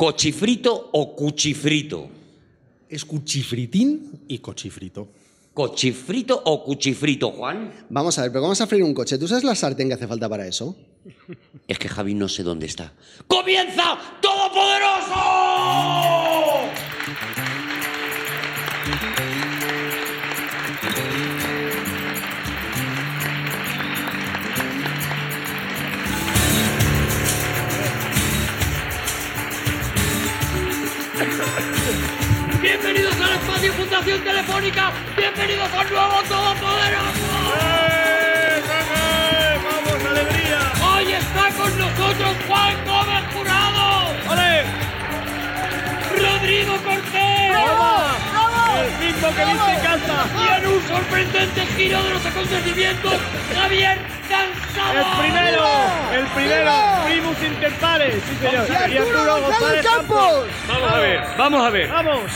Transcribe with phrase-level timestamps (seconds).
[0.00, 2.08] ¿Cochifrito o cuchifrito?
[2.88, 5.08] Es cuchifritín y cochifrito.
[5.52, 7.70] ¿Cochifrito o cuchifrito, Juan?
[7.90, 9.18] Vamos a ver, pero vamos a freír un coche.
[9.18, 10.74] ¿Tú sabes la sartén que hace falta para eso?
[11.68, 12.94] Es que Javi no sé dónde está.
[13.26, 16.19] ¡Comienza Todopoderoso!
[32.70, 34.92] Bienvenidos al espacio Fundación Telefónica.
[35.16, 37.26] Bienvenidos a un nuevo Todopoderoso.
[39.64, 40.60] ¡Vamos, alegría!
[40.80, 44.14] Hoy está con nosotros Juan Gómez Jurado.
[44.30, 44.62] ¡Ole!
[46.14, 47.50] Rodrigo Cortés.
[48.78, 50.16] El mismo que viste casa.
[50.38, 53.16] Y en un sorprendente giro de los acontecimientos,
[53.52, 53.98] Javier
[54.28, 54.92] Cansado.
[54.96, 55.66] El primero,
[56.12, 56.72] el primero,
[57.04, 58.68] primus inter pares, sí señor.
[58.88, 60.46] Y Arturo González Campos.
[60.68, 61.88] Vamos a ver, vamos a ver.
[61.88, 62.30] Vamos.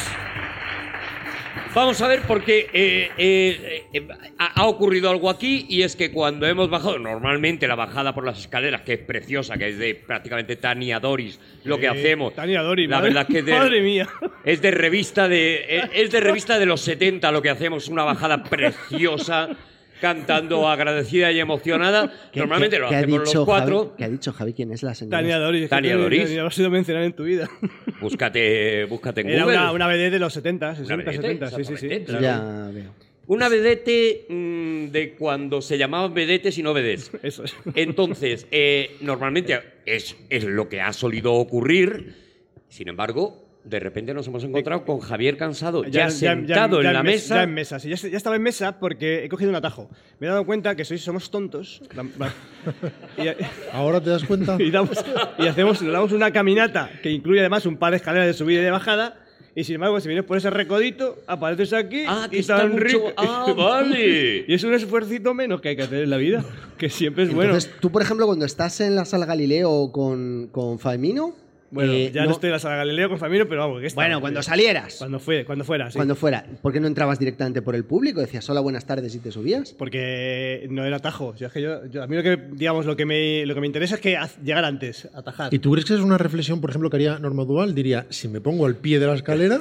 [1.74, 4.08] Vamos a ver porque eh, eh, eh,
[4.38, 8.38] ha ocurrido algo aquí y es que cuando hemos bajado, normalmente la bajada por las
[8.38, 12.32] escaleras, que es preciosa, que es de prácticamente Tania Doris, lo que hacemos.
[12.32, 14.08] Tania Doris, la madre- verdad que es de, madre mía.
[14.44, 18.44] Es de revista de es de revista de los 70 lo que hacemos, una bajada
[18.44, 19.48] preciosa
[20.04, 22.12] cantando agradecida y emocionada.
[22.32, 23.78] ¿Qué- Normalmente qué- lo ha hacemos dicho los cuatro.
[23.84, 23.90] Javi?
[23.96, 24.52] ¿Qué ha dicho Javi?
[24.52, 25.18] ¿Quién es la señora?
[25.18, 25.68] Tania Doris.
[25.70, 26.30] Tania Doris.
[26.30, 27.48] Ya lo has ido mencionar en tu vida.
[28.00, 29.56] Búscate, búscate en Era Google.
[29.58, 32.00] una, una BD de los 70, 60, vedette, 70, sí, sí, sí.
[32.04, 32.20] claro.
[32.22, 32.94] Ya veo.
[33.26, 37.10] Una vedette mm, de cuando se llamaban vedetes y no vedettes.
[37.22, 37.54] Eso es.
[37.74, 42.14] Entonces, eh, normalmente es, es lo que ha solido ocurrir.
[42.68, 47.02] Sin embargo, de repente nos hemos encontrado con Javier Cansado ya, sentado ya en la
[47.02, 47.34] mes- mesa.
[47.36, 49.88] Ya en mesa, sí, ya, ya estaba en mesa porque he cogido un atajo.
[50.20, 51.80] Me he dado cuenta que sois, somos tontos.
[53.18, 53.22] Y,
[53.72, 54.56] ¿Ahora te das cuenta?
[54.60, 55.04] y damos-
[55.38, 58.60] y hacemos, nos damos una caminata que incluye además un par de escaleras de subida
[58.60, 59.20] y de bajada.
[59.56, 62.72] Y sin embargo, si vienes por ese recodito, apareces aquí Ah, que y está tan
[62.72, 63.12] mucho- rico.
[63.16, 64.44] Ah, vale.
[64.48, 66.44] Y es un esfuercito menos que hay que hacer en la vida,
[66.76, 67.50] que siempre es bueno.
[67.52, 71.36] Entonces, tú, por ejemplo, cuando estás en la sala Galileo con, con Famino.
[71.74, 74.00] Bueno, eh, ya no, estoy en la sala Galileo con Famino, pero vamos, que está.
[74.00, 74.94] Bueno, cuando salieras.
[74.98, 75.96] Cuando, fue, cuando fuera, sí.
[75.96, 76.46] Cuando fuera.
[76.62, 78.20] ¿Por qué no entrabas directamente por el público?
[78.20, 79.72] Decías hola, buenas tardes y te subías.
[79.72, 81.26] Porque no era atajo.
[81.28, 83.54] O sea, es que yo, yo- a mí lo que, digamos, lo que, me, lo
[83.54, 85.52] que me interesa es que llegar antes, atajar.
[85.52, 87.74] ¿Y tú crees que es una reflexión, por ejemplo, que haría Norma Dual?
[87.74, 89.60] Diría, si me pongo al pie de la escalera,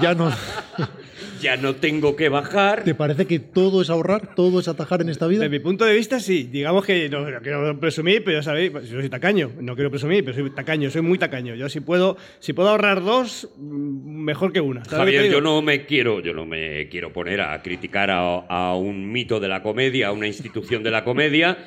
[0.00, 0.30] ya no...
[1.44, 2.84] Ya no tengo que bajar.
[2.84, 5.40] ¿Te parece que todo es ahorrar, todo es atajar en esta vida?
[5.40, 6.44] Desde mi punto de vista, sí.
[6.44, 9.50] Digamos que no, no quiero presumir, pero ya sabéis, pues, yo soy tacaño.
[9.60, 11.54] No quiero presumir, pero soy tacaño, soy muy tacaño.
[11.54, 14.86] Yo si puedo, si puedo ahorrar dos, mm, mejor que una.
[14.86, 17.60] ¿Sabes lo que te Javier, yo no me quiero, yo no me quiero poner a
[17.60, 21.58] criticar a, a un mito de la comedia, a una institución de la comedia,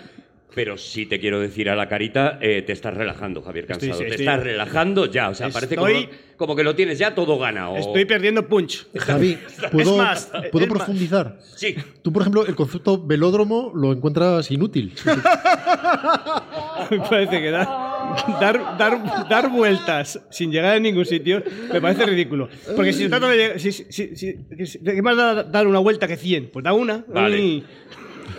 [0.55, 3.99] pero sí te quiero decir a la carita, eh, te estás relajando, Javier Estoy- Cansado.
[4.01, 6.97] sí, te estoy- estás relajando ya, o sea, parece como, Estoy- como que lo tienes
[6.99, 7.77] ya todo ganado.
[7.77, 8.87] Estoy perdiendo punch.
[8.97, 9.37] Javi,
[9.71, 10.77] ¿puedo, Es más, ¿puedo es más.
[10.79, 11.37] profundizar?
[11.55, 14.93] Sí, Tú, por ejemplo, el concepto velódromo lo encuentras inútil.
[16.91, 17.67] me parece que dar,
[18.39, 22.49] dar, dar, dar vueltas sin llegar a ningún sitio me parece ridículo.
[22.75, 23.59] Porque si se trata de llegar.
[23.59, 26.49] Si, si, si, si- si- ¿Qué más da dar una vuelta que 100?
[26.51, 27.03] Pues da una.
[27.07, 27.37] Vale.
[27.39, 27.63] y-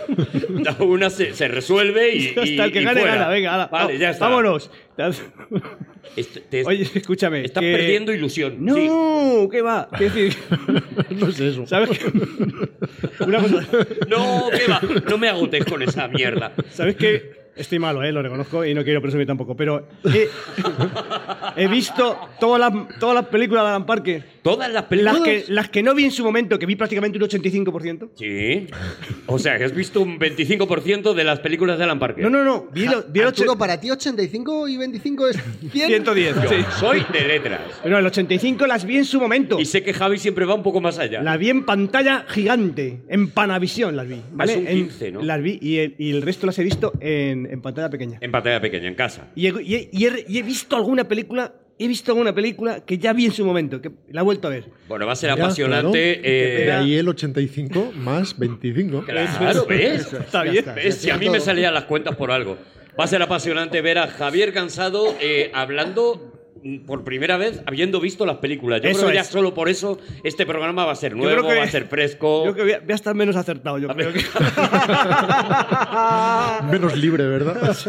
[0.79, 3.15] una se, se resuelve y, y- hasta el que y gane fuera.
[3.15, 3.29] gana.
[3.29, 4.27] Venga, ala, Vale, va- ya está.
[4.27, 4.69] Vámonos.
[6.15, 7.43] Est- te- Oye, escúchame.
[7.45, 8.55] estás que- perdiendo ilusión.
[8.59, 8.89] No, Sí.
[9.51, 9.87] ¿qué va?
[9.99, 10.35] Decir,
[11.11, 11.65] no es eso.
[11.67, 12.05] ¿sabes qué?
[13.25, 13.67] Una cosa.
[14.09, 14.81] No, ¿qué va?
[15.09, 16.53] No me agotes con esa mierda.
[16.71, 17.31] ¿Sabes qué?
[17.59, 18.11] Estoy malo, ¿eh?
[18.11, 20.29] lo reconozco y no quiero presumir tampoco, pero he,
[21.57, 24.23] he visto todas las, todas las películas de Alan Parker.
[24.41, 25.15] Todas las películas.
[25.19, 28.09] Las que, las que no vi en su momento, que vi prácticamente un 85%.
[28.15, 28.67] Sí.
[29.27, 32.23] O sea, que has visto un 25% de las películas de Alan Parker.
[32.23, 32.67] No, no, no.
[32.71, 35.37] Vi, lo- vi el Arturo, ocho- para ti 85 y 25 es
[35.71, 35.87] 100.
[35.87, 36.35] 110.
[36.35, 36.55] Yo Sí.
[36.79, 37.59] soy de letras.
[37.83, 39.59] Pero el 85 las vi en su momento.
[39.59, 41.21] Y sé que Javi siempre va un poco más allá.
[41.21, 44.21] Las vi en pantalla gigante, en Panavisión las vi.
[44.31, 44.53] ¿vale?
[44.53, 45.21] Es un En- 15, ¿no?
[45.21, 48.17] Las vi y el, y el resto las he visto en, en pantalla pequeña.
[48.21, 49.27] En pantalla pequeña, en casa.
[49.35, 52.81] Y he, y he- y he- y he visto alguna película, he visto alguna película
[52.85, 54.65] que ya vi en su momento, que la he vuelto a ver.
[54.87, 56.19] Bueno, va a ser Ya, apasionante.
[56.19, 56.27] claro.
[56.35, 59.03] eh, De ahí el 85 más 25.
[59.05, 60.11] Claro, ¿ves?
[60.13, 60.57] Está bien.
[60.59, 60.73] está.
[60.73, 60.95] ¿Ves?
[60.95, 62.57] Si a mí me salían las cuentas por algo.
[62.99, 66.28] Va a ser apasionante ver a Javier Cansado eh, hablando
[66.85, 68.81] por primera vez habiendo visto las películas.
[68.81, 69.27] Yo Eso creo que ya es.
[69.27, 72.45] solo por eso este programa va a ser nuevo, que- va a ser fresco.
[72.45, 74.19] Yo creo que voy a, voy a estar menos acertado, yo A creo que.
[76.71, 77.75] Menos libre, ¿verdad?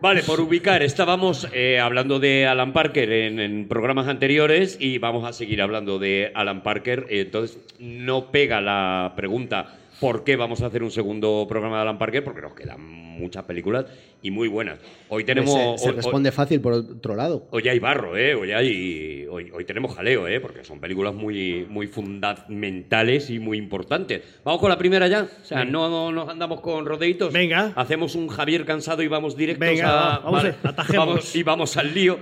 [0.00, 5.24] Vale, por ubicar, estábamos eh, hablando de Alan Parker en, en programas anteriores y vamos
[5.26, 7.06] a seguir hablando de Alan Parker.
[7.08, 11.98] Entonces, no pega la pregunta por qué vamos a hacer un segundo programa de Alan
[11.98, 13.86] Parker, porque nos quedan muchas películas
[14.22, 14.78] y muy buenas.
[15.08, 15.54] Hoy Pues tenemos...
[15.54, 17.46] se, se hoy- responde fácil por otro lado.
[17.50, 18.34] Hoy hay barro, ¿eh?
[18.34, 20.40] Hoy, hay, hoy, hoy tenemos jaleo, ¿eh?
[20.40, 24.22] Porque son películas muy, muy fundamentales y muy importantes.
[24.44, 25.22] Vamos con la primera ya.
[25.42, 27.32] O sea, no, no nos andamos con rodeitos.
[27.32, 27.72] Venga.
[27.76, 29.94] Hacemos un Javier cansado y vamos directos Venga, a.
[29.94, 31.06] va, vamos a- atajemos.
[31.06, 32.18] vamos- y vamos al lío.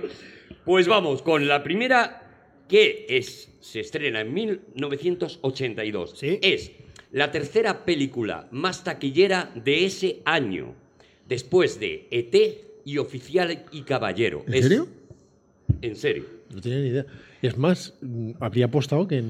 [0.63, 2.21] Pues vamos con la primera
[2.67, 3.51] que es.
[3.61, 6.13] Se estrena en 1982.
[6.17, 6.39] Sí.
[6.41, 6.71] Es
[7.11, 10.75] la tercera película más taquillera de ese año.
[11.27, 12.35] Después de ET
[12.85, 14.43] y Oficial y Caballero.
[14.47, 14.87] ¿En Es- serio?
[15.81, 16.23] En serio.
[16.53, 17.05] No tenía ni idea.
[17.41, 19.23] Es más, mm, habría apostado que,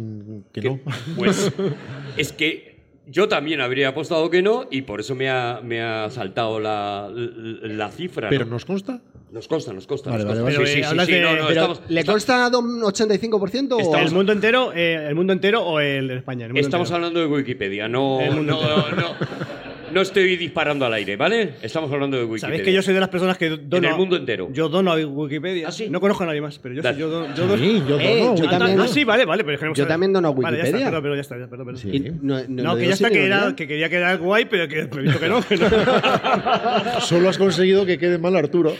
[0.51, 0.79] que no.
[1.17, 1.51] Pues
[2.17, 2.75] es que
[3.07, 7.09] yo también habría apostado que no y por eso me ha, me ha saltado la,
[7.13, 8.29] la cifra.
[8.29, 8.51] Pero ¿no?
[8.51, 9.01] nos consta.
[9.31, 10.11] Nos consta, nos consta.
[10.11, 10.59] Vale, nos vale, consta.
[10.61, 10.71] vale.
[10.71, 13.75] Sí, sí, Pero, sí, hablas sí, de- no, no, Pero, estamos, ¿Le consta un 85%
[13.75, 16.45] o- Estamos- ¿El mundo entero, eh, el mundo entero o el de España?
[16.45, 16.95] El mundo estamos entero.
[17.07, 19.15] hablando de Wikipedia, no, El no, mundo no, no, no
[20.01, 21.53] estoy disparando al aire, ¿vale?
[21.61, 22.41] Estamos hablando de Wikipedia.
[22.47, 23.77] Sabéis que yo soy de las personas que dono.
[23.77, 24.49] En el mundo entero.
[24.51, 25.67] Yo dono a Wikipedia.
[25.67, 25.87] ¿Ah, sí?
[25.89, 27.61] No conozco a nadie más, pero yo, soy, yo, dono- yo dono.
[27.63, 28.79] Sí, yo Eh, no, yo no, también.
[28.79, 29.43] Ah, sí, vale, vale.
[29.43, 30.85] Pero es que no Yo también dono a Vale, ya está, Wikipedia.
[30.87, 31.81] perdón, pero ya está, ya, perdón, perdón.
[31.81, 32.11] Sí.
[32.21, 34.85] No, no No, que ya está, que, era, que quería quedar guay, pero que he
[35.01, 35.41] visto que no.
[35.41, 35.69] que no.
[37.01, 38.73] Solo has conseguido que quede mal Arturo.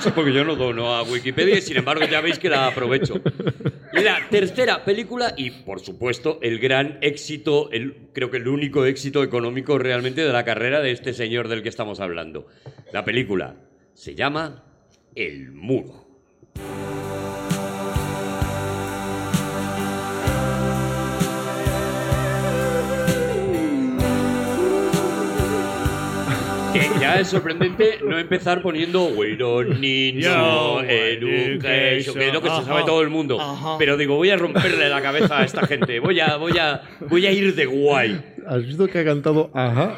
[0.00, 3.20] Sí, porque yo no dono a Wikipedia y sin embargo ya veis que la aprovecho.
[4.02, 9.22] La tercera película y por supuesto el gran éxito, el, creo que el único éxito
[9.22, 12.46] económico realmente de la carrera de este señor del que estamos hablando.
[12.92, 13.56] La película
[13.94, 14.64] se llama
[15.14, 16.06] El Muro.
[27.00, 32.48] Ya es sorprendente no empezar poniendo We don't need no education, que es lo que
[32.48, 32.64] se Ajá.
[32.64, 33.40] sabe todo el mundo.
[33.40, 33.76] Ajá.
[33.78, 36.00] Pero digo, voy a romperle la cabeza a esta gente.
[36.00, 38.20] Voy a, voy a, voy a ir de guay.
[38.46, 39.96] ¿Has visto que ha cantado Ajá?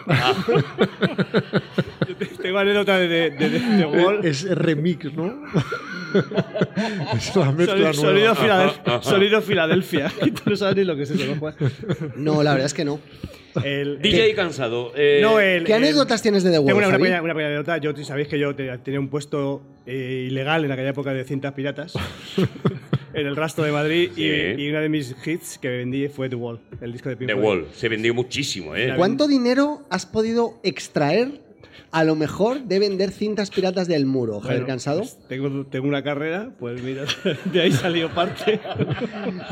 [2.09, 4.25] Yo te- Tengo anécdota de, de, de, de- de Wall.
[4.25, 5.35] Es remix, ¿no?
[7.15, 8.35] es la mezcla Sonido, sonido, nueva.
[8.37, 9.03] Filadelfia, Ajá, ajá.
[9.03, 10.13] sonido Filadelfia.
[10.27, 11.55] Y tú no sabes ni lo que es eso, ¿no, Juan?
[12.17, 12.99] No, la verdad es que no.
[13.65, 14.93] El, DJ cansado.
[14.97, 17.03] eh, no, el, ¿Qué el- anécdotas tienes de The Tengo Wall, una, una Javi?
[17.05, 17.79] pequeña, una pequeña anécdota.
[17.79, 21.53] Yo, sabéis que yo te- tenía un puesto eh, ilegal en aquella época de cintas
[21.55, 21.95] piratas
[23.15, 24.23] en el rastro de Madrid Sí.
[24.23, 27.29] y, y una de mis hits que vendí fue The Wall, el disco de Pink
[27.29, 27.35] The.
[27.35, 27.67] Wall.
[27.75, 28.93] Se vendió muchísimo, ¿eh?
[28.97, 31.41] ¿Cuánto dinero has podido extraer
[31.91, 34.99] a lo mejor de vender cintas piratas del muro, Javier Bueno, Cansado?
[35.01, 37.05] pues tengo, tengo una carrera, pues mira,
[37.53, 38.61] de ahí salió parte.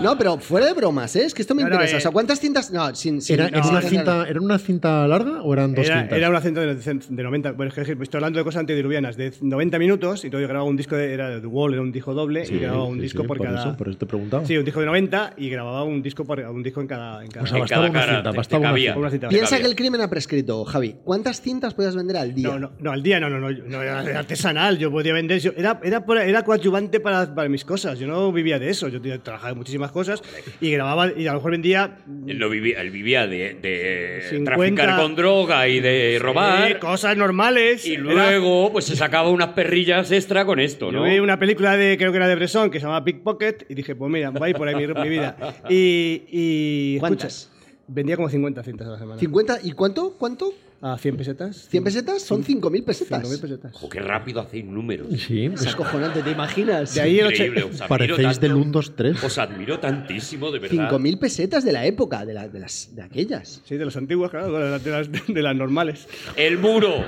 [0.02, 1.24] No, pero fuera de bromas, ¿eh?
[1.24, 1.96] Es que esto me No, no, interesa.
[1.96, 1.98] eh.
[1.98, 2.70] O sea, ¿cuántas cintas?
[2.70, 3.20] No, sin.
[3.20, 6.18] sin- ¿Era, sin era una cinta, ¿Era una cinta larga o eran dos Era, cintas?
[6.18, 9.32] era una cinta de, de 90, bueno, es que estoy hablando de cosas antediluvianas, de
[9.40, 11.92] 90 minutos, y entonces yo grababa un disco, de, era de The Wall, era un
[11.92, 13.60] disco doble, y grababa un Sí, disco sí, por, cada...
[13.60, 14.46] Eso, por eso te he preguntado.
[14.46, 17.24] Sí, un disco de 90 y grababa un disco, por, un disco en cada...
[17.24, 18.84] En cada O sea, En bastaba cada una cara cinta, te- te bastaba una cabía.
[18.92, 19.00] cinta.
[19.00, 19.28] una cinta.
[19.28, 20.96] Piensa que el crimen ha prescrito, Javi.
[21.04, 22.48] ¿Cuántas cintas podías vender al día?
[22.48, 25.52] No, no, no, al día no, no, no, no era artesanal, yo podía vender, yo-
[25.56, 29.00] era, era, por- era coadyuvante para, para mis cosas, yo no vivía de eso, yo
[29.00, 30.22] tenía- trabajaba en muchísimas cosas
[30.60, 34.54] y grababa, y a lo mejor vendía Él, lo vivía, él vivía de, de 50
[34.56, 36.70] traficar con droga y de robar.
[36.72, 37.86] eh, cosas normales.
[37.86, 41.04] y Era- luego, pues se sacaba unas perrillas extra con esto, Yo ¿no?
[41.04, 43.94] vi una película de, creo que era de Bresson, que se llama Pickpocket, y dije,
[43.94, 45.36] pues mira, va a ir por ahí mi, mi vida.
[45.68, 47.34] Y, y ¿Cuántas?
[47.42, 47.56] escucha,
[47.88, 49.20] vendía como 50 cintas a la semana.
[49.20, 49.60] ¿50?
[49.62, 50.14] ¿Y cuánto?
[50.18, 50.52] ¿Cuánto?
[50.82, 51.68] ¿A 100 pesetas?
[51.72, 52.22] ¿100 pesetas?
[52.22, 53.22] Son 5.000 pesetas.
[53.22, 53.74] 5.000 pesetas.
[53.74, 55.08] Ojo, qué rápido hacéis números.
[55.26, 56.94] Sí, Es acojonante, ¿te imaginas?
[56.94, 58.62] De ahí el Increíble, ocho- os admiro parecéis del tanto.
[58.64, 59.24] 1, 2, 3.
[59.24, 60.90] Os admiro tantísimo, de verdad.
[60.90, 63.62] 5.000 pesetas de la época, de, la- de las, de aquellas.
[63.64, 66.06] Sí, de las antiguas, claro, de las, de las- de las normales.
[66.36, 67.04] El muro.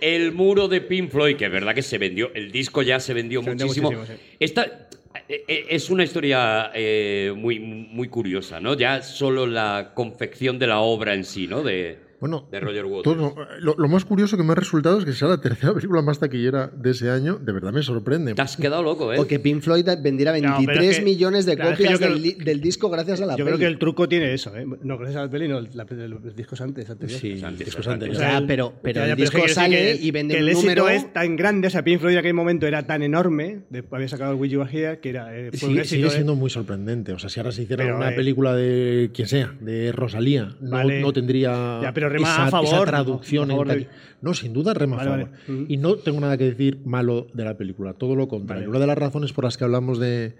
[0.00, 3.12] El muro de Pink Floyd, que es verdad que se vendió, el disco ya se
[3.12, 3.90] vendió Se vendió muchísimo.
[3.92, 4.36] muchísimo, sí.
[4.38, 4.88] Esta
[5.28, 8.74] eh, eh, es una historia eh, muy, muy curiosa, ¿no?
[8.76, 11.62] Ya solo la confección de la obra en sí, ¿no?
[11.62, 13.02] De, Bueno, de Roger Waters.
[13.16, 16.02] todo- lo, lo más curioso que me ha resultado es que sea la tercera película
[16.02, 17.38] más taquillera de ese año.
[17.38, 18.34] De verdad me sorprende.
[18.34, 19.18] Te has quedado loco, ¿eh?
[19.18, 21.84] O que Pink Floyd vendiera No, 23 pero es que- millones de claro, es que
[21.84, 23.56] copias yo creo- del, disco gracias a la Yo peli.
[23.56, 24.66] creo que el truco tiene eso, ¿eh?
[24.82, 26.86] No, gracias a la peli, no, la, los discos antes.
[27.08, 28.08] Sí, Antes, discos antes.
[28.08, 28.18] anteriores.
[28.18, 30.68] O sea, el- pero- pero el es disco sale y vende que un el éxito
[30.68, 33.98] número- es tan grande, o sea, Pink Floyd en aquel momento era tan enorme, después
[33.98, 35.88] había sacado el Will You Are Here, que era, eh, un Sigue, éxito.
[35.94, 36.10] sigue ¿eh?
[36.10, 37.12] siendo muy sorprendente.
[37.12, 40.56] O sea, si ahora se hiciera Pero, una eh, película de quien sea, de Rosalía,
[40.60, 41.00] no, Vale.
[41.00, 42.84] no tendría Ya, pero rema esa, a favor, esa ¿no?
[42.84, 43.50] traducción.
[43.50, 43.88] A favor en de- taqui-
[44.22, 45.30] No, sin duda rema a favor.
[45.48, 45.64] vale.
[45.68, 48.62] Y no tengo nada que decir malo de la película, todo lo contrario.
[48.64, 48.70] Vale.
[48.70, 50.34] Una de las razones por las que hablamos de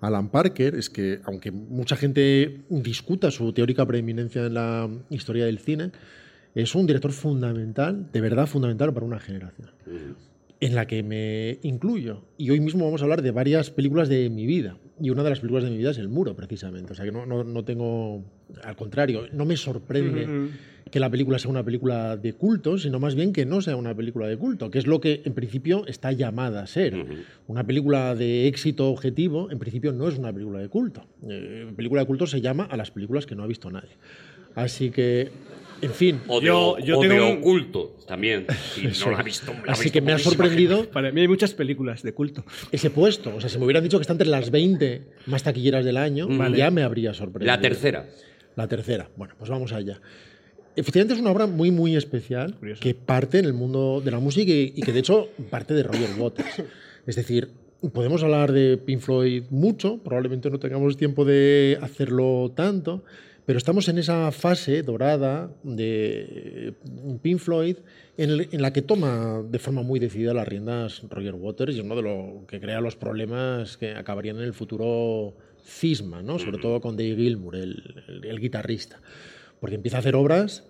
[0.00, 5.58] Alan Parker es que, aunque mucha gente discuta su teórica preeminencia en la historia del
[5.58, 5.90] cine,
[6.54, 9.70] es un director fundamental, de verdad fundamental para una generación
[10.60, 12.22] en la que me incluyo.
[12.36, 14.76] Y hoy mismo vamos a hablar de varias películas de mi vida.
[15.00, 16.92] y una de las películas de mi vida es El Muro, precisamente.
[16.92, 18.24] O sea que no, no, no tengo.
[18.64, 20.48] Al contrario, no me sorprende.
[20.90, 23.94] Que la película sea una película de culto, sino más bien que no sea una
[23.94, 26.94] película de culto, que es lo que en principio está llamada a ser.
[27.46, 31.04] Una película de éxito objetivo, en principio, no es una película de culto.
[31.28, 33.90] Eh, película de culto se llama a las películas que no ha visto nadie.
[34.54, 35.30] Así que,
[35.82, 36.20] en fin.
[36.26, 38.46] O de, Yo- o- yo o de un- oculto también.
[38.74, 39.06] Si Eso.
[39.06, 39.52] no la ha visto.
[39.64, 42.44] la Así visto que me ha sorprendido Para mí hay muchas películas de culto.
[42.72, 43.34] ese puesto.
[43.36, 46.26] O sea, si me hubieran dicho que está entre las 20 más taquilleras del año,
[46.28, 46.56] Vale.
[46.58, 47.54] ya me habría sorprendido.
[47.54, 48.06] La tercera.
[48.56, 49.08] La tercera.
[49.16, 50.00] Bueno, pues vamos allá.
[50.76, 52.80] Efectivamente es una obra muy, muy especial Curioso.
[52.80, 55.82] que parte en el mundo de la música y, y que de hecho parte de
[55.82, 56.62] Roger Waters.
[57.06, 57.50] Es decir,
[57.92, 63.02] podemos hablar de Pink Floyd mucho, probablemente no tengamos tiempo de hacerlo tanto,
[63.46, 66.74] pero estamos en esa fase dorada de
[67.22, 67.76] Pink Floyd
[68.16, 71.78] en, el- en la que toma de forma muy decidida las riendas Roger Waters y
[71.78, 75.34] es uno de lo que crea los problemas que acabarían en el futuro
[75.64, 76.38] cisma, ¿no?
[76.38, 79.00] sobre todo con Dave Gilmour, el- el- el guitarrista
[79.60, 80.64] porque empieza a hacer obras,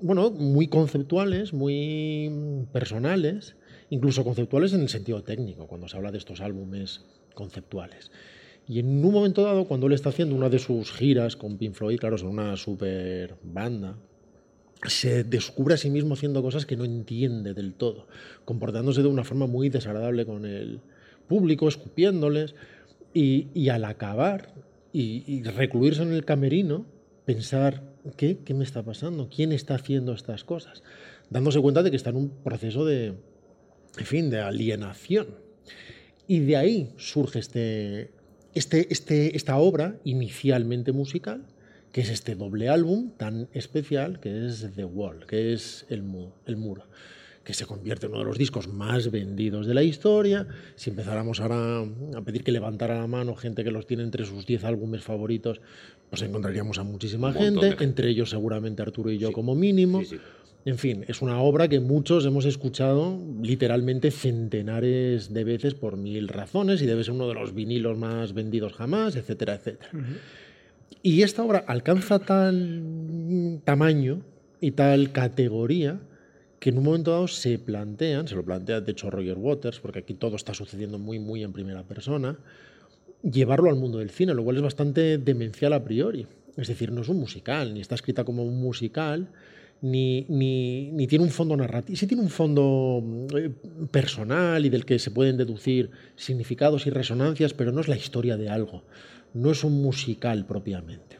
[0.00, 3.56] bueno, muy conceptuales, muy personales,
[3.90, 8.10] incluso conceptuales en el sentido técnico, cuando se habla de estos álbumes conceptuales.
[8.68, 11.74] Y en un momento dado, cuando él está haciendo una de sus giras con Pink
[11.74, 13.96] Floyd, claro, son una super banda,
[14.86, 18.06] se descubre a sí mismo haciendo cosas que no entiende del todo,
[18.44, 20.80] comportándose de una forma muy desagradable con el
[21.28, 22.54] público, escupiéndoles,
[23.14, 24.52] y, y al acabar
[24.92, 26.84] y, y recluirse en el camerino,
[27.24, 27.82] pensar,
[28.16, 28.38] ¿qué?
[28.44, 29.28] ¿qué me está pasando?
[29.34, 30.82] ¿Quién está haciendo estas cosas?
[31.30, 33.14] Dándose cuenta de que está en un proceso de,
[33.98, 35.26] en fin, de alienación.
[36.28, 38.10] Y de ahí surge este,
[38.54, 41.44] este, este, esta obra inicialmente musical,
[41.92, 46.30] que es este doble álbum tan especial que es The Wall, que es el, mu-
[46.46, 46.84] el muro,
[47.46, 50.48] que se convierte en uno de los discos más vendidos de la historia.
[50.74, 51.82] Si empezáramos ahora
[52.16, 55.60] a pedir que levantara la mano gente que los tiene entre sus 10 álbumes favoritos,
[56.10, 59.32] pues encontraríamos a muchísima gente, de entre ellos seguramente Arturo y yo Sí.
[59.34, 60.00] como mínimo.
[60.00, 60.16] Sí, sí.
[60.64, 66.26] En fin, es una obra que muchos hemos escuchado literalmente centenares de veces por mil
[66.26, 69.90] razones y debe ser uno de los vinilos más vendidos jamás, etcétera, etcétera.
[71.00, 74.22] Y esta obra alcanza tal tamaño
[74.60, 76.00] y tal categoría
[76.58, 80.00] que en un momento dado se plantean, se lo plantea de hecho Roger Waters, porque
[80.00, 82.38] aquí todo está sucediendo muy, muy en primera persona,
[83.22, 86.26] llevarlo al mundo del cine, lo cual es bastante demencial a priori.
[86.56, 89.28] Es decir, no es un musical, ni está escrita como un musical,
[89.82, 91.96] ni, ni, ni tiene un fondo narrativo.
[91.96, 93.02] Sí tiene un fondo
[93.36, 93.50] eh,
[93.90, 98.36] personal y del que se pueden deducir significados y resonancias, pero no es la historia
[98.36, 98.84] de algo.
[99.34, 101.18] No es un musical propiamente.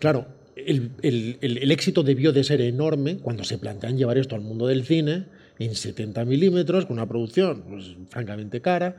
[0.00, 0.26] Claro,
[0.66, 4.40] el, el- el- el éxito debió de ser enorme cuando se plantean llevar esto al
[4.42, 5.24] mundo del cine
[5.58, 8.96] en 70 milímetros, con una producción pues, francamente cara,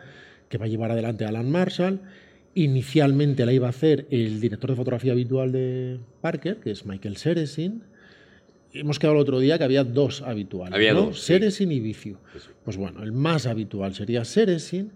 [0.49, 1.99] que va a llevar adelante Alan Marshall.
[2.55, 7.15] Inicialmente la iba a hacer el director de fotografía habitual de Parker, que es Michael
[7.17, 7.83] Seresin.
[8.73, 10.73] Hemos quedado el otro día que había dos habituales.
[10.75, 11.05] Había ¿no?
[11.07, 11.27] dos, sí.
[11.27, 12.17] Seresin y Vicio.
[12.65, 14.91] Pues bueno, el más habitual sería Seresin.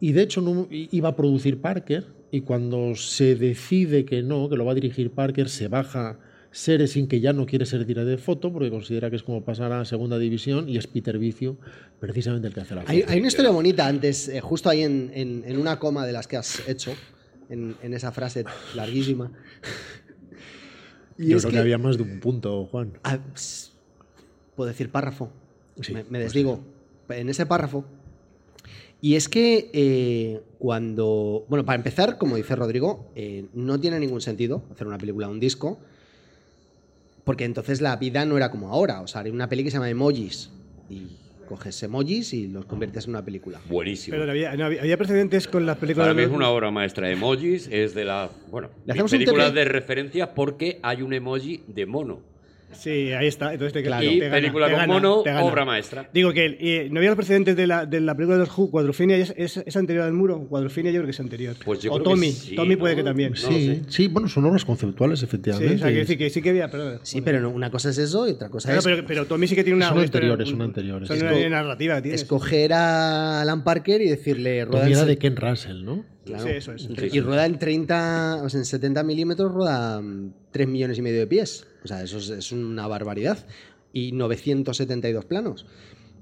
[0.00, 2.04] Y de hecho no- iba a producir Parker.
[2.30, 6.18] Y cuando se decide que no, que lo va a dirigir Parker, se baja
[6.52, 9.72] Seresin, que ya no quiere ser director de foto, porque considera que es como pasar
[9.72, 10.68] a segunda división.
[10.68, 11.56] Y es Peter Vicio,
[11.98, 12.92] precisamente el que hace la foto.
[12.92, 16.12] Hay, hay una historia bonita antes, eh, justo ahí en, en- en una coma de
[16.12, 16.92] las que has hecho,
[17.48, 18.44] en, en esa frase
[18.74, 19.32] larguísima.
[21.18, 21.56] Y Yo es creo que...
[21.56, 22.92] que- había más de un punto, Juan.
[23.04, 23.18] Ah,
[24.56, 25.30] Puedo decir párrafo.
[25.80, 26.64] Sí, me, me pues desdigo.
[27.10, 27.84] En ese párrafo.
[29.00, 31.46] Y es que eh, cuando.
[31.48, 35.30] Bueno, para empezar, como dice Rodrigo, eh, no tiene ningún sentido hacer una película o
[35.30, 35.78] un disco.
[37.24, 39.00] Porque entonces la vida no era como ahora.
[39.00, 40.50] O sea, hay una peli que se llama Emojis.
[40.88, 41.06] Y
[41.50, 43.60] coges emojis y los conviertes en una película.
[43.68, 44.16] Buenísimo.
[44.16, 46.70] Pero había, no, había, había precedentes con las películas Para mí de es una obra
[46.70, 47.10] maestra.
[47.10, 48.30] Emojis es de la.
[48.50, 52.20] Bueno, películas de referencia porque hay un emoji de mono.
[52.72, 53.52] Sí, ahí está.
[53.52, 54.04] Entonces te, Claro.
[54.04, 55.44] y gana, película te con gana, mono, te gana.
[55.44, 56.08] obra maestra.
[56.12, 58.70] Digo que eh, no había los precedentes de la, de la película de los Who,
[58.70, 60.46] Cuadrofinia, es, es, es anterior al muro.
[60.48, 61.56] Cuadrofinia yo creo que es anterior.
[61.64, 62.98] Pues yo o creo que Tommy, sí, Tommy puede ¿no?
[62.98, 63.36] que también.
[63.36, 65.78] Sí, sí, sí, bueno, son obras conceptuales, o efectivamente.
[65.78, 67.00] sea, que sí que había, perdón.
[67.02, 69.46] Sí, pero no- una cosa es eso y otra cosa Claro, es pero, pero Tommy
[69.48, 69.88] sí que tiene una.
[69.88, 71.08] Son anteriores, son anteriores.
[71.08, 72.14] Son Es una narrativa que tiene.
[72.16, 76.04] escoger a Alan Parker y decirle rueda de Ken Russell, ¿no?
[76.24, 76.44] Claro.
[76.44, 76.88] Sí, eso es.
[77.12, 81.18] Y rueda en 30, o sea, en 70 milímetros rueda mm, 3 millones y medio
[81.18, 81.66] de pies.
[81.84, 83.46] O sea, eso es, es una barbaridad.
[83.92, 85.66] Y 972 planos.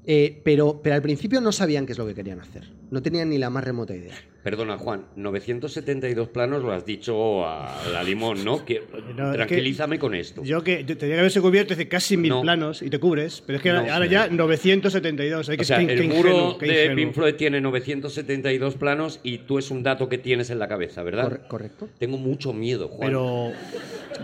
[0.07, 2.78] Eh, pero, pero al principio no sabían qué es lo que querían hacer.
[2.91, 4.15] No tenían ni la más remota idea.
[4.43, 8.65] Perdona, Juan, 972 planos lo has dicho a la limón, ¿no?
[8.65, 8.81] Que,
[9.17, 10.43] No, es que tranquilízame con esto.
[10.43, 12.41] Yo que yo tenía que haberse cubierto hace casi mil No.
[12.41, 15.49] planos y te cubres, pero es que No, ahora ya 972.
[15.51, 16.93] Hay que o sea, qué- el muro de.
[16.95, 21.03] Pink Floyd tiene 972 planos y tú es un dato que tienes en la cabeza,
[21.03, 21.25] ¿verdad?
[21.25, 21.89] Corre- correcto.
[21.99, 23.09] Tengo mucho miedo, Juan.
[23.11, 23.53] Pero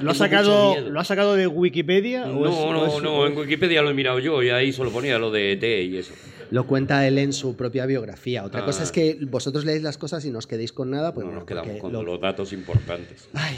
[0.01, 3.27] ¿lo has sacado lo has sacado de Wikipedia o No, es- o no, es- no,
[3.27, 6.15] en Wikipedia lo he mirado yo y ahí solo ponía lo de ET y eso.
[6.55, 8.45] Lo cuenta él en su propia biografía.
[8.45, 8.65] Otra Ah.
[8.65, 11.13] cosa es que vosotros leéis las cosas y no os quedéis con nada.
[11.13, 13.29] Pues no bueno, nos quedamos con lo- los datos importantes.
[13.33, 13.57] Ay.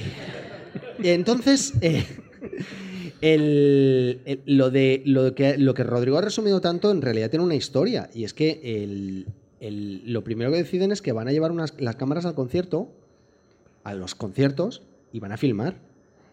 [1.03, 2.07] Entonces, eh,
[3.21, 7.45] el- el- lo, de, lo, que, lo que Rodrigo ha resumido tanto en realidad tiene
[7.45, 8.09] una historia.
[8.15, 9.27] Y es que el-
[9.61, 12.89] el- lo primero que deciden es que van a llevar unas, las cámaras al concierto,
[13.85, 15.75] a los conciertos, y van a filmar.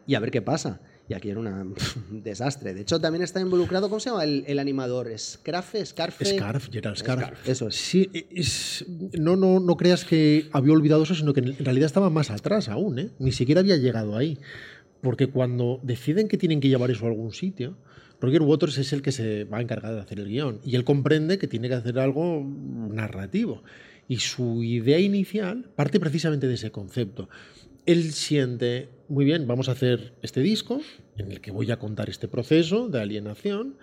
[0.07, 0.79] Y a ver qué pasa.
[1.09, 1.63] Y aquí era una-
[2.11, 2.73] un desastre.
[2.73, 5.11] De hecho, también está involucrado, ¿cómo se llama el, el animador?
[5.17, 5.85] ¿Scarfe?
[5.85, 6.25] ¿Scarfe?
[6.25, 7.47] Scarf, Gerald Scarf.
[7.47, 7.75] Eso es.
[7.75, 8.85] Sí, es-
[9.19, 12.69] no, no, no creas que había olvidado eso, sino que en realidad estaba más atrás
[12.69, 13.09] aún, ¿eh?
[13.19, 14.37] Ni siquiera había llegado ahí.
[15.01, 17.75] Porque cuando deciden que tienen que llevar eso a algún sitio,
[18.21, 20.61] Roger Waters es el que se va a encargar de hacer el guion.
[20.63, 22.41] Y él comprende que tiene que hacer algo
[22.89, 23.63] narrativo.
[24.07, 27.27] Y su idea inicial parte precisamente de ese concepto.
[27.85, 30.79] Él siente, muy bien, vamos a hacer este disco
[31.17, 33.75] en el que voy a contar este proceso de alienación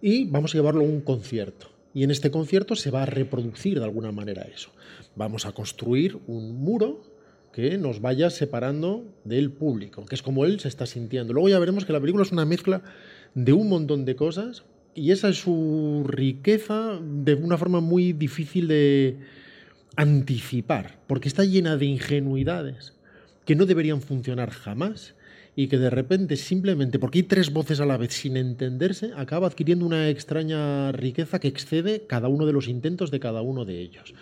[0.00, 1.68] y vamos a llevarlo a un concierto.
[1.92, 4.70] Y en este concierto se va a reproducir de alguna manera eso.
[5.16, 7.04] Vamos a construir un muro
[7.52, 11.34] que nos vaya separando del público, que es como él se está sintiendo.
[11.34, 12.82] Luego ya veremos que la película es una mezcla
[13.34, 18.66] de un montón de cosas y esa es su riqueza de una forma muy difícil
[18.66, 19.18] de
[19.94, 22.94] anticipar, porque está llena de ingenuidades
[23.44, 25.14] que no deberían funcionar jamás
[25.54, 29.46] y que de repente simplemente porque hay tres voces a la vez sin entenderse acaba
[29.46, 33.80] adquiriendo una extraña riqueza que excede cada uno de los intentos de cada uno de
[33.80, 34.14] ellos.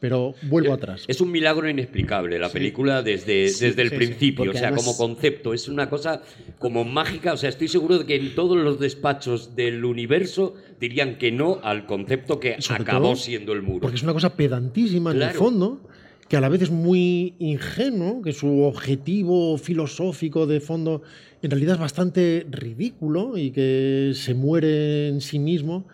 [0.00, 1.04] Pero vuelvo atrás.
[1.08, 4.96] Es un milagro inexplicable la película desde, desde el sí, principio, o sea, además- como
[4.96, 5.52] concepto.
[5.52, 6.22] Es una cosa
[6.58, 7.34] como mágica.
[7.34, 11.60] O sea, estoy seguro de que en todos los despachos del universo dirían que no
[11.62, 13.80] al concepto que Sobre acabó siendo el muro.
[13.80, 15.82] Porque es una cosa pedantísima en el fondo,
[16.30, 21.02] que a la vez es muy ingenuo, que su objetivo filosófico de fondo
[21.42, 25.88] en realidad es bastante ridículo y que se muere en sí mismo,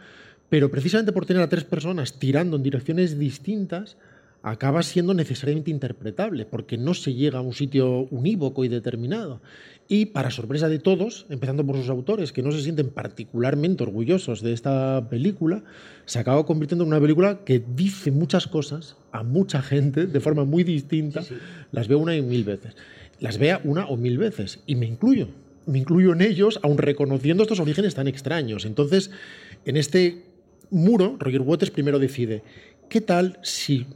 [0.51, 3.97] pero precisamente por tener a tres personas tirando en direcciones distintas,
[4.43, 9.41] acaba siendo necesariamente interpretable, porque no se llega a un sitio unívoco y determinado.
[9.89, 14.43] Y para sorpresa de todos, empezando por sus autores, que no se sienten particularmente orgullosos
[14.43, 15.63] de esta película,
[16.07, 20.45] se acaba convirtiendo en una película que dice muchas cosas a mucha gente de forma
[20.45, 21.23] muy distinta.
[21.71, 22.75] Las veo una y mil veces.
[23.21, 24.61] Las vea una o mil veces.
[24.67, 25.29] Y me incluyo.
[25.67, 28.65] Me incluyo en ellos, aun reconociendo estos orígenes tan extraños.
[28.65, 29.13] Entonces,
[29.65, 30.25] en este
[30.71, 32.43] muro, Roger Waters primero decide,
[32.89, 33.87] ¿qué tal si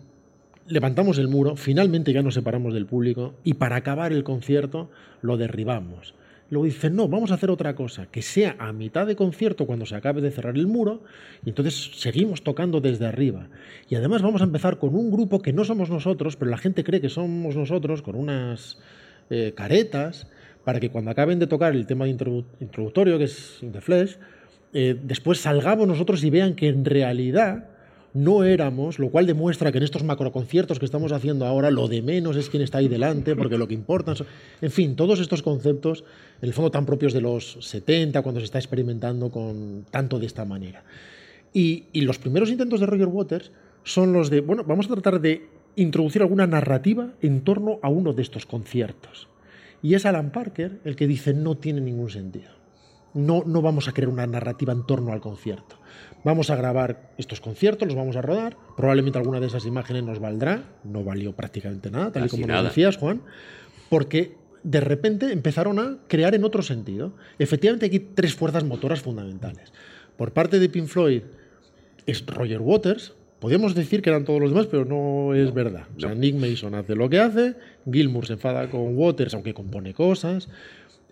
[0.70, 5.36] levantamos el muro, finalmente ya nos separamos del público y para acabar el concierto lo
[5.36, 6.14] derribamos.
[6.48, 9.86] Luego dice, no, vamos a hacer otra cosa, que sea a mitad de concierto cuando
[9.86, 11.02] se acabe de cerrar el muro
[11.44, 13.48] y entonces seguimos tocando desde arriba.
[13.88, 16.82] Y además vamos a empezar con un grupo que no somos nosotros, pero la gente
[16.82, 18.78] cree que somos nosotros, con unas
[19.30, 20.26] eh, caretas,
[20.64, 24.18] para que cuando acaben de tocar el tema introdu- introductorio, que es the Flesh,
[24.72, 27.69] eh, después salgamos nosotros y vean que en realidad
[28.12, 32.02] no éramos, lo cual demuestra que en estos macroconciertos que estamos haciendo ahora, lo de
[32.02, 34.14] menos es quién está ahí delante, porque lo que importa.
[34.16, 34.26] son-
[34.60, 36.04] En fin, todos estos conceptos,
[36.42, 40.26] en el fondo tan propios de los 70, cuando se está experimentando con tanto de
[40.26, 40.82] esta manera.
[41.52, 43.50] Y, y los primeros intentos de Roger Waters
[43.84, 45.46] son los de, bueno, vamos a tratar de
[45.76, 49.28] introducir alguna narrativa en torno a uno de estos conciertos.
[49.82, 52.50] Y es Alan Parker el que dice no tiene ningún sentido.
[53.14, 55.76] No, no vamos a crear una narrativa en torno al concierto.
[56.24, 58.56] Vamos a grabar estos conciertos, los vamos a rodar.
[58.76, 60.64] Probablemente alguna de esas imágenes nos valdrá.
[60.84, 62.62] No valió prácticamente nada, tal y como nada.
[62.62, 63.22] nos decías, Juan.
[63.88, 67.14] Porque de repente empezaron a crear en otro sentido.
[67.38, 69.72] Efectivamente, aquí tres fuerzas motoras fundamentales.
[70.16, 71.22] Por parte de Pink Floyd
[72.06, 73.14] es Roger Waters.
[73.38, 75.86] Podríamos decir que eran todos los demás, pero no es verdad.
[75.96, 77.54] O sea, Nick Mason hace lo que hace,
[77.90, 80.50] Gilmour se enfada con Waters, aunque compone cosas.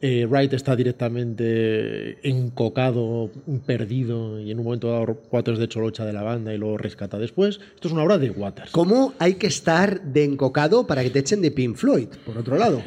[0.00, 3.30] Eh, Wright está directamente encocado,
[3.66, 6.58] perdido, y en un momento dado Waters de hecho lo echa de la banda y
[6.58, 7.58] lo rescata después.
[7.74, 8.70] Esto es una obra de Waters.
[8.70, 12.08] ¿Cómo hay que estar de encocado para que te echen de Pink Floyd?
[12.24, 12.80] Por otro lado.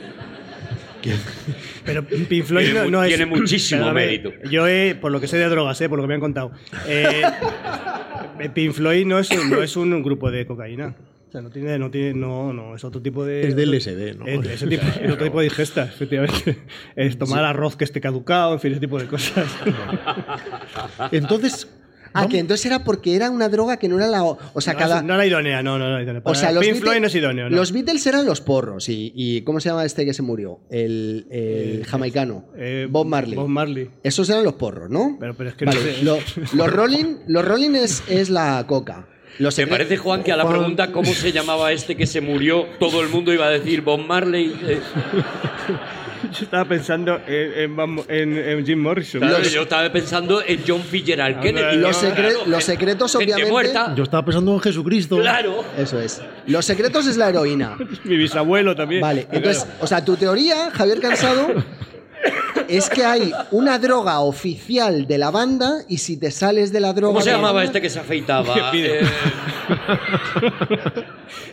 [1.84, 3.10] Pero Pink Floyd Tiene no, no es.
[3.10, 4.32] tiene muchísimo mérito.
[4.50, 6.52] Yo, he, por lo que sé de drogas, eh, por lo que me han contado.
[6.88, 7.24] eh,
[8.54, 10.96] Pink Floyd no es, un, no es un grupo de cocaína.
[11.32, 13.48] O sea, no tiene, no tiene, no, no, es otro tipo de.
[13.48, 14.28] Es de LSD, ¿no?
[14.28, 16.58] Es, ese tipo- es otro tipo de ingesta, efectivamente.
[16.98, 19.46] Es tomar arroz que esté caducado, en fin, ese tipo de cosas.
[21.12, 21.68] Entonces,
[22.14, 24.22] Ah, que entonces era porque era una droga que no era la.
[24.26, 25.02] O sea, no, cada.
[25.02, 26.22] no la idónea, no, no, no la idónea.
[26.26, 27.56] o sea, Para los Pink Beatles, Floyd no es idóneo, ¿no?
[27.56, 28.90] los Beatles eran los porros.
[28.90, 30.60] Y, y ¿cómo se llama este que se murió?
[30.70, 32.50] El, el jamaicano.
[32.58, 33.36] Eh, Bob Marley.
[33.38, 33.90] Bob Marley.
[34.04, 35.16] Esos eran los porros, ¿no?
[35.22, 36.04] Pero- pero es que no Vale, sé.
[36.04, 36.18] lo-
[36.54, 39.08] los Rolling, los Rolling es, es la coca.
[39.40, 42.22] Los ¿Te secre- parece, Juan, que a la pregunta cómo se llamaba este que se
[42.22, 44.54] murió, todo el mundo iba a decir Bob Marley?
[44.68, 44.80] Eh,
[46.38, 49.20] Yo estaba pensando en, en Van- en- en Jim Morrison.
[49.22, 51.78] claro, Los- yo estaba pensando en John Fitzgerald Kennedy.
[51.78, 53.94] Los secre- Claro, los gente- secretos, gente obviamente- muerta.
[53.96, 55.18] Yo estaba pensando en Jesucristo.
[55.18, 55.64] Claro.
[55.78, 56.22] Eso es.
[56.46, 57.76] Los secretos es la heroína.
[58.04, 59.02] Mi bisabuelo también.
[59.02, 61.48] Vale, entonces, o sea, tu teoría, Javier Cansado,
[62.68, 66.94] es que hay una droga oficial de la banda y si te sales de la
[66.94, 67.14] droga.
[67.14, 68.54] ¿Cómo se llamaba banda- este que se afeitaba?
[68.54, 69.00] ¿Qué pide?
[69.02, 69.06] Eh,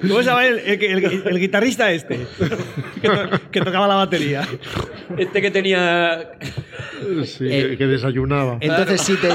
[0.03, 2.27] ¿Cómo se llama el, el- el- el guitarrista este?
[3.01, 4.47] que, to- que tocaba la batería.
[5.17, 6.31] este que tenía.
[7.25, 8.59] Sí, Eh, que, que desayunaba.
[8.61, 9.29] Entonces, si te.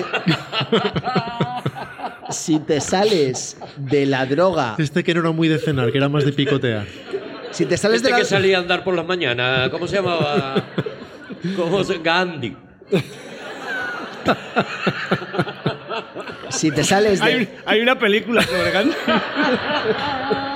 [2.30, 4.76] Si te sales de la droga.
[4.78, 6.86] Este que no era muy de cenar, que era más de picotear.
[7.52, 9.70] Si te sales Este de la que salía a andar por las mañanas.
[9.70, 10.64] ¿Cómo se llamaba?
[11.56, 11.98] ¿Cómo se...
[12.00, 12.56] Gandhi.
[16.50, 17.40] Si te sales Hay, de.
[17.42, 18.96] un- hay una película sobre Gandhi.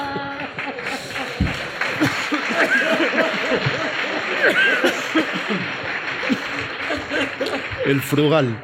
[7.87, 8.59] El frugal.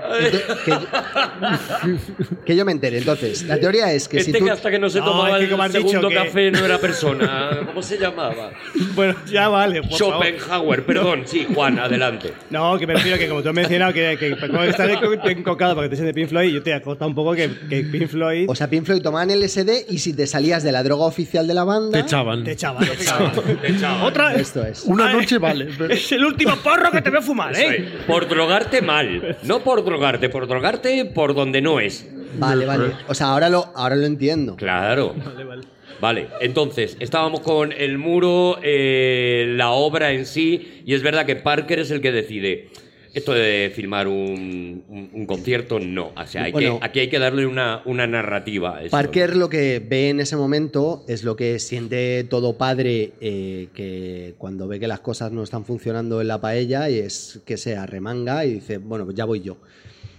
[0.66, 0.80] que, yo,
[2.46, 2.98] que yo me entere.
[2.98, 4.46] Entonces, la teoría es que Este si tú.
[4.46, 6.16] que hasta que no se No, tomaba es que el como has dicho segundo que-
[6.16, 7.50] café no era persona.
[7.66, 8.52] ¿Cómo se llamaba?
[8.96, 9.82] Bueno, ya vale.
[9.82, 10.26] Por favor.
[10.26, 11.24] Schopenhauer, perdón.
[11.26, 12.34] Sí, Juan, adelante.
[12.50, 14.90] No, que me refiero que como tú has mencionado que, que como estás
[15.26, 17.84] encocado para que te de Pink Floyd, yo te he contado un poco que, que
[17.84, 21.06] Pink Floyd O sea, Pink Floyd tomaban LSD y si te salías de la droga
[21.06, 21.92] oficial de la banda.
[22.00, 22.44] Te echaban.
[22.44, 22.80] te echaba.
[22.82, 24.04] Te echaba.
[24.04, 24.84] Otra Esto es.
[24.84, 25.70] Una noche vale.
[25.78, 27.78] pero- Es el último porro que te veo fumar, ¿eh?
[27.78, 28.06] es.
[28.06, 29.13] Por drogarte mal.
[29.44, 32.08] No por drogarte, por drogarte por donde no es.
[32.38, 32.94] Vale, vale.
[33.08, 34.56] O sea, ahora lo, ahora lo entiendo.
[34.56, 35.14] Claro.
[35.26, 35.64] Vale, vale.
[36.02, 41.38] Vale, entonces, estábamos con el muro, eh, la obra en sí, y es verdad que
[41.38, 42.70] Parker es el que decide.
[43.14, 46.12] Esto de filmar un, un- un concierto, no.
[46.18, 46.80] O sea, hay Bueno.
[46.80, 48.78] que, aquí hay que darle una, una narrativa.
[48.78, 48.92] a esto.
[48.92, 54.34] Parker lo que ve en ese momento es lo que siente todo padre eh, que
[54.40, 57.76] cuando ve que las cosas no están funcionando en la paella y es que se
[57.76, 59.58] arremanga y dice, bueno, pues ya voy yo.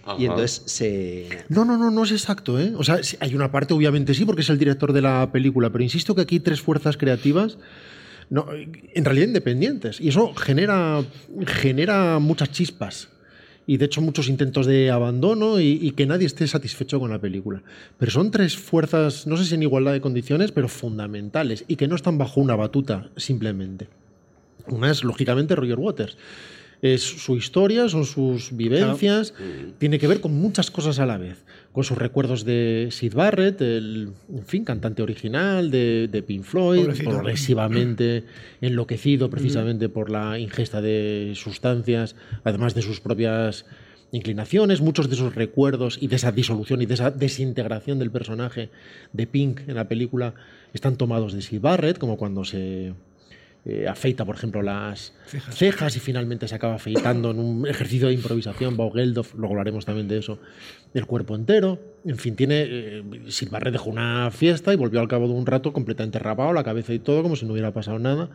[0.06, 0.16] Ajá.
[0.20, 1.28] Y entonces se...
[1.48, 2.72] No, no, no, no es exacto, ¿eh?
[2.76, 5.82] O sea, hay una parte, obviamente sí, porque es el director de la película, pero
[5.82, 7.56] insisto que aquí hay tres fuerzas creativas,
[8.30, 11.02] no, en realidad independientes, y eso genera,
[11.46, 13.08] genera muchas chispas.
[13.66, 17.18] Y de hecho muchos intentos de abandono y, y que nadie esté satisfecho con la
[17.18, 17.62] película.
[17.98, 21.88] Pero son tres fuerzas, no sé si en igualdad de condiciones, pero fundamentales y que
[21.88, 23.88] no están bajo una batuta simplemente.
[24.66, 26.16] Una es, lógicamente, Roger Waters.
[26.82, 29.32] Es su historia, son sus vivencias,
[29.78, 31.42] tiene que ver con muchas cosas a la vez.
[31.74, 36.82] Con sus recuerdos de Sid Barrett, el en fin, cantante original de, de Pink Floyd,
[36.82, 37.10] Pobrecito.
[37.10, 38.24] progresivamente
[38.60, 43.66] enloquecido precisamente por la ingesta de sustancias, además de sus propias
[44.12, 48.70] inclinaciones, muchos de esos recuerdos y de esa disolución y de esa desintegración del personaje
[49.12, 50.34] de Pink en la película
[50.72, 52.94] están tomados de Sid Barrett, como cuando se
[53.66, 55.14] eh, afeita, por ejemplo, las
[55.50, 55.96] cejas.
[55.96, 60.06] y finalmente se acaba afeitando en un ejercicio de improvisación, Bob Geldof, luego hablaremos también
[60.06, 60.38] de eso,
[60.94, 61.78] el cuerpo entero.
[62.04, 62.64] En fin, tiene.
[62.66, 66.52] Eh, Sid Barrett dejó una fiesta y volvió al cabo de un rato completamente rapado,
[66.52, 68.30] la cabeza y todo, como si no hubiera pasado nada.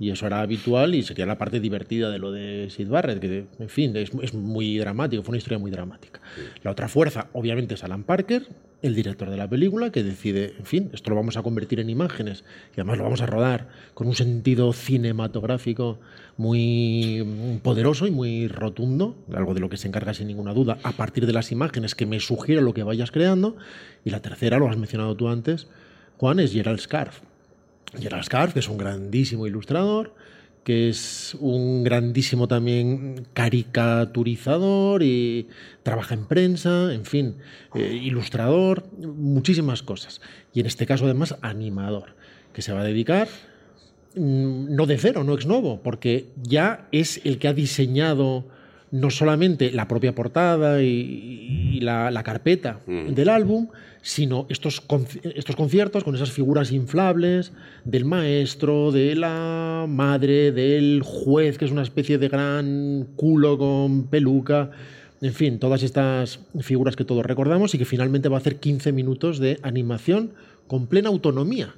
[0.00, 3.44] Y eso era habitual y sería la parte divertida de lo de Sid Barrett, que,
[3.58, 6.22] en fin, es, muy dramático, fue una historia muy dramática.
[6.62, 8.48] La otra fuerza, obviamente, es Alan Parker,
[8.80, 11.90] el director de la película, que decide, en fin, esto lo vamos a convertir en
[11.90, 15.98] imágenes y además lo vamos a rodar con un sentido cinematográfico
[16.38, 20.92] muy poderoso y muy rotundo, algo de lo que se encarga sin ninguna duda, a
[20.92, 23.58] partir de las imágenes que me sugiere lo que vayas creando.
[24.06, 25.66] Y la tercera, lo has mencionado tú antes,
[26.16, 27.20] Juan, es Gerald Scarf.
[28.00, 30.14] Gerald Scarf, que es un grandísimo ilustrador,
[30.64, 35.48] que es un grandísimo también caricaturizador y
[35.82, 37.36] trabaja en prensa, en fin,
[37.74, 40.22] eh, ilustrador, muchísimas cosas.
[40.54, 42.14] Y en este caso además animador,
[42.54, 43.28] que se va a dedicar
[44.14, 48.46] mm, no de cero, no ex novo, porque ya es el que ha diseñado
[48.90, 53.14] no solamente la propia portada y, y la, la carpeta Mm.
[53.14, 53.68] del álbum,
[54.02, 54.82] sino estos,
[55.34, 57.52] estos conciertos con esas figuras inflables
[57.84, 64.04] del maestro, de la madre, del juez, que es una especie de gran culo con
[64.08, 64.70] peluca.
[65.20, 68.92] En fin, todas estas figuras que todos recordamos y que finalmente va a hacer 15
[68.92, 70.30] minutos de animación
[70.66, 71.74] con plena autonomía.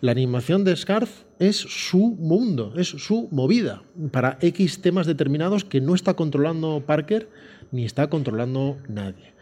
[0.00, 5.80] La animación de Scarf es su mundo, es su movida para X temas determinados que
[5.80, 7.28] no está controlando Parker
[7.72, 9.32] ni está controlando nadie.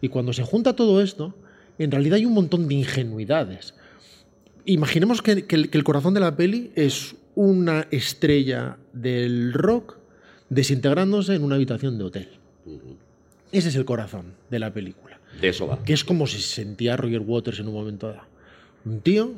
[0.00, 1.34] Y cuando se junta todo esto,
[1.78, 3.74] en realidad hay un montón de ingenuidades.
[4.64, 9.96] Imaginemos que, que el, que el corazón de la peli es una estrella del rock
[10.48, 12.28] desintegrándose en una habitación de hotel.
[13.52, 15.20] Ese es el corazón de la película.
[15.40, 15.82] De eso va.
[15.84, 18.26] Que es como si se sentía Roger Waters en un momento dado.
[18.84, 19.32] Un tío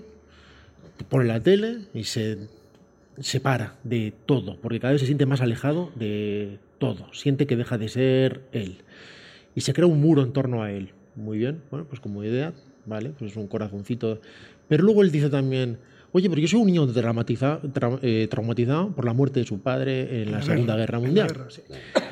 [1.09, 2.39] pone la tele y se
[3.21, 7.13] separa de todo, porque cada vez se siente más alejado de todo.
[7.13, 8.79] Siente que deja de ser él.
[9.55, 10.93] Y se crea un muro en torno a él.
[11.15, 12.55] Muy bien, bueno, pues como idea,
[12.87, 13.11] ¿vale?
[13.19, 14.21] Pues un corazoncito.
[14.69, 15.77] Pero luego él dice también,
[16.13, 19.61] oye, pero yo soy un niño traumatiza- tra- eh, traumatizado por la muerte de su
[19.61, 21.29] padre en la Segunda Guerra Mundial.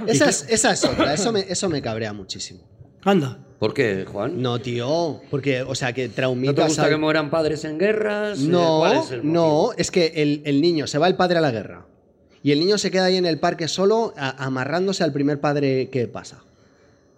[0.07, 2.61] Esa es, esa es otra, eso me, eso me cabrea muchísimo.
[3.03, 3.39] Anda.
[3.61, 4.41] ¿Por qué, Juan?
[4.43, 6.55] No, tío, porque, o sea, que ¿No traumitas...
[6.57, 8.41] te gusta al- que mueran padres en guerras?
[8.41, 11.41] Eh, No, ¿Cuál es no, es que el, el niño, se va el padre a
[11.43, 11.87] la guerra.
[12.43, 15.91] Y el niño se queda ahí en el parque solo, a- amarrándose al primer padre
[15.91, 16.43] que pasa.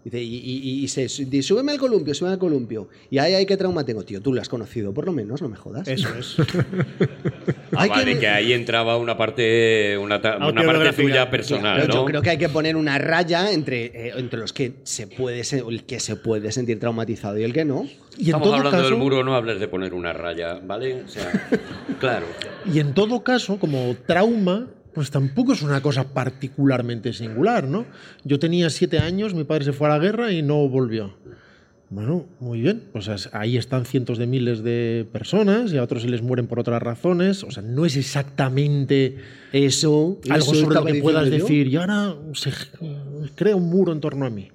[0.04, 2.88] Dice, y, y- y se dice, súbeme al columpio, súbeme al columpio.
[3.10, 4.20] Y ahí hay que trauma tengo, tío.
[4.20, 5.86] Tú lo has conocido, por lo menos, no me jodas.
[5.88, 6.36] Eso es.
[7.74, 8.28] Ah, Hay vale, que- que...
[8.28, 11.94] ahí entraba una parte, una, una parte tuya personal, Claro, ¿no?
[12.00, 15.40] Yo creo que hay que poner una raya entre, eh, entre los que se puede
[15.40, 17.84] el que se puede sentir traumatizado y el que no.
[18.18, 21.02] Y en Estamos todo hablando caso, del muro, no hables de poner una raya, ¿vale?
[21.02, 21.32] O sea,
[21.98, 22.26] claro.
[22.70, 27.86] Y en todo caso, como trauma, pues tampoco es una cosa particularmente singular, ¿no?
[28.24, 31.14] Yo tenía siete años, mi padre se fue a la guerra y no volvió.
[31.90, 36.02] Bueno, muy bien, pues es- ahí están cientos de miles de personas y a otros
[36.02, 37.44] se les mueren por otras razones.
[37.44, 39.16] O sea, no es exactamente
[39.52, 40.18] Eso.
[40.30, 42.50] algo eso sobre lo que puedas decir y ahora se
[43.34, 44.48] crea un muro en torno a mí.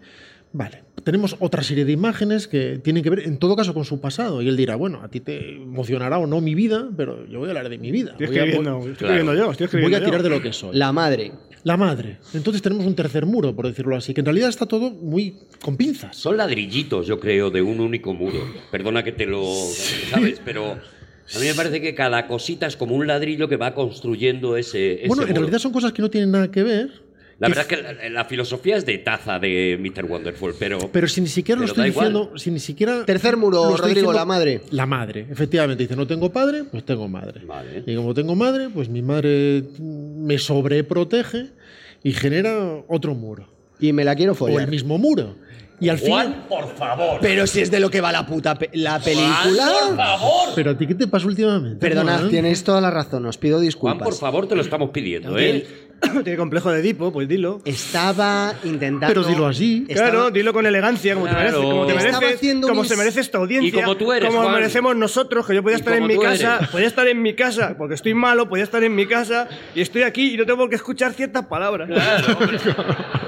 [0.53, 3.99] Vale, tenemos otra serie de imágenes que tienen que ver, en todo caso, con su
[4.01, 4.41] pasado.
[4.41, 7.47] Y él dirá, bueno, a ti te emocionará o no mi vida, pero yo voy
[7.47, 8.11] a hablar de mi vida.
[8.11, 9.13] Estoy Voy a- escribiendo, estoy Claro.
[9.15, 10.05] escribiendo yo, estoy escribiendo voy a yo.
[10.05, 10.75] tirar de lo que soy.
[10.75, 11.31] La madre.
[11.63, 12.17] La madre.
[12.33, 15.75] Entonces tenemos un tercer muro, por decirlo así, que en realidad está todo muy con
[15.75, 16.15] pinzas.
[16.15, 18.39] Son ladrillitos, yo creo, de un único muro.
[18.71, 19.43] Perdona que te lo...
[20.09, 20.41] ¿Sabes?
[20.45, 24.55] Pero a mí me parece que cada cosita es como un ladrillo que va construyendo
[24.55, 25.41] ese, ese Bueno, en muro.
[25.41, 27.01] realidad son cosas que no tienen nada que ver.
[27.39, 30.05] La verdad es que la, la filosofía es de taza de Mr.
[30.05, 30.79] Wonderful, pero...
[30.91, 32.11] Pero si ni siquiera lo estoy igual.
[32.13, 33.05] diciendo, si ni siquiera.
[33.05, 34.61] Tercer muro, Rodrigo, diciendo- la madre.
[34.71, 35.83] La madre, efectivamente.
[35.83, 37.41] Dice, no tengo padre, pues tengo madre.
[37.45, 37.83] Vale.
[37.85, 41.47] Y como tengo madre, pues mi madre me sobreprotege
[42.03, 43.47] y genera otro muro.
[43.79, 44.63] Y me la quiero O follar.
[44.63, 45.35] el mismo muro.
[45.79, 46.25] Y al final.
[46.27, 47.19] Juan, por favor.
[47.21, 49.67] Pero si es de lo que va la puta pe- la película.
[49.67, 50.49] Juan, por favor.
[50.55, 51.77] Pero a ti, ¿qué te pasa últimamente?
[51.79, 52.29] Perdonad, Juan?
[52.31, 54.03] tienes toda la razón, os pido Juan, disculpas.
[54.07, 55.67] por favor, te lo estamos pidiendo, ¿eh?
[56.23, 57.61] Tiene complejo de Edipo, pues dilo.
[57.65, 59.07] Estaba intentando.
[59.07, 59.85] Pero dilo así.
[59.87, 61.37] Estaba- Claro, dilo con elegancia, como Claro.
[61.37, 63.69] te mereces, como, te Estaba mereces, como mis- se merece esta audiencia.
[63.69, 64.53] Y como tú eres, Como Juan.
[64.55, 66.69] merecemos nosotros, que yo podía estar en mi casa, eres.
[66.69, 70.03] podía estar en mi casa, porque estoy malo, podía estar en mi casa, y estoy
[70.03, 71.89] aquí y no tengo que escuchar ciertas palabras.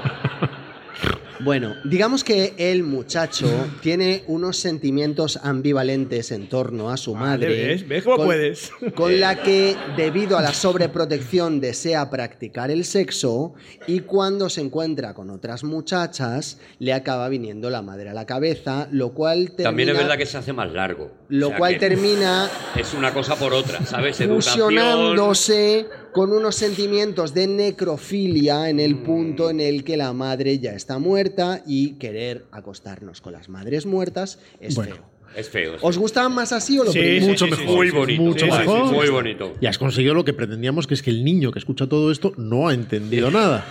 [1.42, 3.46] Bueno, digamos que el muchacho
[3.82, 7.66] tiene unos sentimientos ambivalentes en torno a su Vale, madre.
[7.66, 7.88] ¿ves?
[7.88, 8.70] ¿Ves cómo con- puedes?
[8.94, 13.54] Con la que, debido a la sobreprotección, desea practicar el sexo
[13.86, 18.88] y cuando se encuentra con otras muchachas, le acaba viniendo la madre a la cabeza,
[18.90, 21.10] lo cual termina, También es verdad que se hace más largo.
[21.28, 24.20] lo O sea cual termina Es una cosa por otra, ¿sabes?
[24.20, 24.70] Educación...
[24.74, 30.72] fusionándose con unos sentimientos de necrofilia en el punto en el que la madre ya
[30.72, 34.94] está muerta y querer acostarnos con las madres muertas es Bueno.
[34.96, 35.04] feo.
[35.36, 35.76] Es feo.
[35.76, 36.00] es ¿Os feo.
[36.02, 37.76] gustaba más así o lo Sí, sí, Mucho sí, sí, mejor.
[37.76, 38.22] Muy bonito.
[38.22, 38.88] Mucho sí, sí, mejor.
[38.88, 39.52] sí, muy bonito.
[39.60, 42.32] Y has conseguido lo que pretendíamos, que es que el niño que escucha todo esto
[42.36, 43.64] no ha entendido nada.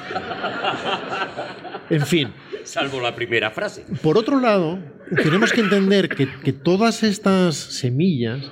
[1.89, 2.29] En fin,
[2.63, 3.83] Salvo la primera frase.
[4.01, 4.79] por otro lado,
[5.23, 8.45] tenemos que entender que, que todas estas semillas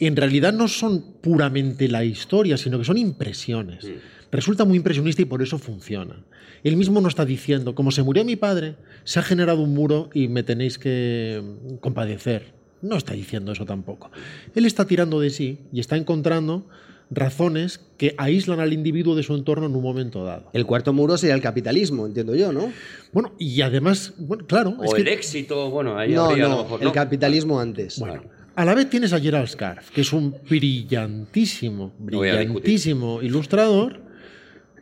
[0.00, 3.86] en realidad no son puramente la historia, sino que son impresiones.
[4.32, 6.24] Resulta muy impresionista y por eso funciona.
[6.64, 10.10] Él mismo no está diciendo, como se murió mi padre, se ha generado un muro
[10.12, 12.52] y me tenéis que mm, compadecer.
[12.82, 14.10] No está diciendo eso tampoco.
[14.54, 16.66] Él está tirando de sí y está encontrando
[17.08, 20.50] razones que aíslan al individuo de su entorno en un momento dado.
[20.52, 22.72] El cuarto muro sería el capitalismo, entiendo yo, ¿no?
[23.12, 26.48] Bueno, y además, bueno, claro, es O que- el éxito, bueno, ahí No, habría a
[26.48, 26.92] lo no, mejor, el ¿no?
[26.92, 27.98] capitalismo antes.
[28.00, 28.24] Bueno,
[28.56, 34.00] a la vez tienes a Gerald Scarf, que es un brillantísimo, No brillantísimo ilustrador,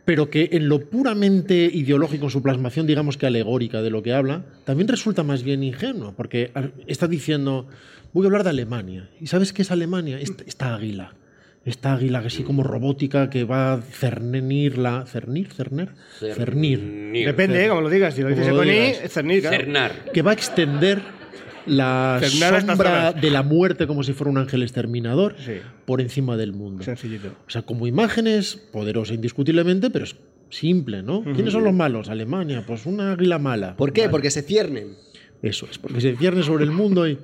[0.05, 4.13] pero que en lo puramente ideológico, en su plasmación, digamos que alegórica de lo que
[4.13, 6.51] habla, también resulta más bien ingenuo, porque
[6.87, 7.67] está diciendo,
[8.13, 9.09] voy a hablar de Alemania.
[9.19, 10.19] ¿Y sabes qué es Alemania?
[10.19, 11.13] Esta, esta águila.
[11.65, 15.03] Esta águila así como robótica que va a cernir la...
[15.07, 15.51] ¿Cernir?
[15.51, 15.89] ¿Cerner?
[16.19, 16.79] Cernir.
[16.79, 17.25] Cernir.
[17.25, 17.69] Depende, ¿eh?
[17.69, 18.13] como lo digas.
[18.13, 19.57] Si lo dices con I, es cernir, claro.
[19.57, 20.11] Cernar.
[20.13, 21.01] que va a extender
[21.67, 25.53] la sombra de la muerte como si fuera un ángel exterminador Sí.
[25.85, 26.83] por encima del mundo.
[26.83, 27.29] Sencillito.
[27.47, 30.15] O sea, como imágenes, poderosa indiscutiblemente, pero es
[30.49, 31.23] simple, ¿no?
[31.23, 32.09] ¿Quiénes son los malos?
[32.09, 33.75] Alemania, pues una águila mala.
[33.77, 34.01] ¿Por qué?
[34.01, 34.11] Vale.
[34.11, 34.95] Porque se ciernen.
[35.41, 37.17] Eso es, porque se cierne sobre el mundo y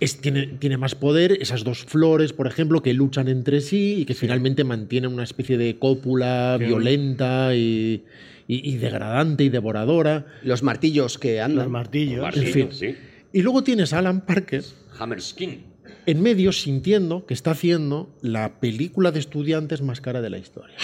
[0.00, 1.32] es- tiene, tiene más poder.
[1.40, 5.56] Esas dos flores, por ejemplo, que luchan entre sí y que finalmente mantienen una especie
[5.58, 8.04] de cópula violenta y,
[8.48, 10.26] y- y degradante y devoradora.
[10.42, 11.70] Los martillos que Los andan.
[11.70, 12.22] martillos.
[12.22, 12.68] Martillo, fin.
[12.72, 12.96] sí.
[13.32, 14.64] Y luego tienes a Alan Parker
[14.98, 15.64] Hammerskin.
[16.06, 20.76] en medio sintiendo que está haciendo la película de estudiantes más cara de la historia.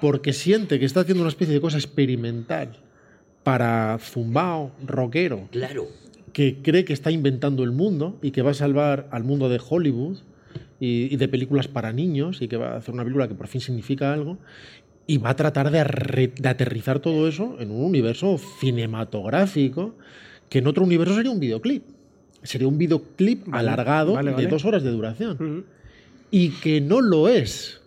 [0.00, 2.78] Porque siente que está haciendo una especie de cosa experimental
[3.42, 5.86] para zumbao, rockero, Claro.
[6.32, 9.60] que cree que está inventando el mundo y que va a salvar al mundo de
[9.68, 10.18] Hollywood
[10.80, 13.48] y, y de películas para niños y que va a hacer una película que por
[13.48, 14.38] fin significa algo
[15.06, 19.94] y va a tratar de, de aterrizar todo eso en un universo cinematográfico
[20.52, 21.82] que en otro universo sería un videoclip.
[22.42, 24.48] Sería un videoclip Vale, alargado vale, de vale.
[24.48, 25.32] dos horas de duración.
[25.40, 25.64] Ujú.
[26.30, 27.80] Y que no lo es.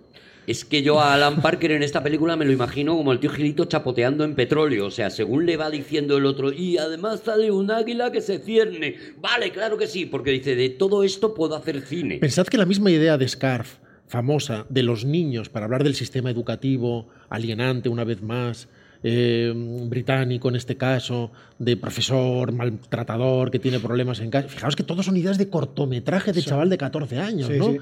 [0.48, 3.30] Es que yo a Alan Parker en esta película me lo imagino como el tío
[3.30, 4.88] Gilito chapoteando en petróleo.
[4.88, 8.40] O sea, según le va diciendo el otro, y además sale un águila que se
[8.40, 8.96] cierne.
[9.22, 12.18] Vale, claro que sí, porque dice, de todo esto puedo hacer cine.
[12.18, 16.32] Pensad que la misma idea de Scarf, famosa, de los niños, para hablar del sistema
[16.32, 18.70] educativo alienante una vez más,
[19.08, 19.54] eh,
[19.88, 24.48] británico en este caso, de profesor maltratador que tiene problemas en casa.
[24.48, 27.72] Fijaos que todos son ideas de cortometraje de chaval de 14 años, Sí, ¿no?
[27.72, 27.78] sí.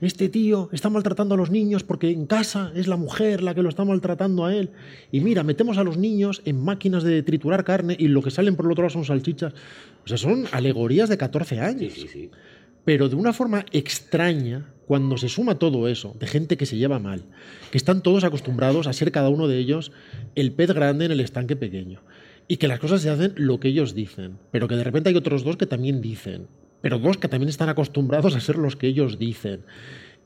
[0.00, 3.62] Este tío está maltratando a los niños porque en casa es la mujer la que
[3.62, 4.70] lo está maltratando a él.
[5.10, 8.54] Y mira, metemos a los niños en máquinas de triturar carne y lo que salen
[8.54, 9.52] por el otro lado son salchichas.
[10.04, 12.30] O sea, son alegorías de 14 Sí, años sí, sí.
[12.88, 16.98] Pero de una forma extraña, cuando se suma todo eso, de gente que se lleva
[16.98, 17.26] mal,
[17.70, 19.92] que están todos acostumbrados a ser cada uno de ellos
[20.34, 22.00] el pez grande en el estanque pequeño,
[22.46, 25.16] y que las cosas se hacen lo que ellos dicen, pero que de repente hay
[25.16, 26.46] otros dos que también dicen,
[26.80, 29.64] pero dos que también están acostumbrados a ser los que ellos dicen,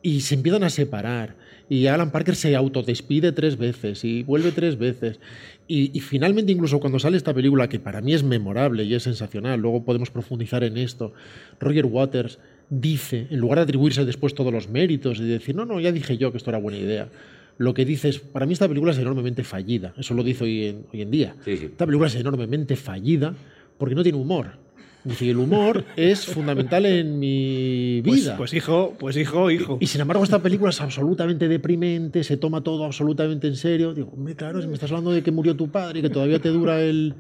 [0.01, 1.35] y se empiezan a separar,
[1.69, 5.19] y Alan Parker se autodespide tres veces, y vuelve tres veces,
[5.67, 9.03] y, y finalmente incluso cuando sale esta película, que para mí es memorable y es
[9.03, 11.13] sensacional, luego podemos profundizar en esto,
[11.59, 12.39] Roger Waters
[12.81, 16.17] dice, en lugar de atribuirse después todos los méritos y decir, no, no, ya dije
[16.17, 17.09] yo que esto era buena idea,
[17.59, 20.65] lo que dice es, para mí esta película es enormemente fallida, eso lo dice hoy
[20.65, 21.37] en, hoy en día.
[21.45, 21.67] Sí, sí.
[21.67, 23.35] Esta película es enormemente fallida
[23.77, 24.53] porque no tiene humor.
[25.05, 28.37] Dice, el humor es fundamental en mi Pues, vida.
[28.39, 29.77] pues hijo, pues hijo, hijo.
[29.81, 33.93] Y sin embargo, esta película es absolutamente deprimente, se toma todo absolutamente en serio.
[33.95, 36.39] Digo, hombre, claro, si me estás hablando de que murió tu padre y que todavía
[36.41, 37.15] te dura el.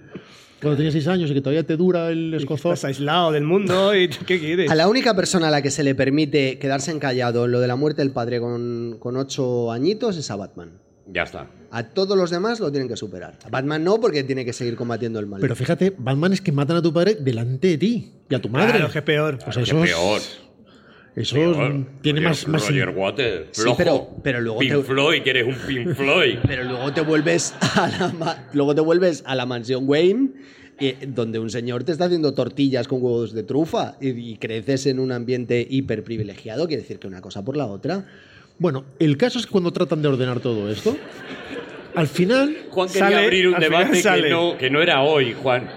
[0.62, 2.72] Cuando tenías seis años y que todavía te dura el escozor.
[2.74, 4.70] Estás aislado del mundo y ¿qué quieres?
[4.70, 7.66] A la única persona a la que se le permite quedarse encallado en lo de
[7.66, 10.70] la muerte del padre con, con ocho añitos es a Batman.
[11.08, 11.48] Ya está.
[11.72, 13.36] A todos los demás lo tienen que superar.
[13.44, 15.40] A Batman no, porque tiene que seguir combatiendo el mal.
[15.40, 18.48] Pero fíjate, Batman es que matan a tu padre delante de ti y a tu
[18.48, 18.70] madre.
[18.78, 19.38] Claro, que peor.
[19.44, 20.20] Pues es- peor.
[21.14, 21.36] Eso
[22.00, 22.48] tiene más.
[22.48, 26.38] más Roger Waters, Sí, pero- pero luego Pink te- Floyd, que eres un Pink Floyd.
[26.46, 30.30] Pero luego te vuelves a la, ma- luego te vuelves a la mansión Wayne,
[30.80, 34.86] eh, donde un señor te está haciendo tortillas con huevos de trufa y, y creces
[34.86, 36.66] en un ambiente hiper privilegiado.
[36.66, 38.06] Quiere decir que una cosa por la otra.
[38.58, 40.96] Bueno, el caso es que cuando tratan de ordenar todo esto,
[41.94, 42.56] al final.
[42.70, 44.30] Juan quería Sale, abrir un debate que sale.
[44.30, 45.68] no, que no era hoy, Juan.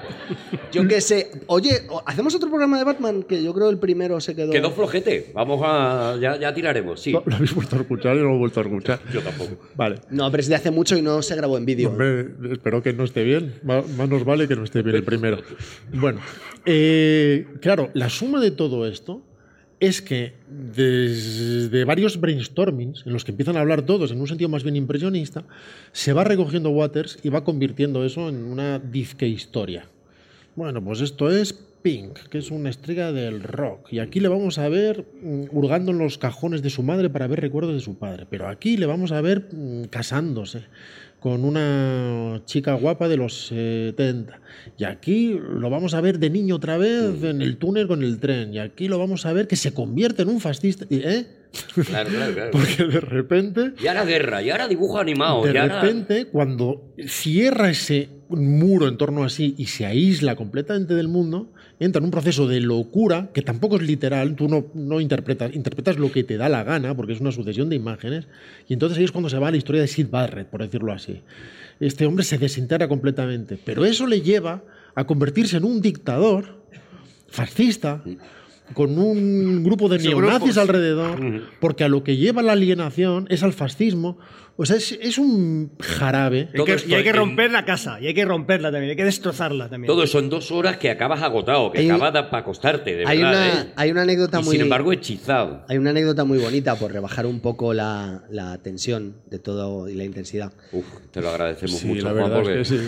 [0.72, 1.30] Yo qué sé.
[1.48, 3.24] Oye, ¿hacemos otro programa de Batman?
[3.24, 4.52] Que yo creo el primero se quedó.
[4.52, 5.32] Quedó flojete.
[5.34, 6.18] Vamos a.
[6.20, 7.12] Ya, ya tiraremos, sí.
[7.12, 9.00] ¿Lo, lo habéis vuelto a escuchar y no lo he vuelto a escuchar?
[9.14, 9.58] Yo tampoco.
[9.76, 9.98] Vale.
[10.10, 11.90] No, pero es de hace mucho y no se grabó en vídeo.
[11.90, 13.54] Hombre, espero que no esté bien.
[13.64, 15.38] Más nos vale que no esté bien el primero.
[15.94, 16.20] Bueno,
[16.66, 19.22] eh, claro, la suma de todo esto
[19.80, 24.50] es que desde varios brainstormings, en los que empiezan a hablar todos en un sentido
[24.50, 25.44] más bien impresionista,
[25.92, 29.88] se va recogiendo Waters y va convirtiendo eso en una disque historia.
[30.56, 33.92] Bueno, pues esto es Pink, que es una estrella del rock.
[33.92, 37.28] Y aquí le vamos a ver mm, hurgando en los cajones de su madre para
[37.28, 38.26] ver recuerdos de su padre.
[38.30, 40.64] Pero aquí le vamos a ver mm, casándose
[41.26, 44.40] con una chica guapa de los 70.
[44.78, 48.20] Y aquí lo vamos a ver de niño otra vez en el túnel con el
[48.20, 48.54] tren.
[48.54, 50.86] Y aquí lo vamos a ver que se convierte en un fascista.
[50.92, 51.26] ¿Eh?
[51.88, 52.52] Claro, claro, claro.
[52.52, 55.44] Porque de repente Y ahora guerra, y ahora dibujo animado.
[55.44, 61.08] de repente, cuando cierra ese muro en torno a sí y se aísla completamente del
[61.08, 65.54] mundo, entra en un proceso de locura que tampoco es literal, tú no, no interpretas,
[65.54, 68.28] interpretas lo que te da la gana, porque es una sucesión de imágenes,
[68.68, 70.94] y entonces ahí es cuando se va a la historia de Sid Barrett, por decirlo
[70.94, 71.22] así.
[71.80, 74.64] Este hombre se desintegra completamente, pero eso le lleva
[74.96, 76.64] a convertirse en un dictador
[77.28, 78.02] fascista,
[78.74, 83.54] con un grupo de neonazis alrededor, porque a lo que lleva la alienación es al
[83.54, 84.18] fascismo,
[84.58, 86.48] O sea, es, es un jarabe.
[86.54, 88.96] Hay que- y hay que en- romper la casa, y hay que romperla también, hay
[88.96, 89.88] que destrozarla también.
[89.92, 93.18] Todo eso en dos horas que acabas agotado, que Hay- acabas para acostarte, de hay,
[93.18, 93.34] verdad.
[93.34, 93.74] una, ¿eh?
[93.76, 94.52] hay una anécdota Y muy.
[94.54, 95.66] sin embargo, hechizado.
[95.68, 99.96] Hay una anécdota muy bonita por rebajar un poco la, la tensión de todo y
[99.96, 100.54] la intensidad.
[100.72, 102.84] Uf, te lo agradecemos Sí, mucho, la Juan, verdad porque es que sí.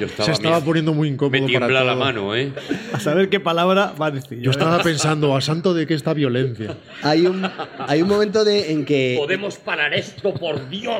[0.00, 2.52] yo estaba, Se estaba poniendo muy incómodo Me para tiembla la mano, ¿eh?
[2.92, 4.40] A saber qué palabra va a decir.
[4.40, 6.76] Yo estaba pensando, a santo de que esta violencia.
[7.04, 7.48] Hay un,
[7.86, 10.95] hay un momento de, en que Podemos parar esto, por Dios.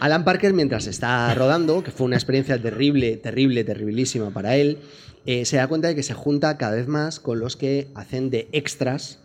[0.00, 4.78] Alan Parker, mientras está rodando, que fue una experiencia terrible, terrible, terribilísima para él,
[5.26, 8.28] eh, se da cuenta de que se junta cada vez más con los que hacen
[8.30, 9.20] de extras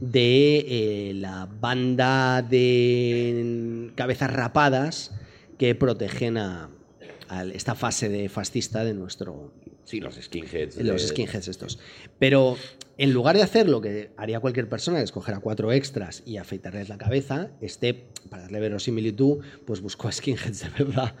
[0.00, 5.10] de eh, la banda de cabezas rapadas
[5.58, 6.70] que protegen a,
[7.28, 9.52] a esta fase de fascista de nuestro,
[9.84, 10.76] Sí, los skinheads.
[10.82, 11.78] los de- skinheads estos.
[12.18, 12.56] Pero
[13.02, 16.22] en lugar de hacer lo que haría cualquier persona, que es coger a cuatro extras
[16.24, 21.14] y afeitarles la cabeza, este, para darle verosimilitud, pues buscó a skinheads de verdad.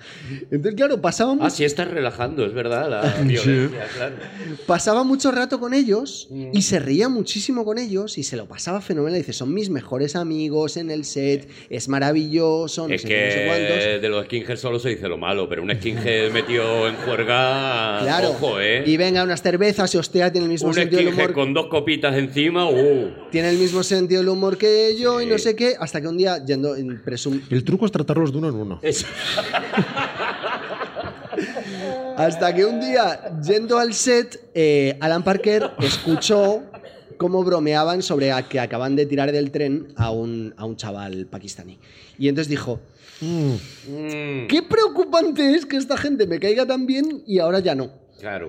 [0.52, 4.14] Entonces, claro, pasaba, mu- Ah, sí, estás relajando, es verdad, la violencia, claro.
[4.66, 6.50] pasaba mucho rato con ellos Mm.
[6.52, 9.18] y se reía muchísimo con ellos y se lo pasaba fenomenal.
[9.18, 13.74] Dice, son mis mejores amigos en el set, es maravilloso, no Es sé qué, no
[13.74, 16.94] sé que de los skinheads solo se dice lo malo, pero un skinhead metido en
[16.96, 18.30] juerga, Claro.
[18.30, 18.84] ojo, ¿eh?
[18.86, 21.32] Y venga, unas cervezas y hostia, tiene el mismo un sentido del humor.
[21.32, 23.10] con dos copitas encima, uh.
[23.32, 26.16] Tiene el mismo sentido del humor que yo y no sé qué, hasta que un
[26.18, 28.78] día, yendo en presum El truco es tratarlos de uno en uno.
[28.82, 29.04] Es-
[32.16, 36.62] Hasta que un día, yendo al set, eh, Alan Parker escuchó
[37.16, 41.26] cómo bromeaban sobre a que acaban de tirar del tren a un, a un chaval
[41.26, 41.78] pakistaní.
[42.18, 42.80] Y entonces dijo,
[43.24, 48.01] Mm, qué preocupante es que esta gente me caiga tan bien y ahora ya no.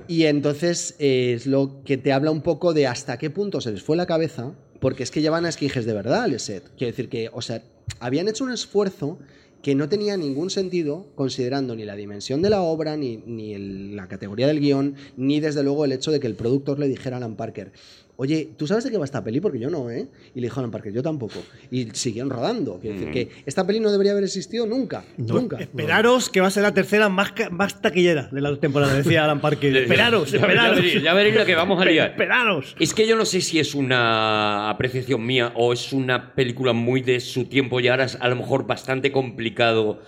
[0.07, 3.71] Y entonces eh, es lo que te habla un poco de hasta qué punto se
[3.71, 6.63] les fue la cabeza, porque es que llevan a esquijes de verdad al set.
[6.77, 7.61] Quiero decir que, o sea,
[7.99, 9.17] habían hecho un esfuerzo
[9.63, 13.57] que no tenía ningún sentido, considerando ni la dimensión de la obra, ni, ni
[13.95, 17.15] la categoría del guion, ni desde luego el hecho de que el productor le dijera
[17.15, 17.71] a Alan Parker,
[18.15, 19.39] oye, ¿tú sabes de qué va esta peli?
[19.39, 20.07] Porque yo no, ¿eh?
[20.35, 21.39] Y le dijo Alan Parker, yo tampoco.
[21.71, 22.79] Y siguieron rodando.
[22.79, 25.03] Quiero decir que esta peli no debería haber existido nunca.
[25.17, 25.57] nunca.
[25.59, 27.33] Esperaros que va a ser la tercera más,
[27.81, 29.75] taquillera de la temporada, decía Alan Parker.
[29.83, 30.75] Esperaros, Ya- ya esperaros.
[30.77, 32.11] veréis, Ya veréis la que vamos a liar.
[32.11, 32.75] Esperaros.
[32.79, 37.01] Es que yo no sé si es una apreciación mía o es una película muy
[37.01, 39.99] de su tiempo y ahora es a lo mejor bastante complicado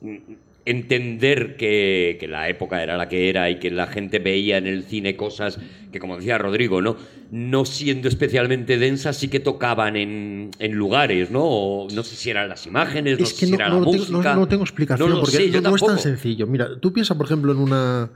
[0.00, 0.16] mm,
[0.64, 4.66] entender que, que la época era la que era y que la gente veía en
[4.66, 5.58] el cine cosas
[5.90, 6.96] que, como decía Rodrigo, ¿no?
[7.30, 11.42] No siendo especialmente densas, sí que tocaban en, en lugares, ¿no?
[11.44, 13.80] O no sé si eran las imágenes, no Es sé que si no, era no
[13.80, 14.34] la tengo, música.
[14.34, 16.46] no- no tengo explicación No porque sé, yo no, es tan sencillo.
[16.46, 18.10] Mira, tú piensas, por ejemplo, en una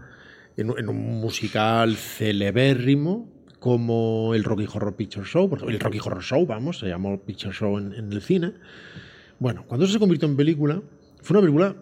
[0.56, 3.28] en, un- en un musical celebérrimo
[3.58, 7.78] como el Rocky Horror Picture Show, el Rocky Horror Show, vamos, se llamó Picture Show
[7.78, 8.52] en, en el cine.
[9.38, 10.80] Bueno, cuando eso se convirtió en película,
[11.20, 11.76] fue una película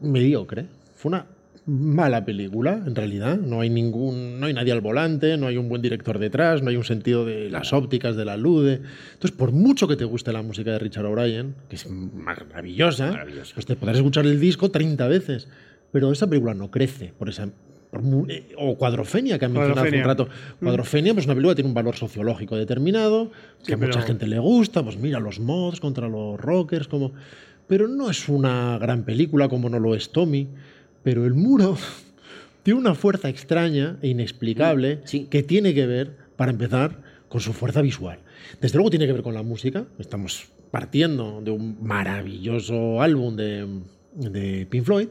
[0.00, 0.66] mediocre.
[0.96, 1.26] Fue una
[1.66, 3.36] mala película, en realidad.
[3.36, 6.70] No hay ningún, no hay nadie al volante, no hay un buen director detrás, no
[6.70, 8.64] hay un sentido de las ópticas, de la luz.
[8.64, 8.74] de-
[9.12, 13.52] Entonces, por mucho que te guste la música de Richard O'Brien, que es maravillosa, Maravillosa.
[13.54, 15.48] pues te podrás escuchar el disco 30 veces.
[15.92, 17.48] Pero esa película no crece por esa.
[18.28, 20.28] eh, o Cuadrofenia, que han mencionado hace un rato.
[20.60, 23.30] Cuadrofenia, pues una película que tiene un valor sociológico determinado,
[23.66, 27.12] que a mucha gente le gusta, pues mira, los mods contra los rockers, como...
[27.68, 30.48] Pero no es una gran película como no lo es Tommy.
[31.02, 31.76] Pero el muro
[32.62, 35.26] tiene una fuerza extraña e inexplicable Sí.
[35.30, 38.18] que tiene que ver, para empezar, con su fuerza visual.
[38.60, 39.84] Desde luego tiene que ver con la música.
[39.98, 43.66] Estamos partiendo de un maravilloso álbum de,
[44.14, 45.08] de Pink Floyd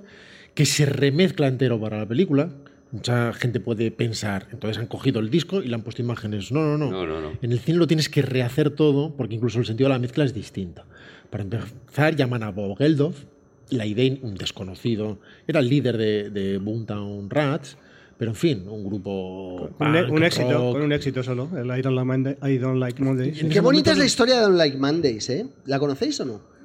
[0.53, 2.49] que se remezcla entero para la película.
[2.91, 6.51] Mucha gente puede pensar, entonces han cogido el disco y le han puesto imágenes.
[6.51, 6.89] No, no, no.
[6.89, 7.31] No, no, no.
[7.41, 10.23] En el cine lo tienes que rehacer todo porque incluso el sentido de la mezcla
[10.23, 10.83] es distinto.
[11.29, 13.23] Para empezar, llaman a Bob Geldof,
[13.69, 17.77] la idea, un desconocido, era el líder de, de Boomtown Rats,
[18.17, 19.69] pero en fin, un grupo.
[19.77, 20.71] Con un, punk, un éxito, rock.
[20.73, 21.49] con un éxito solo.
[21.55, 23.43] El I don't like, Monday- I don't like Mondays.
[23.43, 25.45] Qué bonita es la historia de Don't Like Mondays, ¿eh?
[25.65, 26.57] ¿La conocéis o no?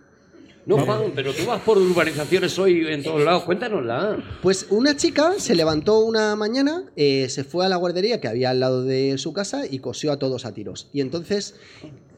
[0.65, 3.43] No, Juan, pero tú vas por urbanizaciones hoy en todos lados.
[3.43, 4.17] Cuéntanosla.
[4.41, 8.51] Pues una chica se levantó una mañana, eh, se fue a la guardería que había
[8.51, 10.89] al lado de su casa y cosió a todos a tiros.
[10.93, 11.57] Y entonces...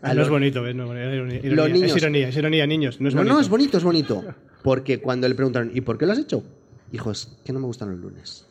[0.04, 0.74] Ah, no los- es bonito, ¿ves?
[0.74, 3.00] No, es ironía, Los niños- Es ironía, es ironía, niños.
[3.00, 3.34] No es no, bonito.
[3.34, 4.24] no, es bonito, es bonito.
[4.62, 6.42] Porque cuando le preguntaron, ¿y por qué lo has hecho?
[6.92, 8.46] Dijo, es que no me gustan los lunes.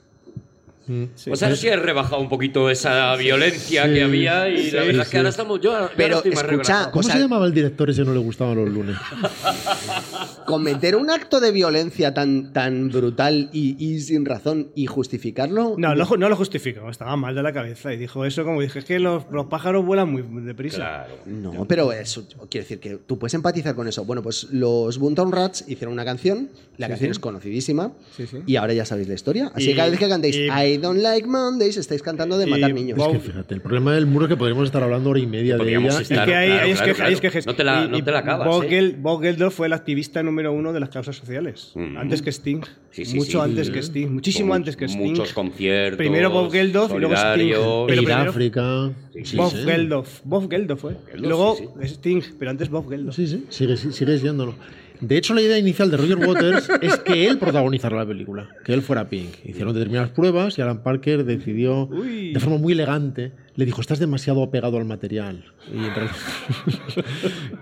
[1.32, 5.10] O sea, sí he rebajado un poquito esa violencia que había y la verdad es
[5.10, 5.62] que ahora estamos.
[5.62, 6.92] Yo, ahora Pero estoy más escucha.
[6.92, 8.98] ¿Cómo O sea- se llamaba el director ese que no le gustaban los lunes?
[10.46, 15.76] Cometer un acto de violencia tan, tan brutal y, y sin razón y justificarlo.
[15.78, 18.80] No, no, no lo justifico, estaba mal de la cabeza y dijo eso como dije,
[18.80, 20.78] es que los, los pájaros vuelan muy deprisa.
[20.78, 21.14] Claro.
[21.26, 24.04] No, pero eso quiere decir que tú puedes empatizar con eso.
[24.06, 28.38] Bueno, pues los Boomtown Rats hicieron una canción, la canción es conocidísima, Sí, sí.
[28.46, 29.52] y ahora ya sabéis la historia.
[29.56, 32.48] Así Y- que cada vez que cantéis y- I don't like Mondays, estáis cantando de
[32.48, 32.98] y matar niños.
[32.98, 35.28] Bob- Es que fíjate, el problema del muro es que podríamos estar hablando hora y
[35.28, 35.88] media de ella.
[35.88, 37.14] estar- Es que hay, Claro, hay claro, esquejes- hay claro.
[37.14, 37.46] esquejes.
[37.48, 38.96] No te la- Y- no y te la acabas, Bob, ¿eh?
[38.98, 41.72] Bob Geldof fue el activista número uno de las causas sociales.
[41.76, 41.98] Mm.
[41.98, 42.62] Antes que Sting.
[42.92, 43.50] Sí, sí, Mucho sí.
[43.50, 44.08] antes que Sting.
[44.10, 45.10] Muchísimo Con antes que Sting.
[45.10, 45.98] Muchos conciertos.
[45.98, 47.48] Primero Bob Geldof y luego Sting.
[47.48, 48.92] Ir a primero- África.
[49.24, 49.58] Sí, Bob sí.
[49.66, 50.22] Geldof.
[50.24, 50.96] Bob Geldof fue.
[51.16, 53.16] Luego sí, Sting, pero antes Bob Geldof.
[53.16, 54.54] Sí, sí, sigue, sigue siéndolo.
[55.02, 58.74] De hecho, la idea inicial de Roger Waters es que él protagonizara la película, que
[58.74, 59.30] él fuera Pink.
[59.44, 62.32] Hicieron determinadas pruebas y Alan Parker decidió, Uy.
[62.34, 65.44] de forma muy elegante, le dijo, estás demasiado apegado al material.
[65.74, 66.16] Y en realidad-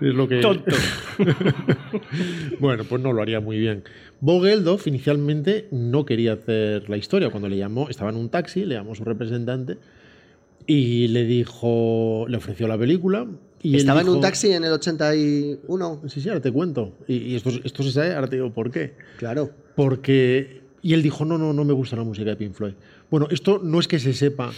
[0.00, 0.40] es lo que...
[0.40, 0.64] Tonto.
[2.60, 3.84] bueno, pues no lo haría muy bien.
[4.20, 7.30] Bob Geldof inicialmente no quería hacer la historia.
[7.30, 9.78] Cuando le llamó, estaba en un taxi, le llamó su representante
[10.66, 13.26] y le dijo, le ofreció la película.
[13.62, 16.02] Y Estaba en un taxi en el 81.
[16.08, 16.94] Sí, sí, ahora te cuento.
[17.06, 18.94] Y, y esto, esto se sabe, ahora te digo por qué.
[19.18, 19.50] Claro.
[19.76, 20.62] Porque.
[20.82, 22.74] Y él dijo: No, no, no me gusta la música de Pink Floyd.
[23.10, 24.52] Bueno, esto no es que se sepa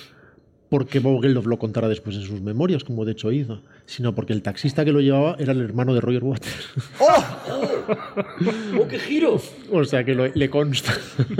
[0.70, 4.32] porque Bob Geldof lo contara después en sus memorias, como de hecho hizo, sino porque
[4.32, 6.68] el taxista que lo llevaba era el hermano de Roger Waters.
[6.98, 9.40] ¡Oh, qué giro!
[9.70, 10.92] o sea que lo- le consta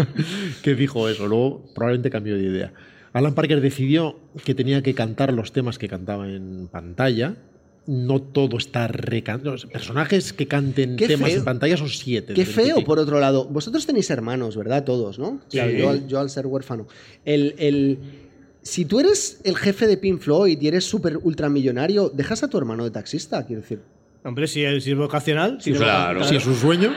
[0.63, 1.27] que dijo eso.
[1.27, 2.73] Luego probablemente cambió de idea.
[3.13, 7.37] Alan Parker decidió que tenía que cantar los temas que cantaba en pantalla.
[7.87, 9.53] No todo está recantado.
[9.53, 11.39] Los personajes que canten Qué temas feo.
[11.41, 12.33] en pantalla son siete.
[12.33, 13.45] Qué feo, por otro lado.
[13.45, 14.85] Vosotros tenéis hermanos, ¿verdad?
[14.85, 15.41] Todos, ¿no?
[15.51, 16.87] Claro, yo, al, yo al ser huérfano.
[17.25, 17.99] El, el-
[18.63, 22.57] si tú eres el jefe de Pink Floyd y eres súper ultramillonario, ¿dejas a tu
[22.57, 23.45] hermano de taxista?
[23.45, 23.81] Quiero decir.
[24.25, 25.59] Hombre, si es, si es vocacional.
[25.61, 26.21] si es claro.
[26.21, 26.29] vocacional.
[26.31, 26.91] Si es su sueño.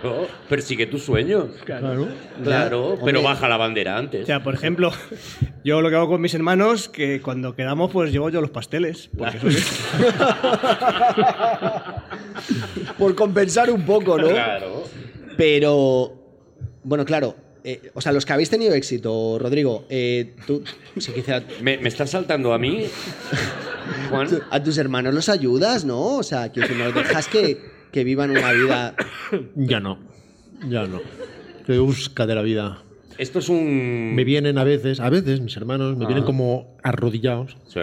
[0.00, 1.46] Claro, persigue tus sueños.
[1.64, 2.08] Claro.
[2.42, 3.22] Claro, Ya, pero hombre.
[3.22, 4.22] baja la bandera antes.
[4.22, 4.92] O sea, por ejemplo,
[5.64, 9.10] yo lo que hago con mis hermanos, que cuando quedamos, pues llevo yo los pasteles.
[9.16, 9.56] Porque soy-
[12.98, 14.28] Por compensar un poco, ¿no?
[14.28, 14.84] Claro.
[15.36, 16.12] Pero,
[16.84, 17.34] bueno, claro.
[17.64, 20.62] eh, o sea, los que habéis tenido éxito, Rodrigo, eh, tú,
[20.98, 22.84] si quisiera, ¿Me, me estás saltando a mí,
[24.10, 24.28] Juan?
[24.50, 26.16] a tus hermanos los ayudas, ¿no?
[26.16, 27.58] O sea, quiero decir, no los dejas que,
[27.92, 28.94] que vivan una vida.
[29.56, 29.98] Ya no.
[30.68, 31.00] Ya no.
[31.66, 32.82] Que busca de la vida.
[33.18, 34.14] Esto es un...
[34.14, 36.08] Me vienen a veces, a veces mis hermanos me Ah.
[36.08, 37.80] vienen como arrodillados, Sí.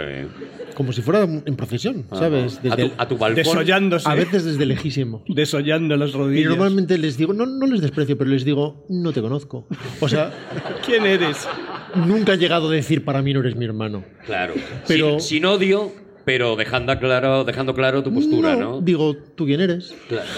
[0.75, 2.57] como si fuera en procesión, ¿sabes?
[2.57, 3.35] A Desde tu, el- a tu balcón.
[3.43, 4.09] Desollándose.
[4.09, 5.23] a veces desde lejísimo.
[5.27, 6.49] Desollando las Y rodillas.
[6.49, 9.67] normalmente les digo, no, no les desprecio, pero les digo, no te conozco.
[9.99, 10.31] O sea,
[10.85, 11.47] ¿Quién eres?
[11.95, 14.03] nunca he llegado a decir para mí no eres mi hermano.
[14.25, 14.53] Claro.
[14.87, 15.91] Pero- Sin, sin odio,
[16.27, 18.81] pero dejando claro, dejando claro tu postura, ¿no?
[18.81, 19.95] Digo, ¿tú quién eres?
[20.09, 20.27] Claro.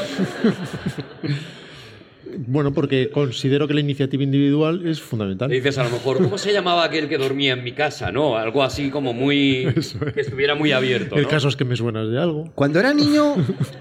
[2.46, 5.50] Bueno, porque considero que la iniciativa individual es fundamental.
[5.50, 8.12] Le dices a lo mejor, ¿cómo se llamaba aquel que dormía en mi casa?
[8.12, 8.38] ¿No?
[8.38, 9.68] Algo así como muy...
[10.14, 11.28] que estuviera muy abierto, El ¿no?
[11.28, 12.52] caso es que me suenas de algo.
[12.54, 13.36] Cuando era niño,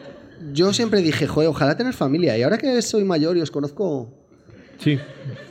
[0.55, 2.39] yo siempre dije, joder, ojalá tener familia.
[2.39, 4.18] Y ahora que soy mayor y os conozco.
[4.79, 4.97] Sí.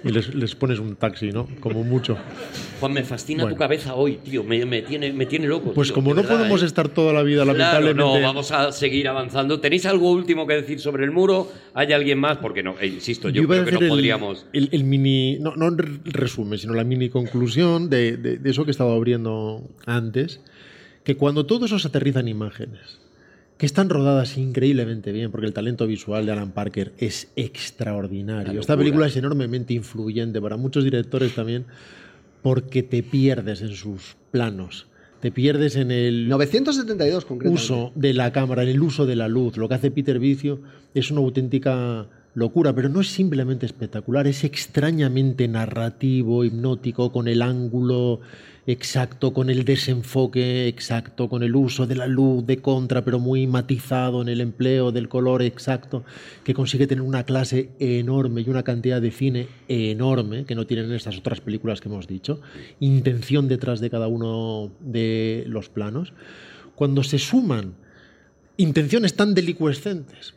[0.05, 1.47] Y les, les pones un taxi, ¿no?
[1.59, 2.17] Como mucho.
[2.79, 3.55] Juan, me fascina Bueno.
[3.55, 4.41] tu cabeza hoy, tío.
[4.43, 5.73] Me, me tiene, me tiene loco.
[5.73, 6.65] Pues tío, como no verdad, podemos ¿eh?
[6.65, 8.21] estar toda la vida, Claro, lamentablemente.
[8.21, 9.59] no, vamos a seguir avanzando.
[9.59, 11.51] ¿Tenéis algo último que decir sobre el muro?
[11.73, 12.37] ¿Hay alguien más?
[12.37, 14.45] Porque no, eh, insisto, yo, creo que no el- podríamos.
[14.53, 15.37] El, el mini.
[15.41, 18.93] No, no el resumen, sino la mini conclusión de, de- de eso que he estado
[18.93, 20.39] abriendo antes.
[21.03, 22.99] Que cuando todo eso se aterriza en imágenes,
[23.57, 28.59] que están rodadas increíblemente bien, porque el talento visual de Alan Parker es extraordinario.
[28.59, 31.65] Esta película es enormemente influyente para muchos directores también,
[32.43, 34.87] porque te pierdes en sus planos.
[35.21, 37.63] Te pierdes en el 972 concretamente.
[37.63, 39.57] uso de la cámara, en el uso de la luz.
[39.57, 40.61] Lo que hace Peter Vicio
[40.93, 42.07] es una auténtica
[42.37, 48.19] locura, pero no es simplemente espectacular, es extrañamente narrativo, hipnótico, con el ángulo
[48.67, 53.47] exacto, con el desenfoque exacto, con el uso de la luz de contra, pero muy
[53.47, 56.03] matizado en el empleo del color exacto,
[56.43, 60.91] que consigue tener una clase enorme y una cantidad de cine enorme que no tienen
[60.91, 62.39] estas otras películas que hemos dicho,
[62.79, 66.13] intención detrás de cada uno de los planos.
[66.75, 67.73] Cuando se suman
[68.57, 70.35] intenciones tan delicuescentes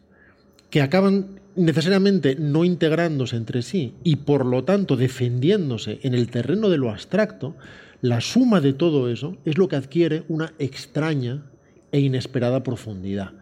[0.71, 6.69] que acaban necesariamente no integrándose entre sí y por lo tanto defendiéndose en el terreno
[6.69, 7.57] de lo abstracto,
[8.01, 11.45] la suma de todo eso es lo que adquiere una extraña
[11.93, 13.33] e inesperada profundidad.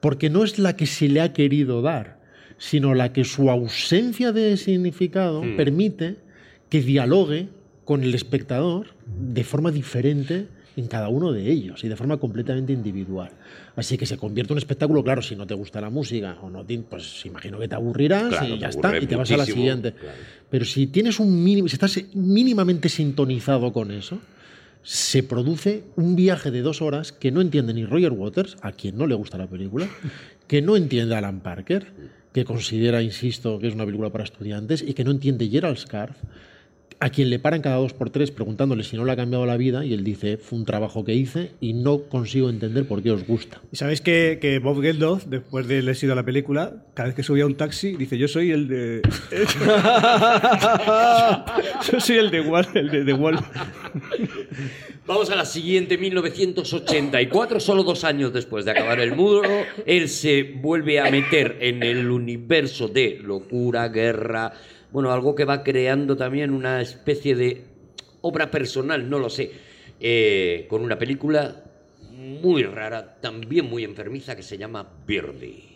[0.00, 2.18] Porque no es la que se le ha querido dar,
[2.56, 5.56] sino la que su ausencia de significado Hmm.
[5.56, 6.16] permite
[6.68, 7.48] que dialogue
[7.84, 10.48] con el espectador de forma diferente
[10.78, 13.30] en cada uno de ellos y de forma completamente individual.
[13.76, 16.48] Así que se convierte en un espectáculo, claro, si no te gusta la música o
[16.50, 19.36] no, te- pues imagino que te aburrirás Claro, y ya está, y te vas a
[19.36, 19.92] la siguiente.
[19.92, 20.16] claro.
[20.50, 24.18] Pero si tienes un mínimo, si estás mínimamente sintonizado con eso,
[24.82, 28.96] se produce un viaje de dos horas que no entiende ni Roger Waters, a quien
[28.96, 29.88] no le gusta la película,
[30.46, 31.88] que no entiende Alan Parker,
[32.32, 36.16] que considera, insisto, que es una película para estudiantes, y que no entiende Gerald Scarf,
[37.00, 39.56] a quien le paran cada dos por tres preguntándole si no le ha cambiado la
[39.56, 43.12] vida, y él dice, fue un trabajo que hice y no consigo entender por qué
[43.12, 43.60] os gusta.
[43.70, 47.22] Y sabéis que, que Bob Geldof, después de leer a la película, cada vez que
[47.22, 49.02] subía a un taxi, dice: Yo soy el de.
[51.90, 52.66] Yo soy el de Wall.
[52.74, 53.38] El de, de Wall.
[55.06, 59.48] Vamos a la siguiente, 1984, solo dos años después de acabar el muro,
[59.86, 64.52] él se vuelve a meter en el universo de locura, guerra,
[64.90, 67.64] bueno, algo que va creando también una especie de
[68.22, 69.50] obra personal, no lo sé,
[70.00, 71.64] eh, con una película
[72.10, 75.67] muy rara, también muy enfermiza, que se llama Birdie.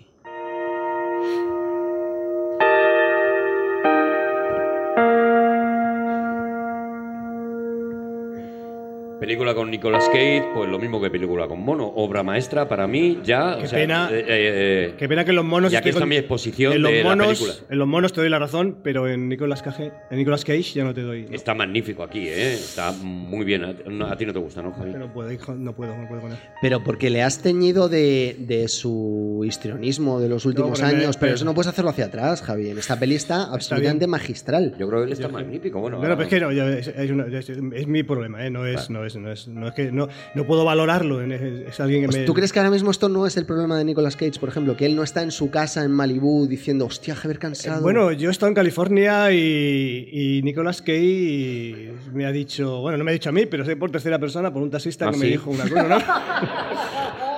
[9.23, 11.87] Película con Nicolas Cage, pues lo mismo que película con mono.
[11.95, 13.57] Obra maestra para mí, ya.
[13.57, 14.09] Qué o sea, pena.
[14.11, 15.71] eh, eh, Qué pena que en los monos.
[15.71, 17.53] Ya que está con- mi exposición en los de la monos, película.
[17.71, 20.83] En los monos te doy la razón, pero en Nicolas Cage, en Nicolas Cage ya
[20.83, 21.27] no te doy.
[21.29, 21.37] ¿no?
[21.37, 22.55] Está magnífico aquí, ¿eh?
[22.55, 23.63] Está muy bien.
[23.65, 24.93] A, no- a ti no te gusta, ¿no, Javi?
[24.95, 26.39] No puedo, hijo, no puedo, no puedo con él.
[26.61, 31.35] Pero porque le has teñido de, de su histrionismo de los últimos años, pero pero-
[31.37, 32.71] eso no puedes hacerlo hacia atrás, Javi.
[32.71, 34.11] En esta peli está absolutamente bien.
[34.11, 34.75] magistral.
[34.81, 35.79] Yo creo que él está magnífico.
[35.81, 38.51] Bueno, ahora- pero es que no, ya es, es una- es- es mi problema, ¿eh?
[38.51, 41.21] no, es, no, es, no, es, no es que no, no puedo valorarlo.
[41.23, 42.25] Es, alguien que Pues, me.
[42.25, 44.77] ¿Tú crees que ahora mismo esto no es el problema de Nicolas Cage, por ejemplo?
[44.77, 47.83] Que él no está en su casa en Malibu diciendo, hostia, Javier cansado.
[47.83, 53.05] Bueno, yo he estado en California y, y Nicolas Cage me ha dicho, bueno, no
[53.05, 55.17] me ha dicho a mí, pero sé por tercera persona, por un taxista ¿Ah, que
[55.19, 55.31] me sí?
[55.33, 55.99] dijo una cosa, ¿no?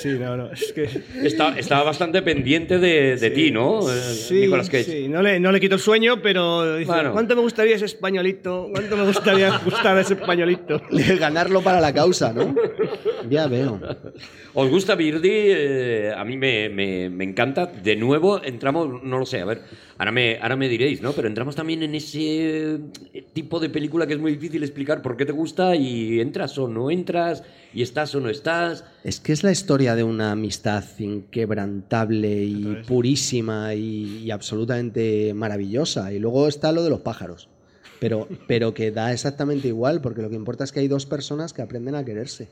[0.00, 0.88] sí, no, no, es que...
[1.22, 3.80] Está- estaba bastante pendiente de, de ti, ¿no?
[3.90, 4.84] Eh, Sí, Nicolas Cage.
[4.84, 7.12] sí, no le, no le quito el sueño, pero dice, Bueno.
[7.12, 8.68] ¿cuánto me gustaría ese españolito?
[8.72, 10.80] ¿Cuánto me gustaría gustar a ese españolito?
[11.18, 12.54] ganarlo para la causa, ¿no?
[13.30, 13.80] ya veo.
[14.56, 15.46] ¿Os gusta Birdie?
[16.08, 17.66] Eh, a mí me, me- me encanta.
[17.66, 19.62] De nuevo, entramos, no lo sé, a ver,
[19.98, 21.12] ahora me, ahora me diréis, ¿no?
[21.12, 22.74] Pero entramos también en ese
[23.12, 26.56] eh, tipo de película que es muy difícil explicar por qué te gusta y entras
[26.58, 27.42] o no entras,
[27.74, 28.84] y estás o no estás.
[29.02, 36.12] Es que es la historia de una amistad inquebrantable y purísima y, y absolutamente maravillosa.
[36.12, 37.48] Y luego está lo de los pájaros.
[38.04, 41.54] Pero, pero que da exactamente igual, porque lo que importa es que hay dos personas
[41.54, 42.48] que aprenden a quererse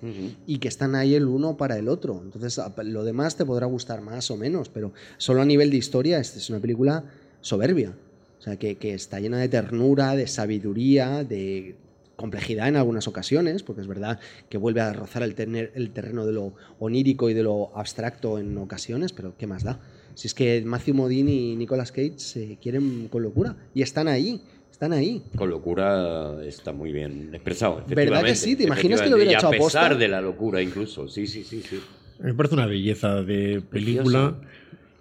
[0.47, 2.23] y que están ahí el uno para el otro.
[2.25, 6.19] Entonces, lo demás te podrá gustar más o menos, pero solo a nivel de historia,
[6.19, 7.05] esta es una película
[7.43, 7.93] soberbia.
[8.39, 11.77] O sea, que, que está llena de ternura, de sabiduría, de
[12.17, 16.25] complejidad en algunas ocasiones, porque es verdad que vuelve a rozar el, tener- el terreno
[16.25, 19.81] de lo onírico y de lo abstracto en ocasiones, pero ¿qué más da?
[20.15, 24.41] Si es que Matthew Modine y Nicolas Cage se quieren con locura y están ahí,
[24.73, 25.23] están ahí.
[25.37, 27.85] Con locura está muy bien expresado.
[27.87, 28.57] ¿Verdad que sí?
[28.57, 31.09] ¿Te imaginas que lo hubiera hecho y a pesar de la locura, incluso.
[31.09, 31.63] Sí, sí, sí.
[31.63, 31.79] sí.
[32.19, 34.37] Me parece una belleza de película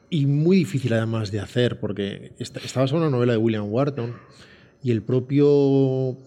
[0.09, 3.65] y muy difícil además de hacer, porque está, está basada en una novela de William
[3.71, 4.13] Wharton
[4.83, 6.17] y el propio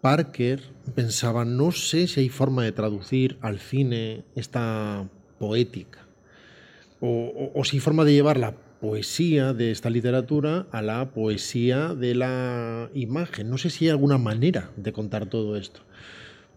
[0.00, 0.60] Parker
[0.94, 6.06] pensaba, no sé si hay forma de traducir al cine esta poética,
[7.00, 11.10] o, o- o si hay forma de llevar la poesía de esta literatura a la
[11.10, 13.50] poesía de la imagen.
[13.50, 15.80] No sé si hay alguna manera de contar todo esto,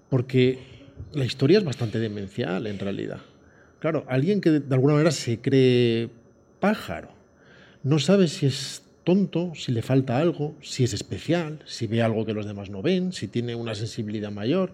[0.09, 0.59] porque
[1.13, 3.19] la historia es bastante demencial en realidad.
[3.79, 6.09] Claro, alguien que de alguna manera se cree
[6.59, 7.09] pájaro,
[7.83, 12.25] no sabe si es tonto, si le falta algo, si es especial, si ve algo
[12.25, 14.73] que los demás no ven, si tiene una sensibilidad mayor.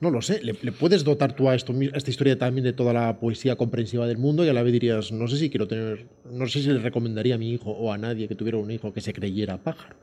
[0.00, 0.42] No lo sé.
[0.42, 3.56] Le, le puedes dotar tú a, esto, a esta historia también de toda la poesía
[3.56, 6.62] comprensiva del mundo y a la vez dirías, no sé si quiero tener, no sé
[6.62, 9.12] si le recomendaría a mi hijo o a nadie que tuviera un hijo que se
[9.12, 9.96] creyera pájaro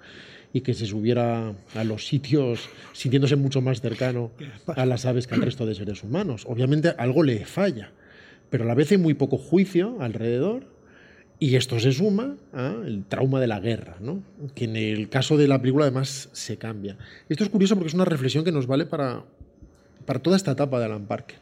[0.53, 4.31] y que se subiera a los sitios sintiéndose mucho más cercano
[4.67, 6.45] a las aves que al resto de seres humanos.
[6.47, 7.91] Obviamente algo le falla,
[8.51, 10.63] pero a la vez hay muy poco juicio alrededor
[11.39, 14.23] y esto se suma al trauma de la guerra, ¿no?
[14.55, 16.97] que en el caso de la película además se cambia.
[17.29, 19.23] Esto es curioso porque es una reflexión que nos vale para,
[20.07, 21.37] para toda esta etapa de Alan Parker.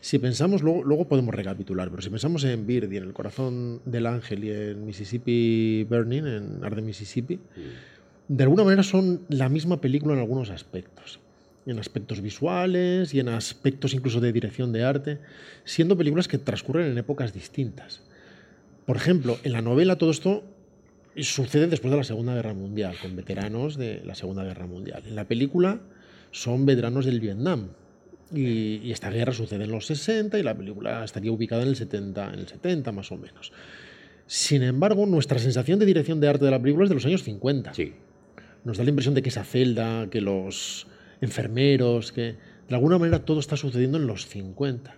[0.00, 4.44] Si pensamos, luego, podemos recapitular, pero si pensamos en Birdie, en El corazón del ángel
[4.44, 7.40] y en Mississippi Burning, en Arde Mississippi,
[8.28, 11.20] de alguna manera son la misma película en algunos aspectos.
[11.66, 15.18] En aspectos visuales y en aspectos incluso de dirección de arte,
[15.64, 18.02] siendo películas que transcurren en épocas distintas.
[18.84, 20.44] Por ejemplo, en la novela todo esto
[21.16, 25.02] sucede después de la Segunda Guerra Mundial, con veteranos de la Segunda Guerra Mundial.
[25.06, 25.80] En la película
[26.30, 27.68] son veteranos del Vietnam.
[28.32, 31.76] Y, y esta guerra sucede en los 60 y la película estaría ubicada en el
[31.76, 33.52] 70, en el 70 más o menos.
[34.26, 37.22] Sin embargo, nuestra sensación de dirección de arte de la película es de los años
[37.22, 37.74] 50.
[37.74, 37.92] Sí.
[38.64, 40.86] Nos da la impresión de que esa celda, que los
[41.20, 42.36] enfermeros, que
[42.68, 44.96] de alguna manera todo está sucediendo en los 50.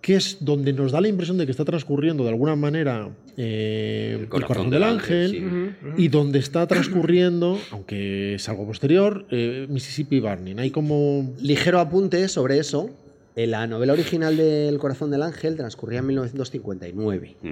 [0.00, 4.18] Que es donde nos da la impresión de que está transcurriendo de alguna manera eh,
[4.20, 6.02] el, corazón del ángel, sí.
[6.02, 10.58] y donde está transcurriendo, aunque es algo posterior, eh, Mississippi Burning.
[10.58, 11.34] Hay como.
[11.40, 12.90] Ligero apunte sobre eso.
[13.34, 17.36] En la novela original del Corazón del Ángel transcurría en 1959.
[17.42, 17.48] Mm.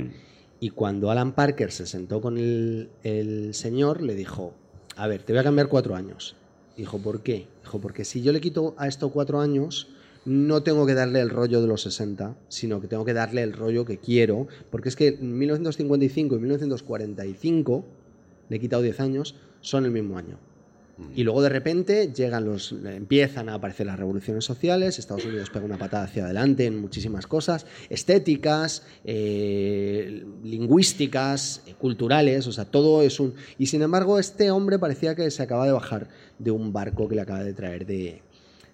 [0.61, 4.55] Y cuando Alan Parker se sentó con el, el señor, le dijo,
[4.97, 6.37] a ver, te voy a cambiar cuatro años.
[6.77, 7.47] Dijo, ¿por qué?
[7.63, 9.89] Dijo, porque si yo le quito a estos cuatro años,
[10.25, 13.53] no tengo que darle el rollo de los 60, sino que tengo que darle el
[13.53, 17.85] rollo que quiero, porque es que en 1955 y 1945,
[18.49, 20.39] le he quitado 10 años, son el mismo año.
[21.17, 25.65] Y luego de repente llegan los, empiezan a aparecer las revoluciones sociales, Estados Unidos pega
[25.65, 33.03] una patada hacia adelante en muchísimas cosas, estéticas, eh, lingüísticas, eh, culturales, o sea, todo
[33.03, 33.35] es un...
[33.59, 36.07] Y sin embargo, este hombre parecía que se acaba de bajar
[36.39, 38.23] de un barco que le acaba de traer de,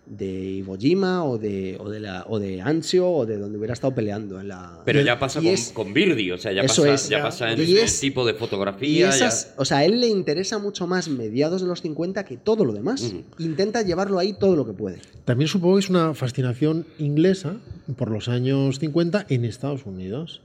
[0.07, 0.26] de
[0.57, 3.94] Iwo Jima o de, o, de la, o de Anzio o de donde hubiera estado
[3.94, 4.80] peleando en la...
[4.84, 7.09] Pero ya pasa Y con, es- con Birdi, o sea, ya Eso pasa, es.
[7.09, 9.11] ya pasa en Y ese es- tipo de Y fotografía.
[9.11, 12.64] ya- o sea, a él le interesa mucho más mediados de los 50 que todo
[12.64, 13.14] lo demás.
[13.38, 14.98] Intenta llevarlo ahí todo lo que puede.
[15.24, 17.57] También supongo que es una fascinación inglesa
[17.96, 20.42] por los años 50 en Estados Unidos.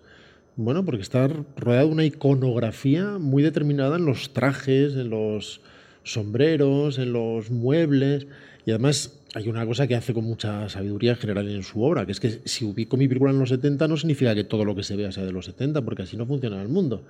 [0.58, 1.28] Bueno, porque está
[1.58, 5.62] rodeado de una iconografía muy determinada en los trajes, en los
[6.04, 8.28] sombreros, en los muebles.
[8.66, 12.06] Y además hay una cosa que hace con mucha sabiduría en general en su obra,
[12.06, 14.74] que es que si ubico mi película en los 70 no significa que todo lo
[14.76, 17.04] que se vea sea de los 70, porque así no funciona el mundo.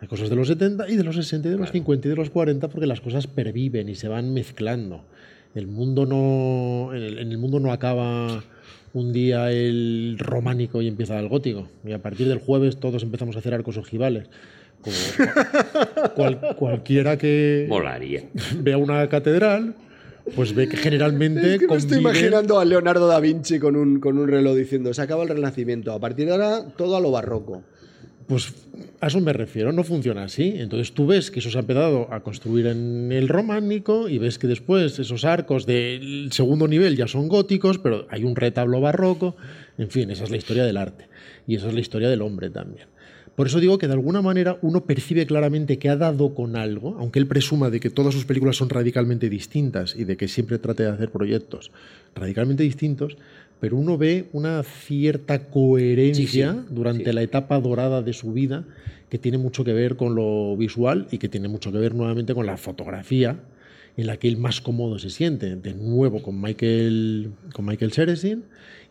[0.00, 2.16] Hay cosas de los 70 y de los 60 y de los 50 y de
[2.16, 5.04] los 40 porque las cosas perviven y se van mezclando.
[5.54, 8.42] El mundo no, en el, en el mundo no acaba
[8.94, 11.68] un día el románico y empieza el gótico.
[11.86, 14.28] Y a partir del jueves todos empezamos a hacer arcos ojivales.
[14.82, 14.96] Como
[16.16, 18.24] cual- cualquiera que Molaría.
[18.58, 19.74] vea una catedral,
[20.34, 24.92] pues ve que generalmente conviven- a Leonardo da Vinci con un, con un reloj diciendo,
[24.94, 27.62] se acaba el renacimiento, a partir de ahora todo a lo barroco.
[28.28, 28.54] Pues
[29.00, 30.54] a eso me refiero, no funciona así.
[30.56, 34.38] Entonces tú ves que eso se ha empezado a construir en el románico y ves
[34.38, 39.36] que después esos arcos del segundo nivel ya son góticos, pero hay un retablo barroco.
[39.76, 41.08] En fin, esa es la historia del arte.
[41.46, 42.86] Y esa es la historia del hombre también.
[43.36, 46.96] Por eso digo que de alguna manera uno percibe claramente que ha dado con algo,
[46.98, 50.58] aunque él presuma de que todas sus películas son radicalmente distintas y de que siempre
[50.58, 51.70] trate de hacer proyectos
[52.14, 53.16] radicalmente distintos,
[53.58, 57.12] pero uno ve una cierta coherencia Sí, sí, durante sí.
[57.12, 58.64] la etapa dorada de su vida
[59.08, 62.34] que tiene mucho que ver con lo visual y que tiene mucho que ver nuevamente
[62.34, 63.40] con la fotografía
[63.96, 68.44] en la que él más cómodo se siente, de nuevo con Michael, con Michael Ceresin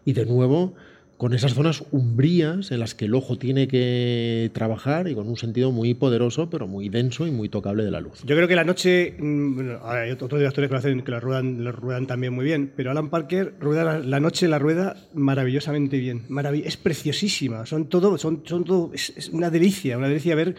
[0.05, 0.73] y de nuevo
[1.21, 5.37] con esas zonas umbrías en las que el ojo tiene que trabajar y con un
[5.37, 8.23] sentido muy poderoso, pero muy denso y muy tocable de la luz.
[8.25, 9.13] Yo creo que la noche.
[9.19, 13.11] mm, hay otros directores que lo hacen, que la ruedan, también muy bien, pero Alan
[13.11, 16.23] Parker rueda la, noche la rueda maravillosamente bien.
[16.65, 17.67] Es preciosísima.
[17.67, 20.55] Son todo, son, son todo, es, es una delicia, una delicia ver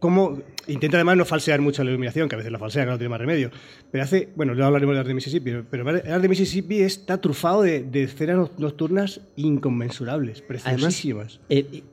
[0.00, 2.98] cómo intenta además no falsear mucho la iluminación, que a veces la falsea, que no
[2.98, 3.50] tiene más remedio.
[3.92, 7.20] Pero hace, bueno, luego hablaremos de Art de Mississippi, pero el Art de Mississippi está
[7.20, 11.38] trufado de, de escenas noc- nocturnas inconmensurables, preciosísimas.
[11.48, 11.84] Eh, y-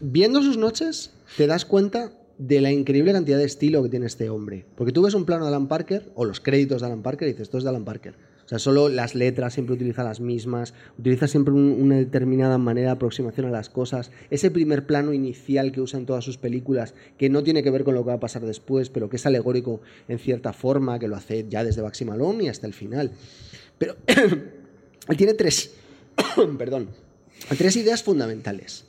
[0.00, 4.28] viendo sus noches, te das cuenta de la increíble cantidad de estilo que tiene este
[4.28, 4.64] hombre.
[4.76, 7.32] Porque tú ves un plano de Alan Parker, o los créditos de Alan Parker, y
[7.32, 8.14] dices, esto es de Alan Parker.
[8.52, 12.92] Sea, solo las letras siempre utiliza las mismas, utiliza siempre un- una determinada manera de
[12.92, 14.10] aproximación a las cosas.
[14.28, 17.82] Ese primer plano inicial que usa en todas sus películas, que no tiene que ver
[17.82, 21.08] con lo que va a pasar después, pero que es alegórico en cierta forma, que
[21.08, 23.12] lo hace ya desde Baxi Malone y hasta el final.
[23.78, 23.96] Pero
[25.08, 25.72] él tiene tres,
[26.58, 26.88] perdón,
[27.56, 28.84] tres ideas fundamentales.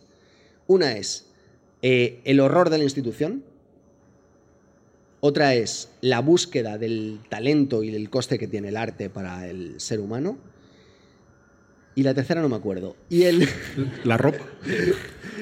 [0.68, 1.28] Una es
[1.82, 3.44] eh, el horror de la institución.
[5.26, 9.80] Otra es la búsqueda del talento y del coste que tiene el arte para el
[9.80, 10.38] ser humano.
[11.96, 12.98] Y la tercera no me acuerdo.
[13.10, 13.48] Y el,
[14.04, 14.44] La ropa,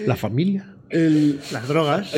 [0.05, 2.13] la familia, el- Las drogas.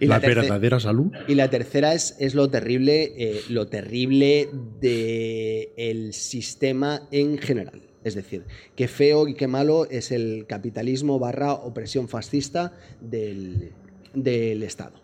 [0.00, 1.12] y la, terce- verdadera salud.
[1.28, 4.48] Y la tercera es, es lo terrible, eh, lo terrible
[4.80, 7.80] del sistema en general.
[8.02, 8.42] Es decir,
[8.74, 13.70] qué feo y qué malo es el capitalismo barra opresión fascista del,
[14.14, 14.94] del Estado.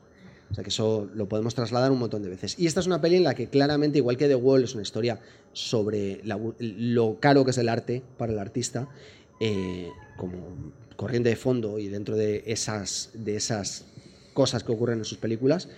[0.51, 2.59] O sea que eso lo podemos trasladar un montón de veces.
[2.59, 4.83] Y esta es una peli en la que claramente, igual que The Wall, es una
[4.83, 5.21] historia
[5.53, 8.89] sobre lo caro que es el arte para el artista,
[9.41, 13.85] eh, como corriente de fondo y dentro de esas, de esas
[14.33, 15.69] cosas que ocurren en sus películas,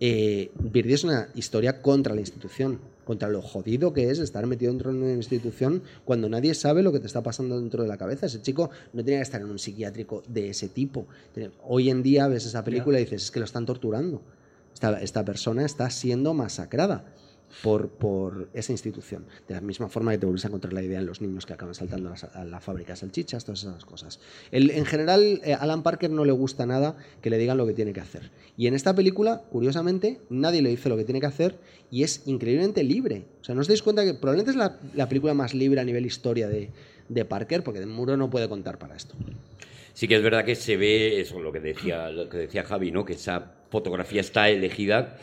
[0.00, 4.92] eh, es una historia contra la institución, contra lo jodido que es estar metido dentro
[4.92, 8.26] de una institución cuando nadie sabe lo que te está pasando dentro de la cabeza.
[8.26, 11.06] Ese chico no tenía que estar en un psiquiátrico de ese tipo.
[11.62, 14.20] Hoy en día ves esa película y dices, es que lo están torturando.
[14.74, 17.04] Esta, esta persona está siendo masacrada
[17.62, 19.24] por, por esa institución.
[19.48, 21.52] De la misma forma que te vuelves a encontrar la idea en los niños que
[21.54, 24.20] acaban saltando a la, a la fábrica de salchichas, todas esas cosas.
[24.50, 27.72] El- en general, eh, Alan Parker no le gusta nada que le digan lo que
[27.72, 28.30] tiene que hacer.
[28.56, 31.58] Y en esta película, curiosamente, nadie le dice lo que tiene que hacer
[31.90, 33.24] y es increíblemente libre.
[33.40, 35.84] O sea, ¿no os dais cuenta que probablemente es la, la película más libre a
[35.84, 36.70] nivel historia de,
[37.08, 37.62] de Parker?
[37.62, 39.14] Porque de Muro no puede contar para esto.
[39.94, 42.90] Sí que es verdad que se ve eso, lo que decía, lo que decía Javi,
[42.90, 43.04] ¿no?
[43.06, 45.16] Que esa fotografía está elegida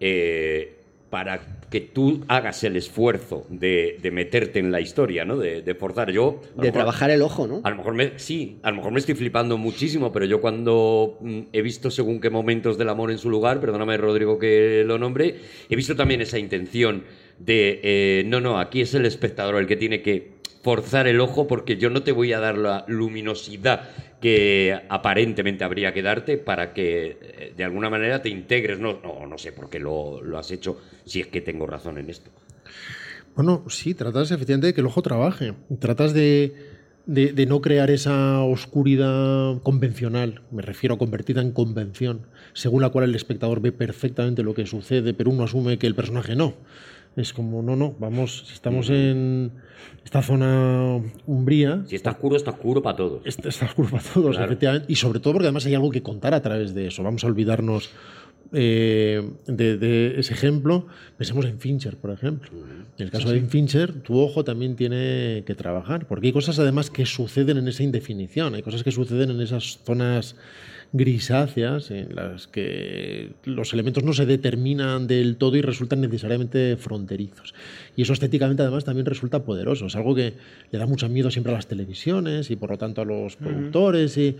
[0.00, 0.77] eh,
[1.10, 1.40] para
[1.70, 5.36] que tú hagas el esfuerzo de, de meterte en la historia, ¿no?
[5.36, 6.10] De, de forzar.
[6.10, 6.40] Yo.
[6.54, 7.60] De mejor- trabajar el ojo, ¿no?
[7.64, 11.18] A lo mejor me, sí, a lo mejor me estoy flipando muchísimo, pero yo cuando
[11.20, 14.98] mm, he visto según qué momentos del amor en su lugar, perdóname Rodrigo que lo
[14.98, 15.36] nombre,
[15.68, 17.04] he visto también esa intención
[17.38, 20.37] de, eh, no, no, aquí es el espectador el que tiene que
[20.68, 23.88] forzar el ojo porque yo no te voy a dar la luminosidad
[24.20, 28.78] que aparentemente habría que darte para que eh, de alguna manera te integres.
[28.78, 31.96] No, no, no sé por qué lo, lo has hecho, si es que tengo razón
[31.96, 32.30] en esto.
[33.34, 35.54] Bueno, sí, tratas efectivamente de que el ojo trabaje.
[35.78, 36.52] Tratas de,
[37.06, 42.90] de- de no crear esa oscuridad convencional, me refiero a convertida en convención, según la
[42.90, 46.52] cual el espectador ve perfectamente lo que sucede, pero uno asume que el personaje no.
[47.18, 49.50] Es como, no, no, vamos, si estamos en
[50.04, 53.20] esta zona umbría, Si está oscuro, está oscuro para todos.
[53.24, 54.46] Está, está oscuro para todos, Claro.
[54.46, 54.86] efectivamente.
[54.90, 57.02] Y sobre todo porque además hay algo que contar a través de eso.
[57.02, 57.90] Vamos a olvidarnos
[58.52, 60.86] eh, de, de ese ejemplo.
[61.16, 62.50] Pensemos en Fincher, por ejemplo.
[62.96, 66.06] En el caso de Fincher, tu ojo también tiene que trabajar.
[66.06, 68.54] Porque hay cosas además que suceden en esa indefinición.
[68.54, 70.36] Hay cosas que suceden en esas zonas
[70.92, 77.54] grisáceas en las que los elementos no se determinan del todo y resultan necesariamente fronterizos.
[77.96, 79.86] Y eso estéticamente además también resulta poderoso.
[79.86, 80.34] Es algo que
[80.70, 84.16] le da mucho miedo siempre a las televisiones y por lo tanto a los productores.
[84.16, 84.36] Y,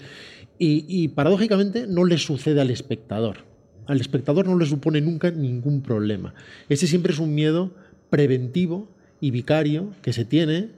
[0.59, 3.39] y- y paradójicamente no le sucede al espectador.
[3.87, 6.35] Al espectador no le supone nunca ningún problema.
[6.69, 7.73] Ese siempre es un miedo
[8.11, 8.89] preventivo
[9.21, 10.69] y vicario que se tiene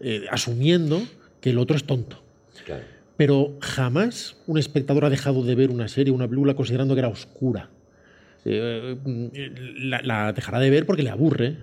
[0.00, 1.02] eh, asumiendo
[1.40, 2.22] que el otro es tonto.
[2.64, 2.84] Claro.
[3.20, 7.08] Pero jamás un espectador ha dejado de ver una serie, una película, considerando que era
[7.08, 7.68] oscura.
[8.46, 8.96] Eh,
[9.76, 11.58] la, la dejará de ver porque le aburre,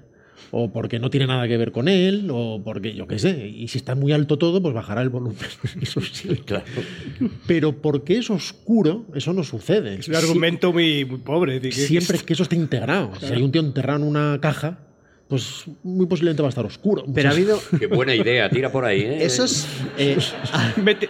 [0.52, 3.48] o porque no tiene nada que ver con él, o porque yo qué sé.
[3.48, 5.40] Y si está muy alto todo, pues bajará el volumen.
[5.82, 6.28] Eso sí.
[6.46, 6.64] Claro.
[7.48, 9.96] Pero porque es oscuro, eso no sucede.
[9.96, 11.72] Es un argumento muy, muy pobre.
[11.72, 13.14] Siempre que eso esté integrado.
[13.20, 14.87] Si hay un tío enterrado en una caja,
[15.28, 17.04] pues muy posiblemente va a estar oscuro.
[17.14, 17.60] Pero ha habido.
[17.78, 19.26] Qué buena idea, tira por ahí, ¿eh?
[19.26, 19.68] Eso es.
[19.98, 20.18] eh,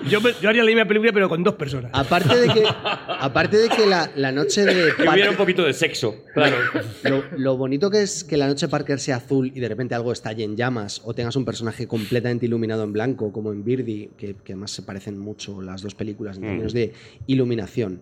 [0.09, 1.91] yo, yo haría la misma película, pero con dos personas.
[1.93, 2.63] aparte de que.
[2.65, 4.73] Aparte de que la, la noche de.
[4.95, 6.55] Que hubiera Parker- un poquito de sexo, claro.
[7.03, 10.11] Lo, lo bonito que es que la noche Parker sea azul y de repente algo
[10.11, 14.33] estalle en llamas o tengas un personaje completamente iluminado en blanco, como en Birdie, que,
[14.43, 16.45] que además se parecen mucho las dos películas en Mm.
[16.47, 16.93] términos de
[17.27, 18.01] iluminación.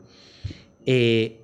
[0.85, 1.41] Eh,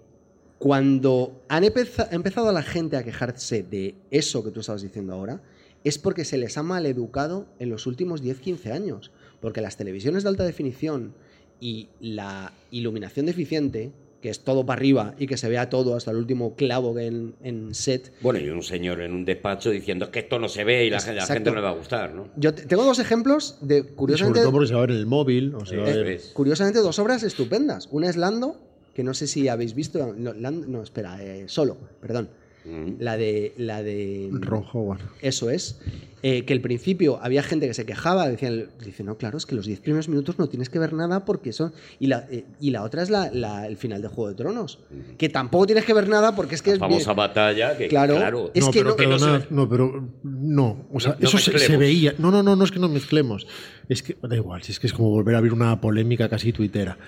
[0.65, 5.11] cuando han empeza- ha empezado la gente a quejarse de eso que tú estabas diciendo
[5.11, 5.41] ahora,
[5.83, 9.09] es porque se les ha maleducado en los últimos 10-15 años.
[9.39, 11.15] Porque las televisiones de alta definición
[11.59, 13.91] y la iluminación deficiente,
[14.21, 17.07] que es todo para arriba y que se vea todo hasta el último clavo que
[17.07, 18.13] en, en set.
[18.21, 20.99] Bueno, y un señor en un despacho diciendo que esto no se ve y la,
[20.99, 22.27] gente- la gente no le va a gustar, ¿no?
[22.35, 24.91] Yo te- tengo dos ejemplos de, Y sobre curiosamente, todo porque se va a ver
[24.91, 25.55] en el móvil.
[25.55, 26.25] O se va a Eso ver- es.
[26.35, 27.87] curiosamente, dos obras estupendas.
[27.89, 28.61] Una es Lando,
[29.01, 30.13] que no sé si habéis visto.
[30.15, 32.29] No, Lando- no, espera, eh, solo, perdón.
[32.63, 32.99] Mm.
[32.99, 33.53] La de.
[33.57, 35.01] La de Ron Howard.
[35.21, 35.79] Eso es.
[36.23, 39.55] Eh, que al principio había gente que se quejaba, decían, dice, no, claro, es que
[39.55, 41.73] los 10 primeros minutos no tienes que ver nada porque son...
[41.99, 44.77] Y la, eh, y la otra es la, la- el final de Juego de Tronos,
[45.17, 46.79] que tampoco tienes que ver nada porque es que La es...
[46.79, 48.17] famosa bien- batalla que, Claro.
[48.17, 49.45] claro, Es no, que pero no- que no ve.
[49.49, 52.13] no, pero no, o sea, No- no eso se, veía.
[52.19, 53.47] No, no, no, no es que no mezclemos.
[53.89, 56.53] Es que da igual, si es que es como volver a abrir una polémica casi
[56.53, 56.99] tuitera.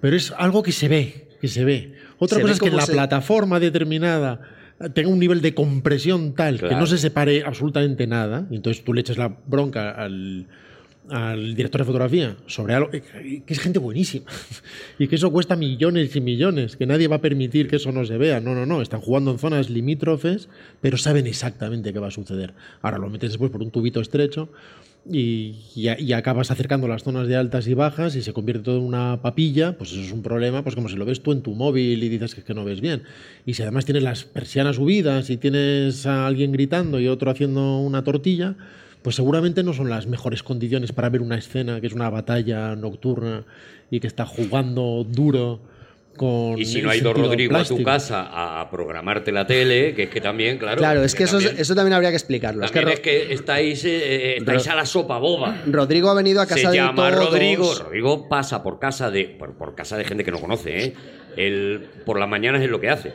[0.00, 1.94] Pero es algo que se ve, que se ve.
[2.18, 4.40] Otra Se cosa ve es que la se- plataforma determinada
[4.94, 8.92] tenga un nivel de compresión tal que no se separe absolutamente nada, y entonces tú
[8.92, 10.46] le echas la bronca al,
[11.08, 14.26] al director de fotografía sobre algo eh, que es gente buenísima
[14.98, 18.04] y que eso cuesta millones y millones, que nadie va a permitir que eso no
[18.04, 18.40] se vea.
[18.40, 20.48] No, no, no, están jugando en zonas limítrofes,
[20.82, 22.52] pero saben exactamente qué va a suceder.
[22.82, 24.50] Ahora lo metes después por un tubito estrecho
[25.10, 28.84] y, y acabas acercando las zonas de altas y bajas y se convierte todo en
[28.84, 31.54] una papilla, pues eso es un problema, pues como si lo ves tú en tu
[31.54, 33.02] móvil y dices que, que no ves bien.
[33.44, 37.78] Y si además tienes las persianas subidas y tienes a alguien gritando y otro haciendo
[37.78, 38.56] una tortilla,
[39.02, 42.74] pues seguramente no son las mejores condiciones para ver una escena que es una batalla
[42.74, 43.44] nocturna
[43.90, 45.60] y que está jugando duro
[46.16, 50.04] con Y si no ha ido Rodrigo a tu casa a programarte la tele, que
[50.04, 50.78] es que también, claro.
[50.78, 52.64] Claro, es que eso, también, eso también habría que explicarlo.
[52.64, 55.62] Es que, es que estáis, eh, estáis a la sopa boba.
[55.66, 57.26] Rodrigo ha venido a casa Se de llama todos.
[57.30, 57.74] Rodrigo.
[57.74, 60.94] Rodrigo pasa por casa de por, por casa de gente que no conoce, ¿eh?
[61.36, 63.14] Él por las mañanas es lo que hace.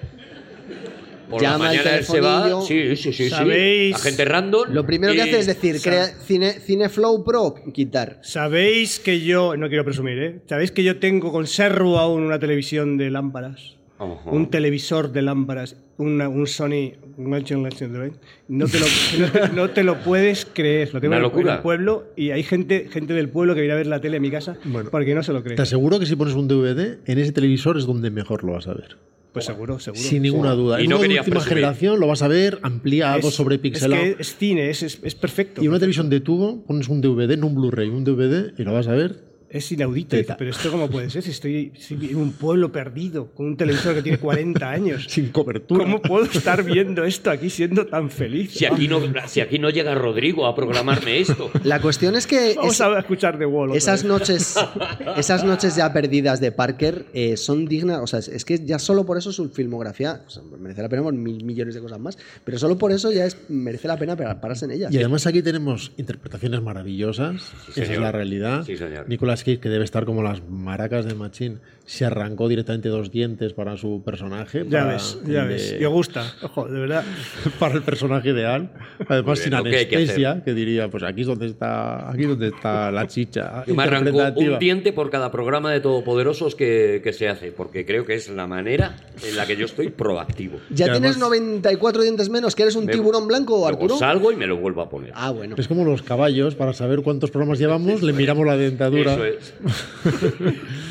[1.32, 2.62] Por Llama la mañana él se va.
[2.62, 3.30] Sí, sí, sí, sí.
[3.30, 3.92] ¿Sabéis?
[3.94, 4.70] La gente random.
[4.72, 8.20] Lo primero que hace es decir, crea, cine, Cineflow Pro, quitar.
[8.22, 10.40] ¿Sabéis que yo, no quiero presumir, ¿eh?
[10.48, 13.78] ¿Sabéis que yo tengo, conservo aún una televisión de lámparas?
[14.26, 18.86] Un televisor de lámparas, una- un Sony un Action no te, lo,
[19.20, 20.92] no, te, no te lo puedes creer.
[20.92, 21.52] Lo tengo Una en el- locura.
[21.52, 24.16] en el pueblo y hay gente, gente del pueblo que viene a ver la tele
[24.18, 24.90] en mi casa Bueno.
[24.90, 25.56] porque no se lo cree.
[25.56, 28.68] Te aseguro que si pones un DVD, en ese televisor es donde mejor lo vas
[28.68, 28.98] a ver.
[29.34, 30.02] Pues seguro, seguro.
[30.04, 30.82] Sin ninguna duda.
[30.82, 31.48] Y En no una última presumir.
[31.48, 34.02] generación lo vas a ver ampliado, Es- sobrepixelado.
[34.04, 35.64] Es que es cine, es, es, es perfecto.
[35.64, 38.74] Y una televisión de tubo, pones un DVD, no un Blu-ray, un DVD y lo
[38.74, 39.31] vas a ver.
[39.54, 40.16] Es inaudito.
[40.38, 44.02] Pero esto cómo puede ser si estoy, en un pueblo perdido con un televisor que
[44.02, 45.06] tiene 40 años.
[45.10, 45.84] Sin cobertura.
[45.84, 48.52] ¿Cómo puedo estar viendo esto aquí siendo tan feliz?
[48.54, 51.52] Si aquí, no, si aquí no llega Rodrigo a programarme esto.
[51.66, 53.76] La cuestión es que Vamos es- a escuchar The Wall.
[53.76, 54.10] esas vez.
[54.10, 54.56] noches,
[55.18, 58.00] esas noches ya perdidas de Parker eh, son dignas.
[58.02, 61.04] O sea, es- que ya solo por eso su filmografía o sea, merece la pena
[61.04, 62.18] por mil millones de cosas más.
[62.46, 64.94] Pero solo por eso ya es, merece la pena para- pararse en ellas.
[64.94, 67.42] Y además aquí tenemos interpretaciones maravillosas.
[67.76, 68.64] Esa es la realidad.
[68.66, 69.10] Sí, señor.
[69.10, 71.62] Nicolas Que debe estar como las maracas de Machín,
[71.92, 74.64] se arrancó directamente dos dientes para su personaje.
[74.70, 75.72] Ya para ves, ya el ves.
[75.74, 76.24] de- Me gusta.
[76.42, 77.04] Ojo, de verdad.
[77.60, 78.70] para el personaje ideal.
[79.10, 82.30] Además, sin lo que que anestesia, que, diría, pues aquí es donde está, aquí es
[82.30, 83.64] donde está la chicha.
[83.68, 84.54] Yo me interpretativa.
[84.54, 88.30] un diente por cada programa de Todopoderosos que, que se hace, porque creo que es
[88.30, 88.96] la manera
[89.28, 90.60] en la que yo estoy proactivo.
[90.70, 92.56] ¿Ya Y tienes además- 94 dientes menos?
[92.56, 93.98] ¿Que eres un Me- tiburón blanco, Arturo?
[93.98, 95.12] salgo y me lo vuelvo a poner.
[95.14, 95.56] Ah, bueno.
[95.58, 99.14] Es como los caballos, para saber cuántos programas llevamos, le miramos la dentadura.
[99.16, 99.54] Eso es.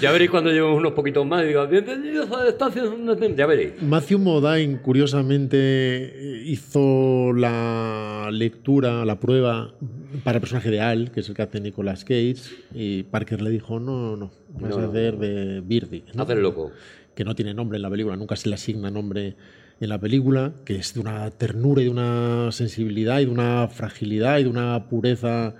[0.03, 3.36] ya veréis cuando llevemos unos poquitos más y digo, bienvenidos a Estación...
[3.36, 3.80] Ya veréis.
[3.80, 9.72] Matthew Modine, curiosamente, hizo la lectura, la prueba
[10.24, 12.36] para el personaje de Al, que es el que hace Nicolas Cage,
[12.74, 14.30] y Parker le dijo, no, no, no,
[14.61, 16.05] vas No, a hacer de Birdie.
[16.14, 16.24] ¿no?
[16.24, 16.72] Haz el loco.
[17.14, 19.36] que no tiene nombre en la película, nunca se le asigna nombre
[19.80, 23.68] en la película, que es de una ternura y de una sensibilidad y de una
[23.68, 25.55] fragilidad y de una pureza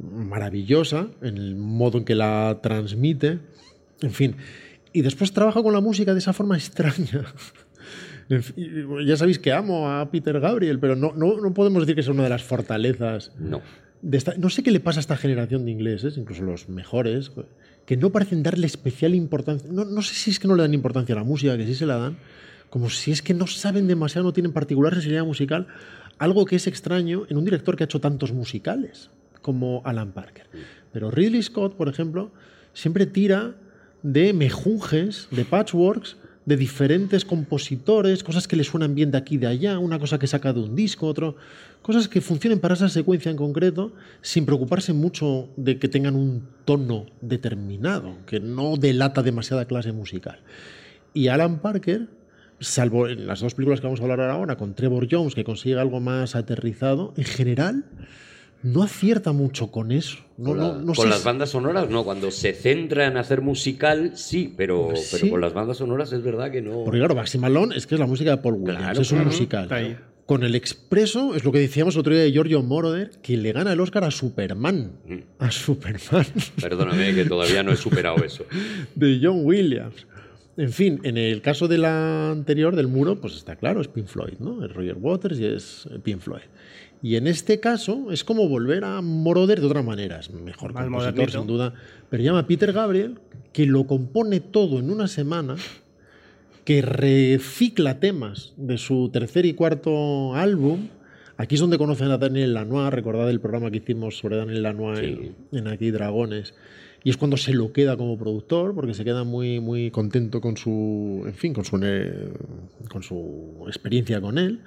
[0.00, 3.38] maravillosa en el modo en que la transmite.
[4.02, 4.36] En fin,
[4.94, 7.24] y después trabaja con la música de esa forma extraña.
[8.30, 11.94] En fin, Ya sabéis que amo a Peter Gabriel, pero no, no, no podemos decir
[11.94, 13.60] que sea una de las fortalezas No.
[14.00, 17.32] de esta- no sé qué le pasa a esta generación de ingleses, incluso los mejores,
[17.84, 19.68] que no parecen darle especial importancia.
[19.70, 21.74] No, no sé si es que no le dan importancia a la música, que sí
[21.74, 22.16] se la dan,
[22.70, 25.66] como si es que no saben demasiado, no tienen particular sensibilidad musical,
[26.18, 29.10] algo que es extraño en un director que ha hecho tantos musicales
[29.42, 30.46] como Alan Parker.
[30.94, 32.32] Pero Ridley Scott, por ejemplo,
[32.72, 33.54] siempre tira
[34.04, 39.38] de mejunjes, de patchworks, de diferentes compositores, cosas que le suenan bien de aquí y
[39.38, 41.36] de allá, una cosa que saca de un disco, otro,
[41.80, 46.46] cosas que funcionen para esa secuencia en concreto, sin preocuparse mucho de que tengan un
[46.66, 50.38] tono determinado, que no delata demasiada clase musical.
[51.14, 52.08] Y Alan Parker,
[52.60, 55.78] salvo en las dos películas que vamos a hablar ahora, con Trevor Jones, que consigue
[55.78, 57.84] algo más aterrizado, en general
[58.64, 60.18] no acierta mucho con eso.
[60.36, 62.02] No, con la- no- no con sé las si- bandas sonoras, no.
[62.04, 66.22] Cuando se centra en hacer musical, sí, pero, Pues pero con las bandas sonoras es
[66.24, 66.82] verdad que no.
[66.84, 69.18] Porque claro, Maxi Malone es que es la música de Paul Williams, Claro, es un
[69.18, 69.98] claro, musical.
[70.26, 73.52] Con el expreso, es lo que decíamos el otro día de Giorgio Moroder, que le
[73.52, 74.92] gana el Oscar a Superman.
[75.06, 75.18] Mm.
[75.38, 76.24] A Superman.
[76.60, 78.44] Perdóname que todavía no he superado eso.
[78.94, 80.06] de John Williams.
[80.56, 84.06] En fin, en el caso de la anterior, del muro, pues está claro, es Pink
[84.06, 84.64] Floyd, ¿no?
[84.64, 86.42] Es Roger Waters y es Pink Floyd.
[87.04, 90.20] Y en este caso es como volver a Moroder de otra manera.
[90.20, 91.38] Es mejor Más compositor, modernito.
[91.38, 91.74] sin duda.
[92.08, 93.18] Pero llama a Peter Gabriel,
[93.52, 95.56] que lo compone todo en una semana,
[96.64, 100.88] que recicla temas de su tercer y cuarto álbum.
[101.36, 104.98] Aquí es donde conocen a Daniel Lanois, recordad el programa que hicimos sobre Daniel Lanois
[105.00, 105.32] Sí.
[105.52, 106.54] en, en Aquí Dragones.
[107.02, 110.56] Y es cuando se lo queda como productor, porque se queda muy, muy contento con
[110.56, 111.78] su, en fin, con su,
[112.88, 114.60] con su experiencia con él.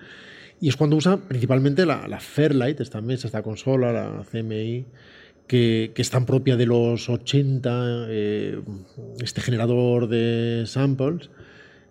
[0.59, 4.85] Y es cuando usa principalmente la, la Fairlight, esta mesa, esta consola, la CMI,
[5.45, 8.59] que, que es tan propia de los 80, eh,
[9.21, 11.29] este generador de samples,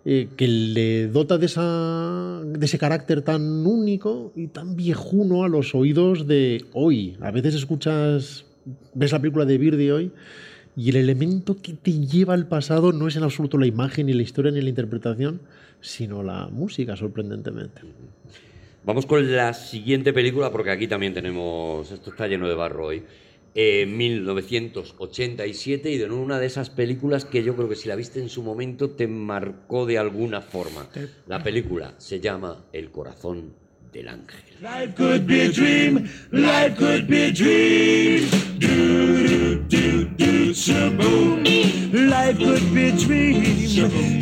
[0.05, 5.49] eh, que le dota de, esa, de ese carácter tan único y tan viejuno a
[5.49, 7.17] los oídos de hoy.
[7.19, 8.45] A veces escuchas,
[8.93, 10.11] ves la película de Birdie hoy
[10.77, 14.13] y el elemento que te lleva al pasado no es en absoluto la imagen, ni
[14.13, 15.41] la historia, ni la interpretación,
[15.81, 17.81] sino la música, sorprendentemente.
[18.87, 21.91] Vamos con la siguiente película porque aquí también tenemos.
[21.91, 23.03] Esto está lleno de barro hoy.
[23.53, 28.21] en 1987 y de una de esas películas que yo creo que si la viste
[28.21, 30.87] en su momento te marcó de alguna forma.
[31.25, 33.55] La película se llama El corazón
[33.91, 34.39] del ángel.
[34.61, 36.07] Life could be a dream.
[36.31, 38.29] Life could be a dream.
[38.57, 41.43] Do, do, do, shaboom.
[41.91, 43.43] Life could be a dream.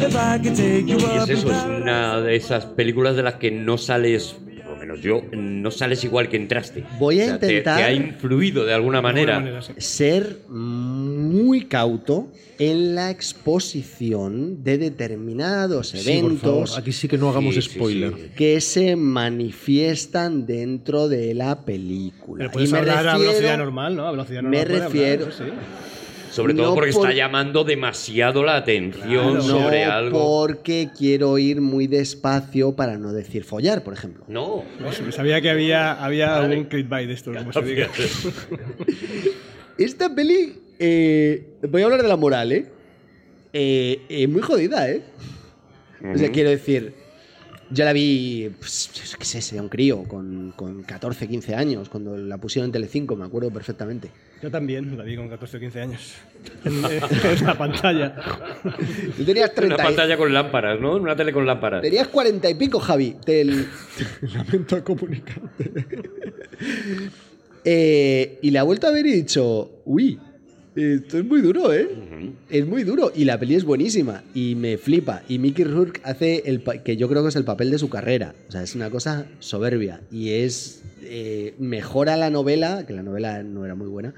[0.01, 3.35] If I could take you Y es eso, es una de esas películas de las
[3.35, 4.35] que no sales,
[4.95, 6.83] menos yo, no sales igual que entraste.
[6.99, 9.33] Voy a O sea, te- intentar- Te, ha influido de alguna manera.
[9.33, 9.73] De alguna manera, sí.
[9.77, 12.27] Ser muy cauto
[12.57, 17.61] en la exposición de determinados Sí, por eventos favor, aquí sí que no hagamos Sí,
[17.61, 18.13] spoiler.
[18.15, 18.21] sí.
[18.35, 22.39] que se manifiestan dentro de la película.
[22.39, 24.07] Pero puedes Y me hablar a refiero- velocidad normal, ¿no?
[24.07, 24.65] A velocidad me normal.
[24.75, 25.51] hablar, refiero- eso sí.
[26.35, 30.19] Sobre todo No porque por- está llamando demasiado la atención no sobre algo.
[30.19, 34.25] porque quiero ir muy despacio para no decir follar, por ejemplo.
[34.27, 34.63] No.
[34.81, 37.87] Pues Sabía que había, había algún clickbait de esto, como se diga.
[39.77, 42.65] Esta peli, eh, voy a hablar de la moral, ¿eh?
[43.53, 45.01] Eh, eh, muy jodida, ¿eh?
[46.13, 46.93] O sea, quiero decir,
[47.69, 52.17] yo la vi, pues, qué sé, sea un crío, con, con 14, 15 años, cuando
[52.17, 54.09] la pusieron en Telecinco, me acuerdo perfectamente.
[54.41, 56.13] Yo también, la vi con 14 o 15 años.
[56.63, 56.81] En,
[57.45, 58.15] la pantalla.
[59.17, 60.95] Tú tenías Una 30 y- pantalla con lámparas, ¿no?
[60.97, 61.81] Una tele con lámparas.
[61.81, 63.15] Tenías 40 y pico, Javi.
[63.25, 63.67] Del...
[64.33, 65.71] Lamento comunicarte.
[67.63, 70.19] Eh, y la he vuelto a ver y he dicho, uy,
[70.75, 71.89] esto es muy duro, ¿eh?
[72.49, 75.23] Es muy duro y la peli es buenísima y me flipa.
[75.29, 78.35] Y Mickey Rourke hace el que yo creo que es el papel de su carrera.
[78.49, 83.41] O sea, es una cosa soberbia y es eh, mejora la novela, que la novela
[83.43, 84.13] no era muy buena.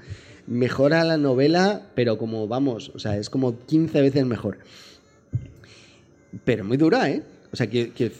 [0.46, 4.58] Mejora la novela, pero como vamos, o sea, es como 15 veces mejor.
[6.44, 7.22] Pero muy dura, ¿eh?
[7.52, 8.12] O sea, que, que-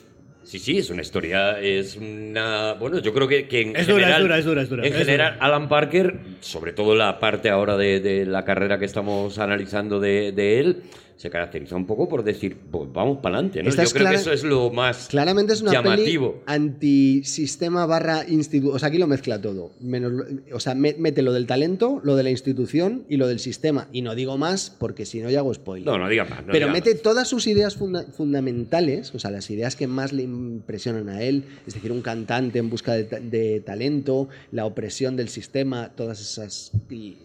[0.45, 2.73] Sí, sí, es una historia, es una...
[2.75, 4.23] Bueno, yo creo que, que en Es dura, general...
[4.23, 5.45] es dura, es dura, es dura, En general, dura.
[5.47, 10.33] Alan Parker, sobre todo la parte ahora de, de la carrera que estamos analizando de,
[10.33, 10.83] de él,
[11.19, 13.69] se caracteriza un poco por decir, pues vamos para adelante, ¿no?
[13.69, 16.35] Esta Yo creo clara- que eso es lo más claramente es una llamativo.
[16.47, 18.75] peli antisistema barra instituto.
[18.77, 19.73] O sea, aquí lo mezcla todo.
[19.81, 20.13] Menos,
[20.53, 23.89] o sea, me- mete lo del talento, lo de la institución y lo del sistema.
[23.93, 25.87] Y no digo más porque si no ya hago spoiler.
[25.87, 26.47] No, no diga más.
[26.47, 27.03] no Pero diga mete más.
[27.03, 31.43] todas sus ideas funda- fundamentales, o sea, las ideas que más le impresionan a él,
[31.67, 36.21] es decir, un cantante en busca de, ta- de talento, la opresión del sistema, todas
[36.21, 36.71] esas...
[36.89, 37.17] Y,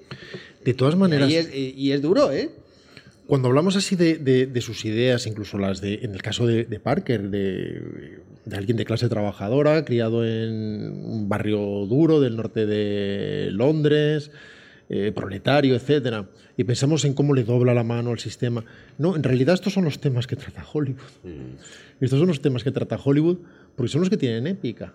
[0.66, 2.50] De todas maneras, y es, y es duro, ¿eh?
[3.28, 6.66] Cuando hablamos así de, de- de sus ideas, incluso las de, en el caso de,
[6.66, 8.20] de Parker, de,
[8.52, 14.32] alguien de clase trabajadora, criado en un barrio duro del norte de Londres,
[14.90, 18.64] eh, proletario, etcétera, y pensamos en cómo le dobla la mano al sistema.
[18.98, 21.00] No, en realidad estos son los temas que trata Hollywood.
[22.02, 23.38] Estos son los temas que trata Hollywood
[23.76, 24.94] porque son los que tienen épica.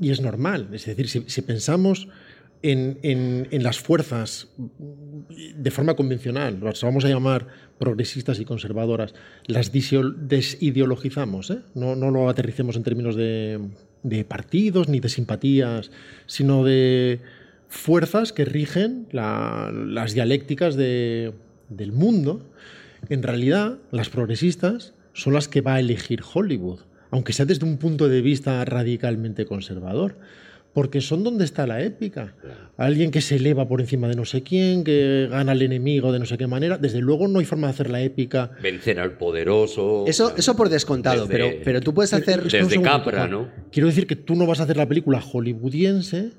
[0.00, 0.68] Y es normal.
[0.72, 2.08] Es decir, si, si pensamos
[2.62, 4.48] en, en- en las fuerzas
[5.56, 7.46] de forma convencional, las vamos a llamar
[7.78, 9.14] progresistas y conservadoras,
[9.46, 11.58] las desideologizamos, ¿eh?
[11.74, 13.58] no, no lo aterricemos en términos de,
[14.02, 15.90] de partidos ni de simpatías,
[16.26, 17.20] sino de
[17.68, 21.32] fuerzas que rigen la- las dialécticas de-
[21.68, 22.48] del mundo.
[23.08, 27.78] En realidad, las progresistas son las que va a elegir Hollywood, aunque sea desde un
[27.78, 30.16] punto de vista radicalmente conservador.
[30.74, 32.34] Porque son donde está la épica.
[32.78, 36.18] Alguien que se eleva por encima de no sé quién, que gana al enemigo de
[36.18, 36.78] no sé qué manera.
[36.78, 38.52] Desde luego no hay forma de hacer la épica.
[38.62, 40.04] Vencer al poderoso.
[40.06, 42.42] Eso, eso por descontado, Desde- pero, pero tú puedes hacer...
[42.44, 43.28] Desde segundo, Capra.
[43.28, 43.48] ¿no?
[43.70, 46.30] Quiero decir que tú no vas a hacer la película hollywoodiense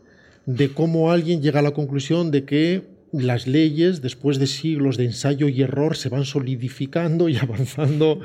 [0.47, 2.81] de cómo alguien llega a la conclusión de que
[3.11, 8.19] las leyes, después de siglos de ensayo y error, se van solidificando y avanzando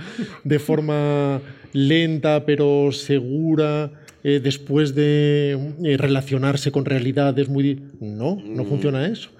[0.44, 1.42] de forma
[1.74, 3.92] lenta pero segura,
[4.28, 7.82] eh, después de eh, relacionarse con realidades muy...
[8.00, 9.30] No, no funciona eso.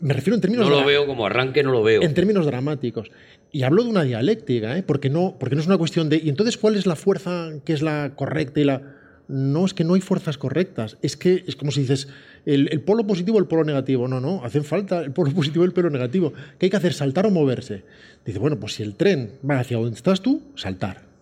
[0.00, 0.70] Me refiero en términos Mm.
[0.70, 2.02] No lo veo como arranque, no lo veo.
[2.02, 3.12] en términos dramáticos.
[3.52, 4.82] Y hablo de una dialéctica, ¿eh?
[4.82, 6.16] porque, no, porque no es una cuestión de.
[6.16, 8.82] ¿Y entonces cuál es la fuerza que es la correcta y la.?
[9.28, 10.98] No, es que no hay fuerzas correctas.
[11.00, 12.08] Es que es como si dices
[12.44, 14.08] el, el polo positivo o el polo negativo.
[14.08, 16.32] No, no, hacen falta el polo positivo y el polo negativo.
[16.58, 16.92] ¿Qué hay que hacer?
[16.92, 17.84] ¿Saltar o moverse?
[18.26, 21.13] Dice, bueno, pues si el tren va hacia donde estás tú, saltar.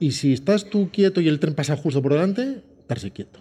[0.00, 3.40] Y si estás tú quieto y el tren pasa justo por delante, estarse quieto.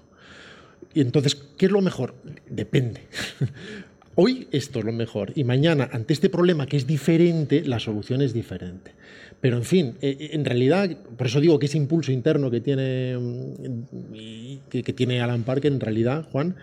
[0.93, 2.15] Y entonces, ¿qué es lo mejor?
[2.49, 3.01] Depende.
[4.15, 8.21] Hoy esto es lo mejor y mañana, ante este problema que es diferente, la solución
[8.21, 8.91] es diferente.
[9.41, 13.17] Pero en fin, eh, en realidad, por eso digo que ese impulso interno que tiene,
[13.17, 16.55] mm, que tiene Alan Parker, en realidad, Juan,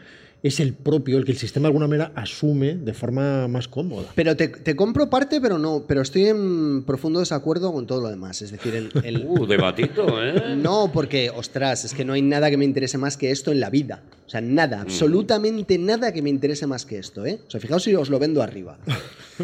[0.42, 4.06] es el propio, el que el sistema de alguna manera asume de forma más cómoda.
[4.14, 5.84] Pero te, te compro parte, pero no.
[5.86, 8.40] Pero estoy en profundo desacuerdo con todo lo demás.
[8.42, 10.56] Es decir, el, el- Uh, debatito, ¿eh?
[10.56, 13.60] no, porque, ostras, es que no hay nada que me interese más que esto en
[13.60, 14.02] la vida.
[14.24, 17.40] O O sea, nada, absolutamente nada que me interese más que esto, ¿eh?
[17.46, 18.78] O sea, fijaos si os lo vendo arriba.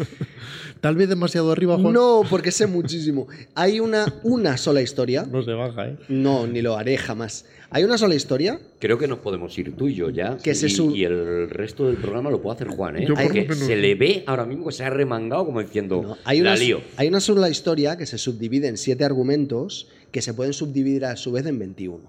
[0.81, 1.93] Tal vez demasiado arriba, Juan.
[1.93, 3.27] No, porque sé muchísimo.
[3.55, 5.25] Hay una, una sola historia.
[5.29, 5.97] No se baja, ¿eh?
[6.09, 7.45] No, ni lo haré jamás.
[7.69, 8.59] Hay una sola historia.
[8.79, 10.37] Creo que nos podemos ir tú y yo ya.
[10.37, 13.05] Que se y, sub- y el resto del programa lo puede hacer Juan, ¿eh?
[13.07, 16.39] Yo menos se le ve ahora mismo que se ha remangado como diciendo, No, hay,
[16.41, 16.81] la una, lío.
[16.95, 21.15] hay una sola historia que se subdivide en siete argumentos que se pueden subdividir a
[21.17, 21.99] su vez en 21.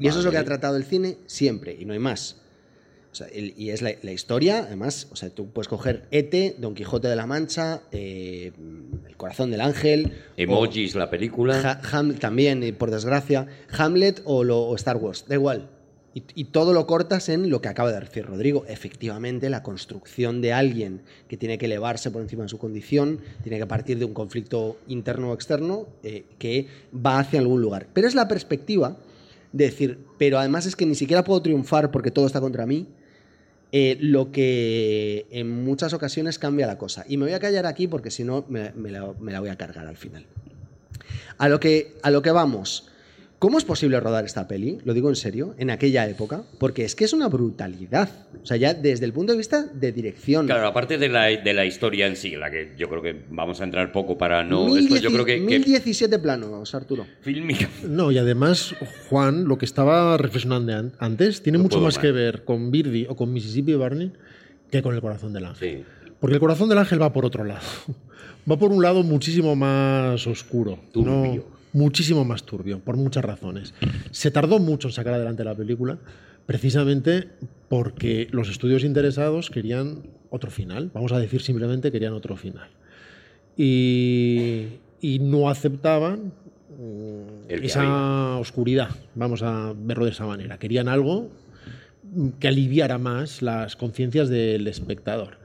[0.00, 2.36] Y eso es lo que ha tratado el cine siempre, y no hay más.
[3.16, 6.54] O sea, el- y es la, la historia, además, o sea, tú puedes coger Ete,
[6.58, 8.52] Don Quijote de la Mancha, eh,
[9.08, 11.58] El corazón del ángel, Emojis, la película.
[11.64, 13.46] Ha- Ham- también, y por desgracia,
[13.78, 15.70] Hamlet o, lo- o Star Wars, da igual.
[16.12, 18.66] Y, y todo lo cortas en lo que acaba de decir Rodrigo.
[18.68, 23.56] Efectivamente, la construcción de alguien que tiene que elevarse por encima de su condición, tiene
[23.58, 27.86] que partir de un conflicto interno o externo eh, que va hacia algún lugar.
[27.94, 28.98] Pero es la perspectiva
[29.52, 32.86] de decir, pero además es que ni siquiera puedo triunfar porque todo está contra mí,
[33.78, 37.04] eh, lo que en muchas ocasiones cambia la cosa.
[37.06, 39.56] Y me voy a callar aquí porque si no me, la, me la voy a
[39.56, 40.24] cargar al final.
[41.36, 42.88] A lo, que, a lo que vamos.
[43.38, 44.78] ¿Cómo es posible rodar esta peli?
[44.84, 46.42] Lo digo en serio, en aquella época.
[46.58, 48.08] Porque es que es una brutalidad.
[48.42, 50.46] O sea, ya desde el punto de vista de dirección.
[50.46, 53.60] Claro, aparte de la, de la historia en sí, la que yo creo que vamos
[53.60, 54.64] a entrar poco para no...
[54.64, 55.34] Mil Después yo dieci- creo que...
[55.34, 57.06] que 1017 planos, Arturo.
[57.22, 58.74] fílmica- No, y además,
[59.10, 61.98] Juan, lo que estaba reflexionando an- antes, tiene No mucho más.
[61.98, 64.12] que ver con Birdie o con Mississippi Barney
[64.70, 65.78] que con el corazón del ángel.
[65.78, 65.84] Sí.
[66.20, 67.60] Porque el corazón del ángel va por otro lado.
[68.50, 70.78] Va por un lado muchísimo más oscuro.
[70.92, 71.12] Turbio.
[71.50, 71.55] ¿no?
[71.76, 73.74] Muchísimo más turbio, por muchas razones.
[74.10, 75.98] Se tardó mucho en sacar adelante la película,
[76.46, 77.28] precisamente
[77.68, 80.90] porque los estudios interesados querían otro final.
[80.94, 82.70] Vamos a decir simplemente querían otro final.
[83.58, 84.68] Y,
[85.02, 86.32] y no aceptaban
[86.78, 90.56] mm, El esa oscuridad, vamos a verlo de esa manera.
[90.58, 91.28] Querían algo
[92.40, 95.36] que aliviara más las conciencias del espectador.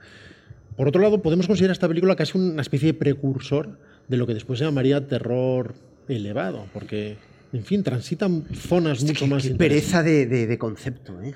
[0.78, 3.78] Por otro lado, podemos considerar esta película casi una especie de precursor
[4.08, 7.18] de lo que después se llamaría terror elevado, porque,
[7.54, 11.34] en fin, transitan zonas mucho más Qué pereza de, de- de concepto, ¿eh?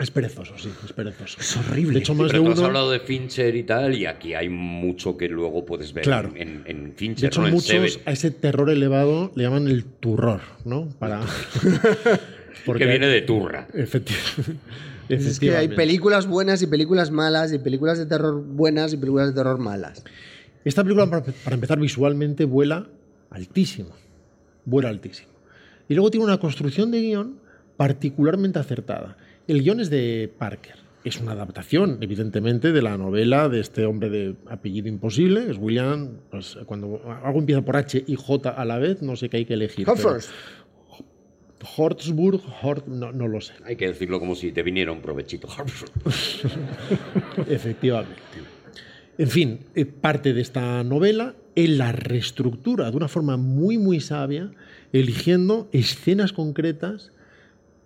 [0.00, 1.38] Es perezoso, sí, es perezoso.
[1.40, 1.92] Es horrible.
[1.94, 2.66] De hecho, más Pero de tú has uno.
[2.66, 6.32] hablado de Fincher y tal, y aquí hay mucho que luego puedes ver Claro.
[6.34, 7.90] en, Fincher, De hecho, muchos Seven.
[8.04, 10.88] a ese terror elevado le llaman el turror, ¿no?
[10.98, 11.20] Para.
[12.64, 13.68] que viene de turra.
[13.74, 14.12] Efecti-
[15.08, 15.76] Es que hay efectivamente.
[15.76, 20.02] películas buenas y películas malas, y películas de terror buenas y películas de terror malas.
[20.64, 22.88] Esta película, para, para empezar, visualmente vuela
[23.30, 23.90] altísimo.
[24.66, 25.30] Vuela altísimo.
[25.88, 27.40] Y luego tiene una construcción de guion
[27.76, 29.16] particularmente acertada.
[29.48, 30.74] El guion es de Parker.
[31.04, 35.48] Es una adaptación, evidentemente, de la novela de este hombre de apellido imposible.
[35.48, 36.18] Es William.
[36.30, 39.44] Pues, cuando algo empieza por H y J a la vez, no sé qué hay
[39.44, 39.86] que elegir.
[41.76, 43.54] Hortzburg, Hort, no, no lo sé.
[43.64, 45.48] Hay que decirlo como si te viniera un provechito.
[47.48, 48.16] Efectivamente.
[49.18, 54.00] En fin, eh, parte de esta novela, él la reestructura de una forma muy, muy
[54.00, 54.50] sabia,
[54.92, 57.12] eligiendo escenas concretas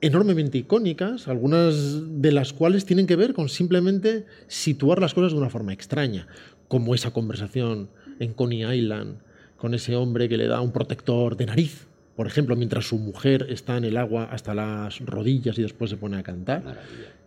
[0.00, 5.38] enormemente icónicas, algunas de las cuales tienen que ver con simplemente situar las cosas de
[5.38, 6.26] una forma extraña,
[6.68, 9.18] como esa conversación en Coney Island
[9.56, 11.86] con ese hombre que le da un protector de nariz,
[12.16, 15.96] por ejemplo, mientras su mujer está en el agua hasta las rodillas y después se
[15.96, 16.78] pone a cantar.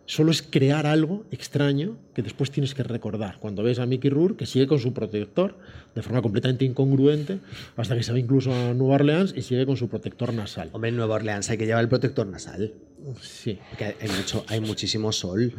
[0.06, 3.38] Solo es crear algo extraño que después tienes que recordar.
[3.40, 5.58] Cuando ves a Mickey Rourke que sigue con su protector
[5.96, 7.40] de forma completamente incongruente
[7.78, 10.70] hasta que se va incluso a Nueva Orleans y sigue con su protector nasal.
[10.74, 12.74] Hombre, en Nueva Orleans hay que llevar el protector nasal.
[13.22, 13.58] Sí.
[13.70, 15.54] Porque hay, mucho, hay muchísimo sol.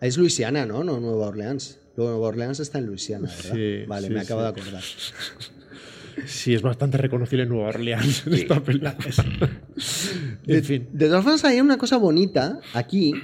[0.00, 0.84] Es Luisiana, ¿no?
[0.84, 1.80] No Nueva Orleans.
[1.96, 3.54] Luego Nueva Orleans está en Luisiana, ¿verdad?
[3.54, 4.44] Sí, vale, sí, me acabo sí.
[4.44, 4.82] de acordar.
[6.26, 8.96] Sí, es bastante reconocible en Nueva Orleans en esta película.
[10.46, 10.88] en fin.
[10.92, 13.14] De todas formas, hay una cosa bonita aquí.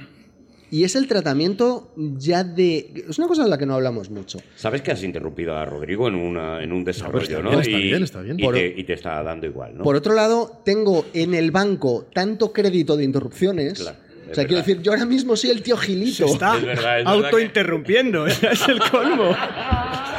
[0.71, 3.05] Y es el tratamiento ya de...
[3.09, 4.39] Es una cosa de la que no hablamos mucho.
[4.55, 7.49] Sabes que has interrumpido a Rodrigo en, una, en un desarrollo, está ¿no?
[7.49, 8.39] bien, está y, bien, está bien.
[8.39, 9.83] Y, Por- te, y te está dando igual, ¿no?
[9.83, 13.79] Por otro lado, tengo en el banco tanto crédito de interrupciones.
[13.79, 13.97] Claro,
[14.31, 16.27] o sea, quiero decir, yo ahora mismo soy el tío Gilito.
[16.27, 18.27] Se está Es verdad, es verdad autointerrumpiendo.
[18.41, 19.31] Ya es el colmo.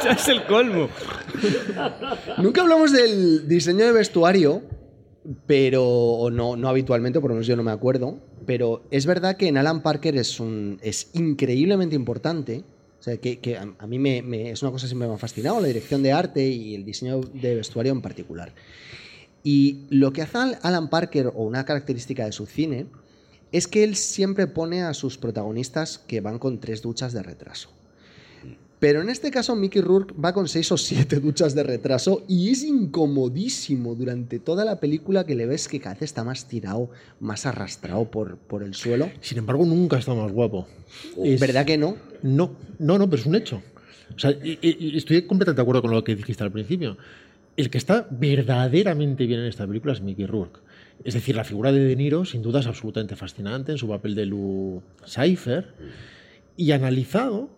[0.03, 0.89] Ya es el colmo.
[2.37, 4.61] Nunca hablamos del diseño de vestuario,
[5.45, 8.17] pero no, no habitualmente, por lo menos yo no me acuerdo.
[8.45, 12.63] Pero es verdad que en Alan Parker es, un, es increíblemente importante.
[12.99, 15.59] O sea, que, que a, mí me, es una cosa que siempre me ha fascinado,
[15.59, 18.53] la dirección de arte y el diseño de vestuario en particular.
[19.43, 22.85] Y lo que hace Al- Alan Parker, o una característica de su cine,
[23.51, 27.69] es que él siempre pone a sus protagonistas que van con tres duchas de retraso.
[28.81, 32.49] Pero en este caso Mickey Rourke va con 6 o 7 duchas de retraso y
[32.49, 36.89] es incomodísimo durante toda la película que le ves que cada vez está más tirado,
[37.19, 39.11] más arrastrado por, por el suelo.
[39.21, 40.67] Sin embargo, nunca está más guapo.
[41.23, 41.95] Es- ¿Verdad que no?
[42.23, 43.61] No, no, no, pero es un hecho.
[44.15, 46.97] O sea, estoy completamente de acuerdo con lo que dijiste al principio.
[47.57, 50.59] El que está verdaderamente bien en esta película es Mickey Rourke.
[51.03, 54.15] Es decir, la figura de De Niro, sin duda, es absolutamente fascinante en su papel
[54.15, 55.67] de Lou Cypher.
[56.57, 57.49] Y analizado,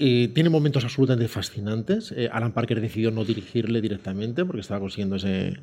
[0.00, 2.12] eh, tiene momentos absolutamente fascinantes.
[2.16, 5.58] Eh, Alan Parker decidió no dirigirle directamente porque estaba consiguiendo ese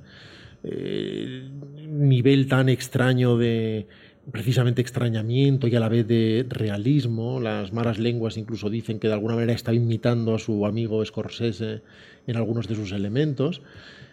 [0.64, 1.50] eh,
[1.90, 3.88] nivel tan extraño de
[4.32, 7.40] precisamente extrañamiento y a la vez de realismo.
[7.40, 11.82] Las malas lenguas incluso dicen que de alguna manera está imitando a su amigo Scorsese
[12.28, 13.64] en algunos de sus elementos.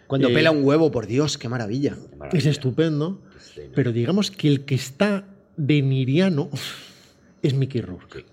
[0.07, 1.97] Cuando Eh, pela un huevo, por Dios, qué maravilla.
[2.33, 3.21] es estupendo,
[3.75, 5.25] pero digamos que el que está
[5.55, 6.49] de Niriano
[7.43, 8.25] es Mickey Rourke.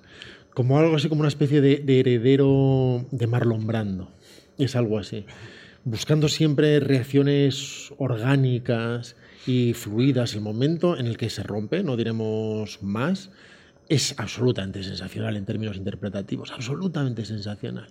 [0.55, 4.11] Como algo así como una especie de, de heredero de Marlon Brando.
[4.59, 5.25] Es algo así.
[5.85, 9.17] Buscando siempre reacciones orgánicas
[9.47, 10.35] y fluidas.
[10.35, 13.31] El momento en el que se rompe, no diremos más,
[13.89, 16.53] es absolutamente sensacional en términos interpretativos.
[16.53, 17.89] Absolutamente sensacional.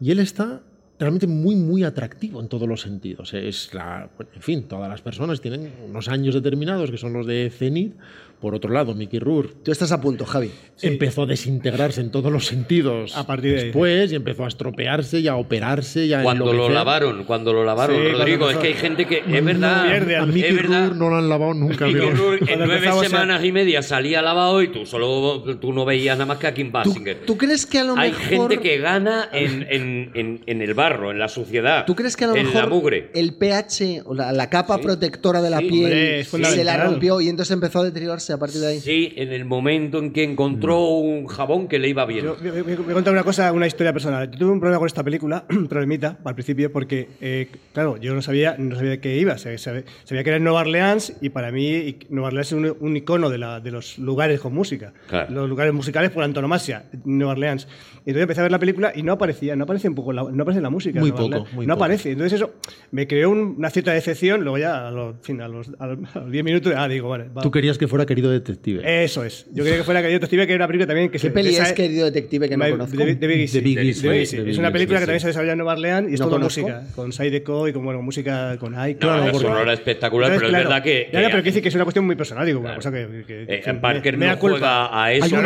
[0.00, 0.62] Y él está
[0.98, 3.34] realmente muy, muy atractivo en todos los sentidos.
[3.34, 7.50] Es la, en fin, todas las personas tienen unos años determinados que son los de
[7.50, 7.94] cenit.
[8.42, 10.50] Por otro lado, Mickey Rourke Tú estás a punto, Javi.
[10.82, 13.64] empezó a desintegrarse en todos los sentidos A partir de ahí.
[13.66, 17.64] después y empezó a estropearse y a operarse y a Cuando lo lavaron, cuando lo
[17.64, 20.50] lavaron, Sí, Rodrigo, es que hay gente que es verdad, pierde A Mickey.
[20.58, 21.86] Rourke no lo han lavado nunca.
[21.86, 22.10] Mickey.
[22.10, 26.18] Rourke en nueve a- semanas y media salía lavado y tú solo tú no veías
[26.18, 27.18] nada más que a Kim ¿Tú, Basinger.
[27.24, 28.50] tú crees que a lo Hay mejor...
[28.50, 31.84] gente que gana en, en- en- en el barro, en la suciedad.
[31.86, 33.10] ¿Tú crees que a lo en mejor la mugre.
[33.14, 34.82] el pH o la, la capa Sí.
[34.82, 38.38] protectora de la Sí, piel hombre, se la rompió y entonces empezó a deteriorarse a
[38.38, 38.80] partir de ahí?
[38.80, 42.24] Sí, en el momento en que encontró un jabón que le iba bien.
[42.24, 44.30] Yo voy a- voy a contar una cosa, una historia personal.
[44.30, 48.14] Yo tuve un problema con esta película, un problemita al principio, porque, eh, claro, yo
[48.14, 49.38] no sabía, no sabía de qué iba.
[49.38, 52.96] Sabía, sabía- que era en Nueva Orleans y para mí Nueva Orleans es un, un
[52.96, 54.92] icono de, la- de los lugares con música.
[55.08, 55.32] Claro.
[55.32, 57.66] Los lugares musicales por antonomasia, Nueva Orleans.
[58.04, 60.42] Entonces empecé a ver la película y no aparecía, no aparece un poco, la, no
[60.42, 60.98] aparece la música.
[61.00, 61.52] Muy Nueva poco, Orleans.
[61.54, 61.84] muy no poco.
[61.84, 62.10] aparece.
[62.12, 62.52] Entonces eso
[62.90, 64.42] me creó un- una cierta decepción.
[64.42, 66.88] Luego ya, a los, en fin, a los, a los- a los 10 minutos, ah,
[66.88, 67.28] digo, vale.
[67.28, 67.42] va.
[67.42, 69.04] Tú querías que fuera querido detective.
[69.04, 69.46] Eso es.
[69.52, 71.50] Yo quería que fuera Querido Detective, que era una película también que ¿Qué se peli
[71.50, 72.96] esa- es, querido detective, que no conozco?
[72.96, 73.40] de, de Big
[73.78, 74.38] Easy.
[74.50, 76.60] Es una película que también se desarrolla en Nueva Orleans y es No todo conozco.
[76.62, 78.94] música, con Sideco y con bueno, música con Ike.
[79.00, 81.08] No, Claro, la porque- sonora espectacular, pero es verdad que.
[81.12, 83.24] Ya, pero que decir que es una cuestión muy personal, digo, una cosa que.
[83.28, 85.36] eh, Parker no juega a Hay eso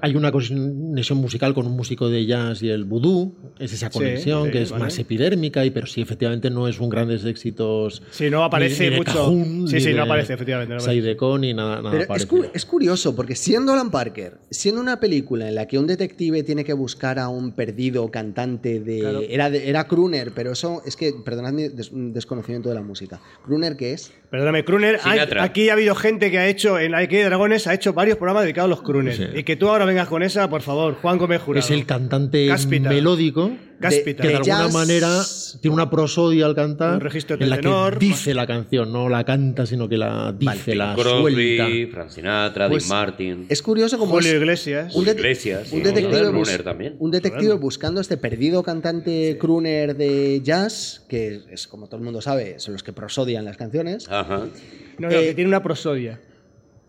[0.00, 3.34] hay una conexión musical con un músico de jazz y el vudú.
[3.58, 7.24] Es esa conexión que es más epidérmica, y, pero sí, efectivamente no es un grandes
[7.24, 8.02] éxitos.
[8.10, 9.32] Sí, no aparece mucho.
[9.66, 10.80] Sí, sí, no aparece, efectivamente, no.
[10.80, 12.30] Sideco, ni nada, nada Pero es, parecido.
[12.42, 16.42] cu- es curioso, porque siendo Alan Parker, siendo una película en la que un detective
[16.42, 19.00] tiene que buscar a un perdido cantante de.
[19.00, 19.20] Claro.
[19.28, 23.20] Era, de- era crooner, pero eso es que, perdonad mi des- desconocimiento de la música.
[23.44, 24.12] ¿Crooner qué es?
[24.30, 24.62] Perdóname,
[25.04, 25.42] hay- Sinatra.
[25.44, 28.42] aquí ha habido gente que ha hecho, en Aquí de Dragones, ha hecho varios programas
[28.44, 28.80] dedicados a los.
[29.16, 29.24] Sí.
[29.34, 31.64] Y que tú ahora vengas con esa, por favor, Juan Gómez Jurado.
[31.64, 32.88] Es el cantante Cáspita.
[32.90, 33.50] melódico
[33.80, 34.22] Cáspita.
[34.22, 34.72] que de de alguna jazz.
[34.72, 35.22] manera
[35.60, 37.98] tiene una prosodia al cantar Un registro de en la tenor.
[37.98, 41.92] que dice la canción, no la canta, sino que la dice, la Crosby, suelta.
[41.94, 43.46] Frank Sinatra, Pues, Dean Martin.
[43.48, 44.94] Es curioso como Julio es Iglesias.
[44.94, 46.96] un, Iglesias, un sí, detective, Crooner bus- también.
[46.98, 52.02] un detective buscando a este perdido cantante crooner de jazz, que es como todo el
[52.04, 54.06] mundo sabe, son los que prosodian las canciones.
[54.10, 54.46] Ajá.
[54.98, 56.20] No, no, Eh, que tiene una prosodia.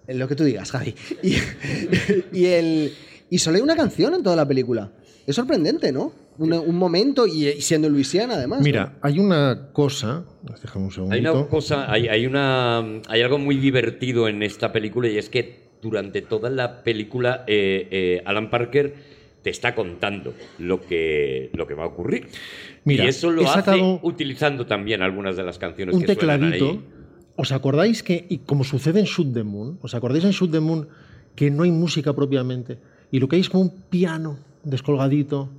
[0.08, 0.94] En lo que tú digas, Javi.
[1.24, 1.36] Y,
[2.34, 2.94] y, el,
[3.30, 4.92] y solo hay una canción en toda la película.
[5.28, 6.12] Es sorprendente, ¿no?
[6.42, 8.62] Un, un momento y, y siendo en Luisiana, además.
[8.62, 10.26] Mira, hay una cosa,
[10.62, 11.30] déjame un segundito.
[11.30, 15.30] Hay una cosa, hay, hay una, hay algo muy divertido en esta película y es
[15.30, 18.96] que durante toda la película eh, eh, Alan Parker
[19.42, 22.28] te está contando lo que, lo que va a ocurrir.
[22.86, 26.70] Mira, y eso lo hace utilizando también algunas de las canciones un que suenan tecladito.
[26.72, 26.82] ahí.
[27.36, 30.60] ¿Os acordáis que, y como sucede en Shoot the Moon, ¿os acordáis en Shoot the
[30.60, 30.88] Moon
[31.36, 32.78] que no hay música propiamente?
[33.12, 35.50] Y lo que hay es como un piano descolgadito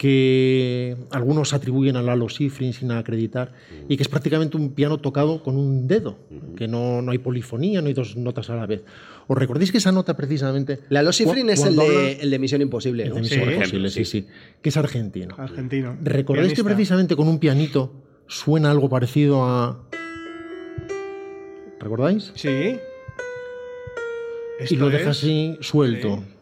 [0.00, 3.52] que algunos atribuyen a Lalo Schifrin sin acreditar
[3.86, 6.16] y que es prácticamente un piano tocado con un dedo,
[6.56, 8.82] que no, no hay polifonía, no hay dos notas a la vez.
[9.26, 10.78] ¿Os recordáis que esa nota precisamente...
[10.88, 13.20] La Schifrin es el de, habla- el de Misión Imposible, el de.
[13.20, 14.26] Misión Imposible, ejemplo, sí, sí,
[14.62, 15.34] que es argentino.
[15.36, 15.98] Argentino.
[16.02, 17.92] ¿Recordáis que precisamente con un pianito
[18.26, 19.84] suena algo parecido a...
[21.78, 22.32] ¿Recordáis?
[22.36, 22.48] Sí.
[22.48, 22.78] y
[24.60, 26.16] Esto lo deja es- así suelto.
[26.16, 26.39] Sí.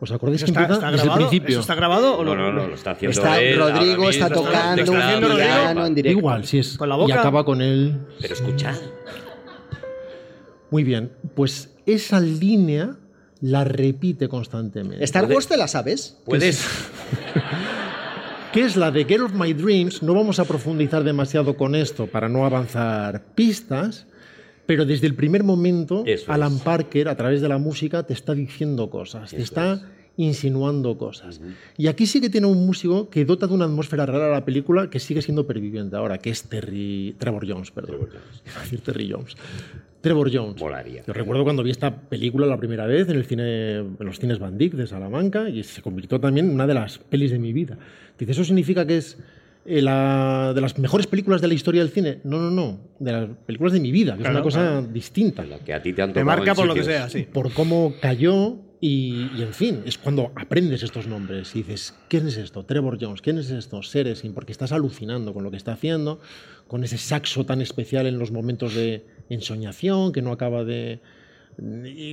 [0.00, 1.28] ¿Os acordáis ¿Eso que está, empieza está desde el grabado?
[1.28, 1.52] principio?
[1.52, 4.08] ¿Eso está grabado o No, lo- no, no, lo está haciendo Está, él ahora Rodrigo
[4.10, 6.18] está mismo, tocando está haciendo piano en directo.
[6.18, 6.78] Igual, sí es.
[6.78, 7.20] ¿Con la Y boca?
[7.20, 7.98] acaba con él.
[8.20, 8.74] Pero escuchad.
[10.70, 11.12] Muy bien.
[11.34, 12.96] Pues esa línea
[13.40, 15.04] la repite constantemente.
[15.04, 16.16] Star Wars te la sabes.
[16.24, 16.66] Puedes.
[18.52, 20.02] que es la de Girl of My Dreams.
[20.02, 24.06] No vamos a profundizar demasiado con esto para no avanzar pistas,
[24.70, 26.62] pero desde el primer momento, Eso Alan es.
[26.62, 29.82] Parker, a través de la música, te está diciendo cosas, te Eso está
[30.16, 31.40] insinuando cosas.
[31.76, 34.44] Y aquí sí que tiene un músico que dota de una atmósfera rara a la
[34.44, 37.96] película que sigue siendo perviviente ahora, que es Terry, Trevor Jones, perdón.
[38.46, 39.34] Iba a decir Terry Jones.
[40.02, 40.60] Trevor Jones.
[40.60, 41.02] Molaría.
[41.04, 44.38] Yo recuerdo cuando vi esta película la primera vez en el cine, en los cines
[44.38, 47.52] Van Dyck de Salamanca y se convirtió también en una de las pelis de mi
[47.52, 47.76] vida.
[48.16, 49.18] Dice, ¿eso significa que es
[49.64, 52.20] eh, la, de las mejores películas de la historia del cine?
[52.24, 54.82] No, no, no, de las películas de mi vida, que es Claro, una cosa claro.
[54.86, 55.44] distinta.
[55.44, 57.26] La que a ti te han Te marca por lo que sea, sí.
[57.32, 62.26] Por cómo cayó y, y, en fin, es cuando aprendes estos nombres y dices, ¿quién
[62.26, 62.64] es esto?
[62.64, 63.82] Trevor Jones, ¿quién es esto?
[63.82, 66.20] Seresin, porque estás alucinando con lo que está haciendo,
[66.66, 71.00] con ese saxo tan especial en los momentos de ensoñación que no acaba de...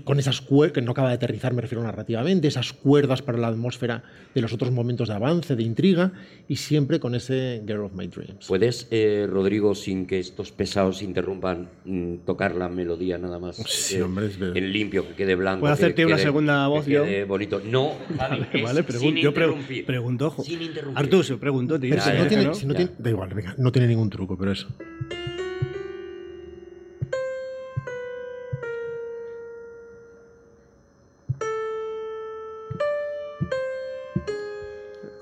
[0.03, 3.47] con esas cuerdas, que no acaba de aterrizar, me refiero narrativamente, esas cuerdas para la
[3.47, 4.03] atmósfera
[4.35, 6.11] de los otros momentos de avance, de intriga,
[6.49, 8.45] y siempre con ese Girl of My Dreams.
[8.47, 13.55] ¿Puedes, eh, Rodrigo, sin que estos pesados interrumpan, mm, tocar la melodía nada más?
[13.67, 14.57] Sí, Eh, hombre, es verdad.
[14.57, 15.61] En limpio, que quede blanco.
[15.61, 17.03] ¿Puedo que hacerte una quede- segunda voz que yo?
[17.05, 17.61] quede bonito.
[17.65, 19.85] No, Vale, sin pregun- yo pre- interrumpir.
[19.85, 20.29] pregunto.
[20.31, 20.97] jo- Sin interrumpir.
[21.03, 21.89] Artur, se preguntó, tío.
[21.91, 22.53] Pero si Ya, no ya, tiene, ¿no?
[22.53, 24.67] si no tiene- da igual, venga, no tiene ningún truco, pero eso.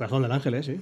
[0.05, 0.63] Corazón del ángel, ¿eh?
[0.63, 0.79] Sí.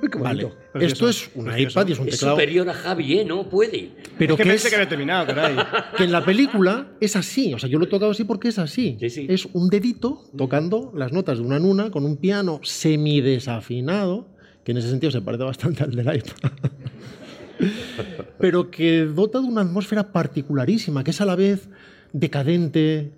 [0.00, 0.60] Uy, qué Vale, bonito.
[0.72, 1.80] Precioso, esto es una precioso.
[1.80, 2.36] iPad y es un Es teclado.
[2.36, 3.24] superior a Javi, ¿eh?
[3.24, 3.90] No puede.
[4.16, 5.56] Pero es que que pensé es- que había terminado, caray.
[5.96, 7.52] que en la película es así.
[7.54, 8.96] O sea, yo lo he tocado así porque es así.
[9.00, 9.26] Sí, sí.
[9.28, 14.28] Es un dedito tocando las notas de una en una con un piano semidesafinado,
[14.64, 16.52] que en ese sentido se parece bastante al del iPad.
[18.38, 21.68] Pero que dota de una atmósfera particularísima, que es a la vez
[22.12, 23.10] decadente,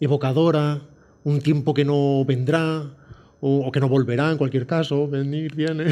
[0.00, 0.82] evocadora,
[1.22, 2.96] un tiempo que no vendrá.
[3.46, 5.84] O, que no volverá en cualquier caso, venir viene.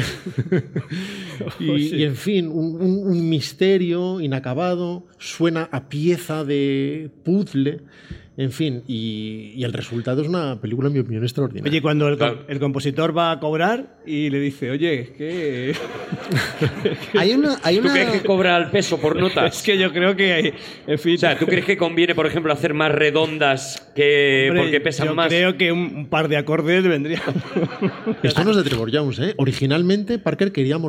[1.59, 7.81] y, y, en fin, un, un- un misterio inacabado, suena a pieza de puzzle,
[8.35, 11.69] en fin, y, y el resultado es una película, en mi opinión, extraordinaria.
[11.69, 12.39] Oye, cuando el, Claro.
[12.47, 15.75] el compositor va a cobrar y le dice, oye, es que.
[17.17, 17.59] Hay una.
[17.63, 17.93] Hay ¿Tú una...
[17.93, 19.57] crees que cobra el peso por notas?
[19.57, 20.53] es que yo creo que hay.
[20.87, 21.15] En fin.
[21.15, 25.07] O sea, ¿tú crees que conviene, por ejemplo, hacer más redondas que hombre, porque pesan
[25.09, 25.27] yo más?
[25.27, 27.21] creo que un, un par de acordes vendría.
[28.23, 29.33] Esto no es de Trevor Jones, ¿eh?
[29.37, 30.79] Originalmente Parker quería a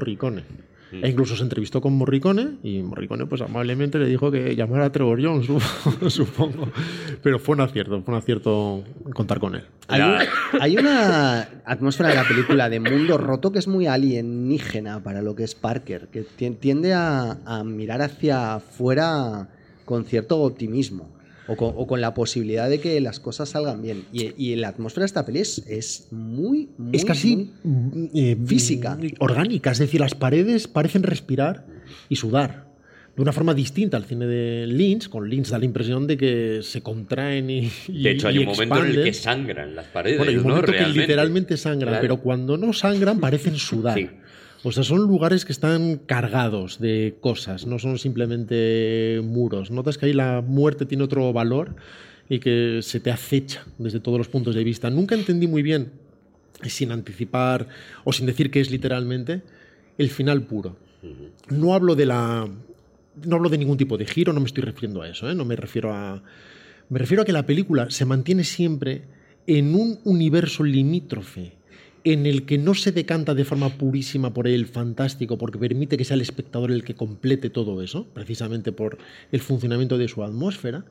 [0.93, 1.07] Morricone.
[1.07, 4.93] E incluso se entrevistó con Morricone y Morricone pues amablemente le dijo que llamara a
[4.93, 5.47] Trevor Jones,
[6.09, 6.69] supongo.
[7.23, 8.85] Pero fue un acierto, fue un acierto
[9.15, 9.65] contar con él.
[9.89, 10.07] Hay, La-
[10.53, 15.23] un- hay una atmósfera de la película de mundo roto que es muy alienígena para
[15.23, 19.49] lo que es Parker, que ti- tiende a, a mirar hacia afuera
[19.85, 21.14] con cierto optimismo
[21.47, 24.05] o con, o con la posibilidad de que las cosas salgan bien.
[24.13, 28.09] Y, y la atmósfera de esta peli es, es muy, muy, es casi muy- mm,
[28.15, 28.99] eh, física.
[29.19, 31.67] orgánica, es decir, las paredes parecen respirar
[32.09, 32.65] y sudar.
[33.15, 36.61] De una forma distinta al cine de Lynch, con Lynch da la impresión de que
[36.63, 37.71] se contraen y.
[37.87, 39.05] y- De hecho, hay y un momento en el expanden.
[39.05, 40.19] que sangran las paredes.
[40.19, 40.49] Bueno, hay un ¿no?
[40.49, 41.01] momento que Realmente.
[41.03, 42.01] literalmente sangran, Claro.
[42.03, 43.97] pero cuando no sangran parecen sudar.
[43.97, 44.09] Sí.
[44.67, 49.71] O sea, son lugares que están cargados de cosas, no son simplemente muros.
[49.71, 51.77] Notas que ahí la muerte tiene otro valor
[52.31, 54.89] y que se te acecha desde todos los puntos de vista.
[54.89, 55.93] Nunca entendí muy bien,
[56.63, 57.69] sin anticipar
[58.05, 59.43] o sin decir que es literalmente,
[59.99, 60.77] el final puro.
[61.51, 62.49] No hablo de la.
[63.23, 65.35] No hablo de ningún tipo de giro, no me estoy refiriendo a eso, ¿eh?
[65.35, 66.23] no me refiero a.
[66.89, 69.03] Me refiero a que la película se mantiene siempre
[69.47, 71.53] en un universo limítrofe
[72.05, 76.05] en el que no se decanta de forma purísima por el fantástico, porque permite que
[76.05, 78.99] sea el espectador el que complete todo eso, precisamente por
[79.33, 80.85] el funcionamiento de su atmósfera.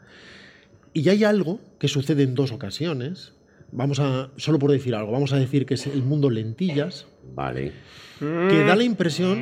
[0.91, 3.33] Y hay algo que sucede en dos ocasiones.
[3.71, 7.71] Vamos a, solo por decir algo, vamos a decir que es el mundo lentillas, Vale.
[8.19, 9.41] que da la impresión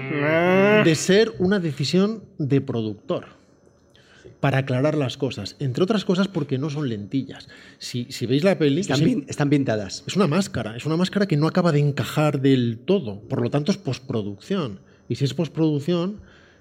[0.84, 3.41] de ser una decisión de productor
[4.42, 5.56] para aclarar las cosas.
[5.60, 7.48] Entre otras cosas porque no son lentillas.
[7.78, 10.04] Si, si veis la peli, están, sí- están pintadas.
[10.06, 13.22] es una máscara, es una máscara que no acaba de encajar del todo.
[13.22, 14.80] Por lo tanto, es postproducción.
[15.08, 16.20] Y si es postproducción,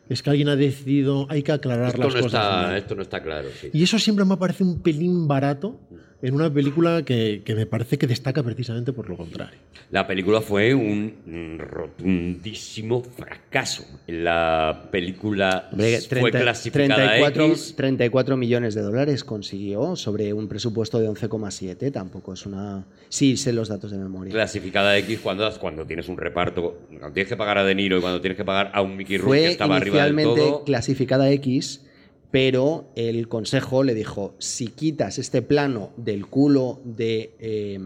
[0.08, 2.26] es que alguien ha decidido, hay que aclarar Esto las no, cosas.
[2.26, 2.76] está, ¿no?
[2.76, 3.48] esto no está claro.
[3.60, 3.70] sí.
[3.72, 5.80] Y eso siempre me parece un pelín barato
[6.22, 9.58] en una película que, que me parece que destaca precisamente por lo contrario.
[9.90, 13.84] La película fue un rotundísimo fracaso.
[14.06, 17.74] La película Hombre, fue 30 clasificada 34, X.
[17.76, 21.90] 34 millones de dólares consiguió sobre un presupuesto de 11,7.
[21.90, 22.84] Tampoco es una.
[23.08, 24.32] Sí, sé los datos de memoria.
[24.32, 28.00] Clasificada X cuando, cuando tienes un reparto, cuando tienes que pagar a De Niro y
[28.00, 30.64] cuando tienes que pagar a un Mickey Rourke que Fue estaba arriba del inicialmente todo.
[30.64, 31.84] clasificada X,
[32.30, 37.34] pero el consejo le dijo: si quitas este plano del culo de.
[37.38, 37.78] eh,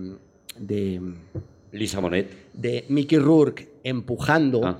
[0.59, 1.01] de,
[1.73, 2.29] Lisa Monet.
[2.53, 4.65] de Mickey Rourke empujando.
[4.65, 4.79] Ah.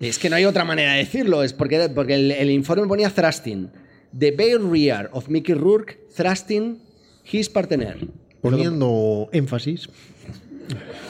[0.00, 3.10] Es que no hay otra manera de decirlo, es porque, porque el, el informe ponía
[3.10, 3.70] thrusting.
[4.18, 6.78] The bare rear of Mickey Rourke thrusting
[7.30, 7.96] his partner.
[8.40, 9.88] Poniendo énfasis,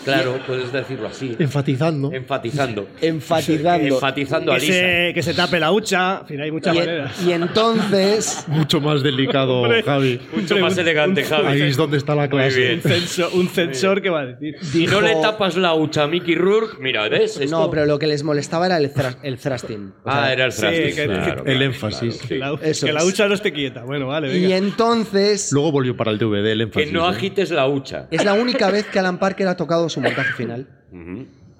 [0.04, 1.34] Claro, puedes decirlo así.
[1.38, 2.12] enfatizando.
[2.12, 2.86] Enfatizando.
[3.00, 3.94] Enfatizando.
[3.94, 4.72] Enfatizando a Que Lisa.
[4.74, 6.18] se, que se tape la hucha.
[6.20, 7.22] En fin, hay muchas Y, maneras.
[7.26, 10.20] y entonces, Mucho más delicado, Javi.
[10.34, 11.46] Mucho más elegante, Javi.
[11.46, 12.58] Ahí es donde está la Muy clase.
[12.60, 12.74] bien.
[12.84, 14.56] Un censor, un censor que va a decir.
[14.60, 17.38] Si no le tapas la hucha a Mickey Rourke, mira, ¿ves?
[17.40, 18.90] Esto- no, pero lo que les molestaba era el,
[19.22, 19.92] el thrusting.
[20.04, 22.18] O sea, Ah, era el Sí, thrusting, que- claro, El énfasis.
[22.28, 22.86] claro, Que sí.
[22.92, 23.84] la, que hucha no esté quieta.
[23.84, 24.48] Bueno, vale, venga.
[24.48, 26.88] Y entonces Luego volvió para el DVD el énfasis.
[26.88, 27.10] Que no ¿eh?
[27.10, 28.06] agites la hucha.
[28.10, 30.66] es la única vez que Alan Parker ha tocado su montaje final.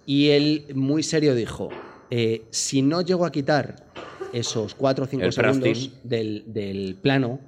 [0.06, 1.70] Y él, muy serio, dijo:
[2.10, 3.84] eh, Si no llego a quitar
[4.32, 7.38] esos 4 o 5 El segundos del, del plano,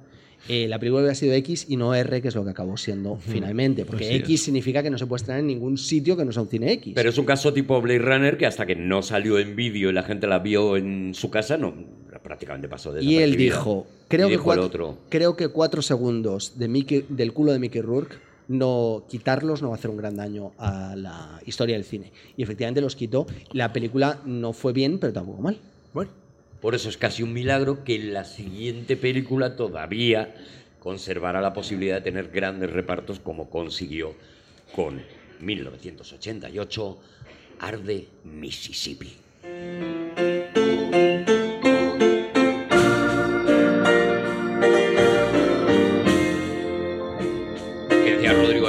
[0.49, 3.17] eh, la película hubiera sido X y no R, que es lo que acabó siendo
[3.17, 3.85] finalmente.
[3.85, 4.15] Porque.
[4.17, 6.71] X significa que no se puede estrenar en ningún sitio que no sea un cine
[6.73, 6.93] X.
[6.95, 9.93] Pero es un caso tipo Blade Runner que hasta que no salió en vídeo y
[9.93, 11.73] la gente la vio en su casa, no
[12.23, 14.97] prácticamente pasó de y él dijo: Creo, Y que, dijo cuatro, otro.
[15.09, 18.15] creo que cuatro segundos de Mickey- del culo de Mickey Rourke.
[18.47, 22.11] No quitarlos no va a hacer un gran daño a la historia del cine.
[22.35, 23.27] Y efectivamente los quitó.
[23.51, 25.57] La película no fue bien, pero tampoco mal.
[25.93, 26.11] Bueno,
[26.61, 30.33] Por eso es casi un milagro que la siguiente película todavía
[30.79, 34.13] conservara la posibilidad de tener grandes repartos como consiguió
[34.75, 35.01] con
[35.41, 36.97] 1988
[37.59, 39.13] Arde Mississippi.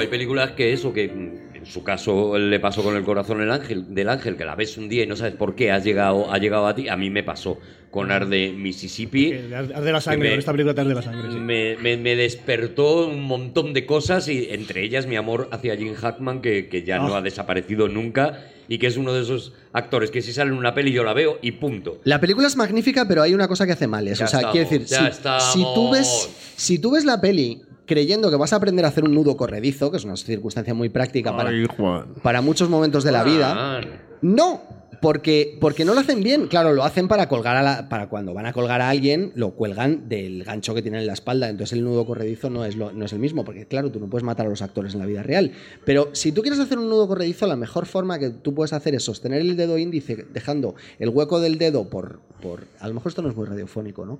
[0.09, 3.51] Hay películas que eso, que mm, en su caso le pasó con el corazón del
[3.51, 6.33] ángel, del ángel, que la ves un día y no sabes por qué has llegado,
[6.33, 6.89] ha llegado a ti.
[6.89, 7.59] A mí me pasó
[7.91, 9.31] con Arde Mississippi.
[9.31, 10.25] que arde la sangre.
[10.25, 11.31] me- con esta película te arde la sangre.
[11.33, 11.39] sí.
[11.39, 15.95] Me, me- me despertó un montón de cosas y entre ellas mi amor hacia Jim
[15.95, 17.19] Hackman, que, que ya no Ah.
[17.19, 20.75] ha desaparecido nunca y que es uno de esos actores que si sale en una
[20.75, 22.01] peli yo la veo y punto.
[22.05, 24.07] La película es magnífica, pero hay una cosa que hace mal.
[24.07, 25.11] Es, Ya o sea, estamos, quiero decir, ya
[25.41, 28.89] si, si tú ves, si tú ves la peli creyendo que vas a aprender a
[28.89, 32.15] hacer un nudo corredizo, que es una circunstancia muy práctica para, Juan.
[32.23, 33.81] para muchos momentos de la vida,
[34.23, 34.61] no.
[35.01, 36.47] Porque, porque no lo hacen bien.
[36.49, 39.51] Claro, lo hacen para colgar a la, para cuando van a colgar a alguien, lo
[39.53, 41.49] cuelgan del gancho que tienen en la espalda.
[41.49, 44.09] Entonces el nudo corredizo no es, lo- no es el mismo, porque claro, tú no
[44.09, 45.53] puedes matar a los actores en la vida real.
[45.85, 48.95] Pero si tú quieres hacer un nudo corredizo, la mejor forma que tú puedes hacer
[48.95, 52.21] es sostener el dedo índice, dejando el hueco del dedo por.
[52.43, 54.19] por a lo mejor esto no es muy radiofónico, ¿no?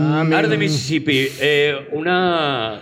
[0.00, 0.38] Ah, mira.
[0.40, 2.80] Arde Mississippi, eh, una,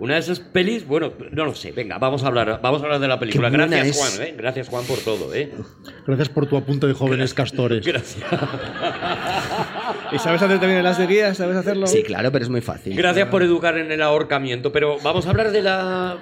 [0.00, 3.00] una de esas pelis, bueno, no lo sé, venga, vamos a hablar, vamos a hablar
[3.00, 3.50] de la película.
[3.50, 3.96] Gracias es.
[3.96, 5.52] Juan, eh, gracias Juan por todo, eh.
[6.06, 7.84] Gracias por tu apunte de jóvenes castores.
[7.84, 8.24] Gracias.
[10.12, 11.34] ¿Y sabes hacer también el as de guía?
[11.34, 11.86] ¿Sabes hacerlo?
[11.86, 12.96] Sí, claro, pero es muy fácil.
[12.96, 16.18] Gracias por educar en el ahorcamiento, pero vamos a hablar de la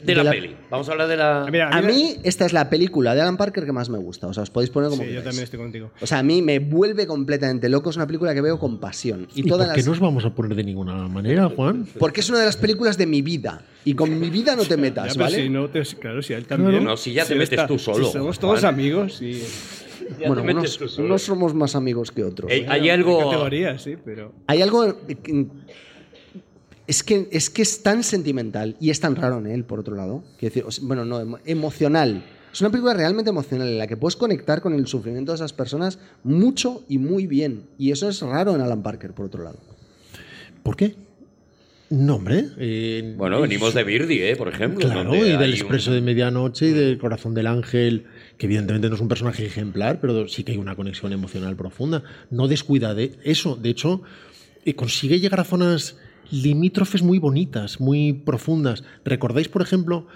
[0.00, 0.56] de, De la, la- peli.
[0.70, 3.36] Vamos a hablar de la Ah, mira, A mí, esta es la película de Alan
[3.36, 4.26] Parker que más me gusta.
[4.28, 5.90] O sea, os podéis poner como Sí, yo también estoy contigo.
[6.00, 7.90] O sea, a mí me vuelve completamente loco.
[7.90, 9.26] Es una película que veo con pasión.
[9.34, 9.86] Y, ¿Y todas por qué las...
[9.86, 11.86] no os vamos a poner de ninguna manera, Juan?
[11.98, 13.62] Porque es una de las películas de mi vida.
[13.84, 15.36] Y con mi vida no te metas, ¿vale?
[15.42, 16.84] si no te- claro, si a él también.
[16.84, 18.74] No, si ya te metes tú solo, si somos todos Juan.
[18.74, 19.42] amigos y.
[20.18, 22.50] Ya bueno, unos, unos somos más amigos que otros.
[22.50, 23.46] Eh, hay algo
[23.78, 24.32] sí, pero.
[24.46, 24.96] Hay algo.
[26.88, 29.94] Es que, es que es tan sentimental y es tan raro en él, por otro
[29.94, 30.24] lado.
[30.38, 32.24] Quiero decir, o sea, bueno, no, emo- emocional.
[32.52, 35.52] Es una película realmente emocional en la que puedes conectar con el sufrimiento de esas
[35.52, 37.64] personas mucho y muy bien.
[37.78, 39.58] Y eso es raro en Alan Parker, por otro lado.
[40.62, 40.94] ¿Por qué?
[41.90, 42.46] No, hombre.
[42.58, 44.80] eh, Bueno, venimos de Birdi, eh, por ejemplo.
[44.86, 48.04] Claro, donde y del expreso un- de medianoche y del corazón del ángel,
[48.38, 52.02] que evidentemente no es un personaje ejemplar, pero sí que hay una conexión emocional profunda.
[52.30, 53.56] No descuida de eso.
[53.56, 54.02] De hecho,
[54.64, 55.96] eh, consigue llegar a zonas
[56.30, 58.84] limítrofes muy bonitas, muy profundas.
[59.04, 60.06] ¿Recordáis, por ejemplo,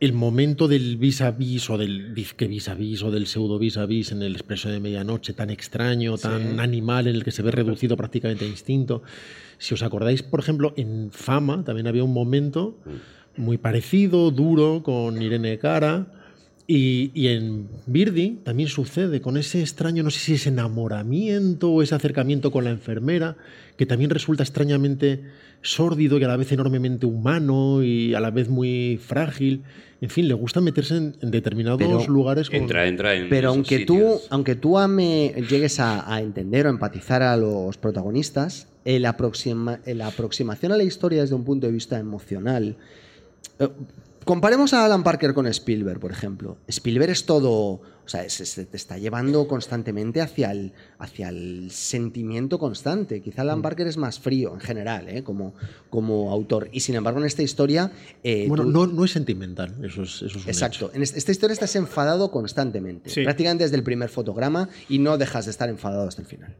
[0.00, 3.58] el momento del vis a vis o del disque vis a vis o del pseudo
[3.58, 7.30] vis a vis en el expreso de medianoche, tan extraño, tan animal, en el que
[7.30, 9.02] se ve reducido prácticamente a instinto?
[9.58, 12.78] Si os acordáis, por ejemplo, en Fama también había un momento
[13.36, 16.14] muy parecido, duro, con Irene Cara.
[16.66, 21.82] Y, y en Birdie también sucede con ese extraño, no sé si es enamoramiento o
[21.82, 23.36] ese acercamiento con la enfermera,
[23.76, 25.24] que también resulta extrañamente
[25.62, 29.62] sórdido y a la vez enormemente humano y a la vez muy frágil.
[30.00, 32.58] En fin, le gusta meterse en, en determinados Pero lugares con...
[32.58, 36.70] Entra, entra en Pero esos aunque tú, aunque tú ame- llegues a, a entender o
[36.70, 41.72] empatizar a los protagonistas, el aproxima- la aproximación a la historia desde un punto de
[41.74, 42.76] vista emocional.
[43.58, 43.68] eh,
[44.24, 46.56] comparemos a Alan Parker con Spielberg, por ejemplo.
[46.68, 47.82] Spielberg es todo.
[48.10, 53.20] O sea, es- te está llevando constantemente hacia el, hacia el sentimiento constante.
[53.22, 53.46] Quizá Mm.
[53.46, 55.22] Alan Parker es más frío en general, ¿eh?
[55.22, 55.54] como,
[55.90, 56.68] como autor.
[56.72, 57.92] Y sin embargo, en esta historia.
[58.24, 60.86] eh, Bueno, tú- no, no es sentimental, eso es, eso es un Exacto.
[60.86, 60.90] hecho.
[60.92, 63.10] En est- esta historia estás enfadado constantemente.
[63.10, 63.22] Sí.
[63.22, 66.56] Prácticamente desde el primer fotograma y no dejas de estar enfadado hasta el final.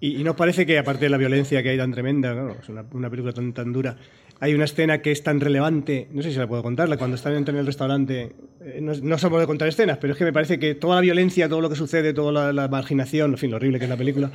[0.00, 2.68] Y, y no parece que, aparte de la violencia que hay tan tremenda, claro, es
[2.68, 3.96] una, una película tan, tan dura,
[4.40, 7.34] hay una escena que es tan relevante, no sé si la puedo contarla, cuando están
[7.34, 10.58] en el restaurante, eh, no, no se puede contar escenas, pero es que me parece
[10.58, 13.56] que toda la violencia, todo lo que sucede, toda la, la marginación, en fin, lo
[13.56, 14.30] horrible que es la película,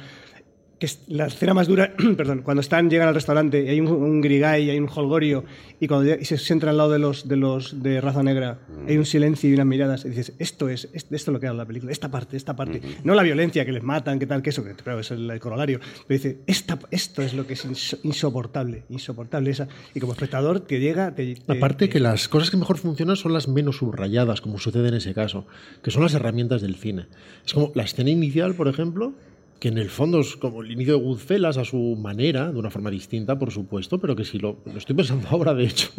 [0.79, 3.87] que es la escena más dura, perdón, cuando están, llegan al restaurante y hay un,
[3.87, 5.43] un grigay, hay un holgorio,
[5.79, 8.97] y cuando y se sientan al lado de los de los de raza negra, hay
[8.97, 11.67] un silencio y unas miradas, y dices, esto es, esto es lo que habla la
[11.67, 14.63] película, esta parte, esta parte, no la violencia, que les matan, que tal, que eso,
[14.63, 17.99] que claro, es el, el corolario, pero dice, esta, esto es lo que es inso-
[18.03, 22.51] insoportable, insoportable esa, y como espectador te llega, te, te- Aparte te- que las cosas
[22.51, 25.45] que mejor funcionan son las menos subrayadas, como sucede en ese caso,
[25.83, 27.07] que son las herramientas del cine.
[27.45, 29.13] Es como la escena inicial, por ejemplo,
[29.59, 32.69] que en el fondo es como el inicio de Goodfellas a su manera, de una
[32.69, 35.91] forma distinta, por supuesto, pero que si lo, lo estoy pensando ahora, de hecho,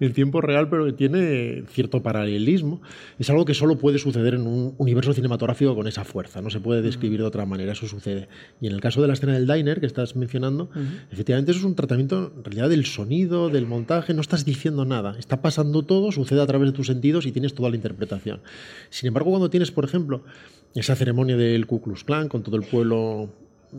[0.00, 2.80] en tiempo real, pero que tiene cierto paralelismo,
[3.18, 6.60] es algo que solo puede suceder en un universo cinematográfico con esa fuerza, no se
[6.60, 8.28] puede describir de otra manera, eso sucede.
[8.60, 10.70] Y en el caso de la escena del diner que estás mencionando,
[11.10, 15.16] efectivamente eso es un tratamiento en realidad del sonido, del montaje, no estás diciendo nada,
[15.18, 18.40] está pasando todo, sucede a través de tus sentidos y tienes toda la interpretación.
[18.90, 20.22] Sin embargo, cuando tienes, por ejemplo,
[20.80, 23.30] esa ceremonia del Ku Klux Klan con todo el pueblo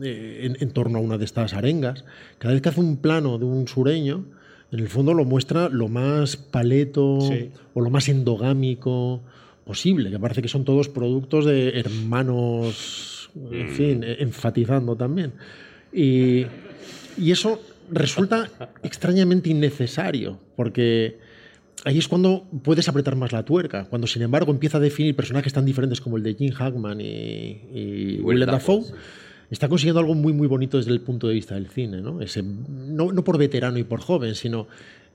[0.02, 2.04] eh, en, en torno a una de estas arengas,
[2.38, 4.24] cada vez que hace un plano de un sureño,
[4.70, 7.50] en el fondo lo muestra lo más paleto Sí.
[7.74, 9.22] o lo más endogámico
[9.64, 15.32] posible, que parece que son todos productos de hermanos, en fin, eh, enfatizando también.
[15.92, 16.46] Y,
[17.16, 17.60] y eso
[17.90, 18.50] resulta
[18.82, 21.18] extrañamente innecesario, porque
[21.84, 25.52] ahí es cuando puedes apretar más la tuerca, cuando sin embargo empieza a definir personajes
[25.52, 28.84] tan diferentes como el de Jim Hackman y, y Willem Dafoe,
[29.50, 32.20] está consiguiendo algo muy muy bonito desde el punto de vista del cine, ¿no?
[32.20, 34.66] Ese, no, no por veterano y por joven, sino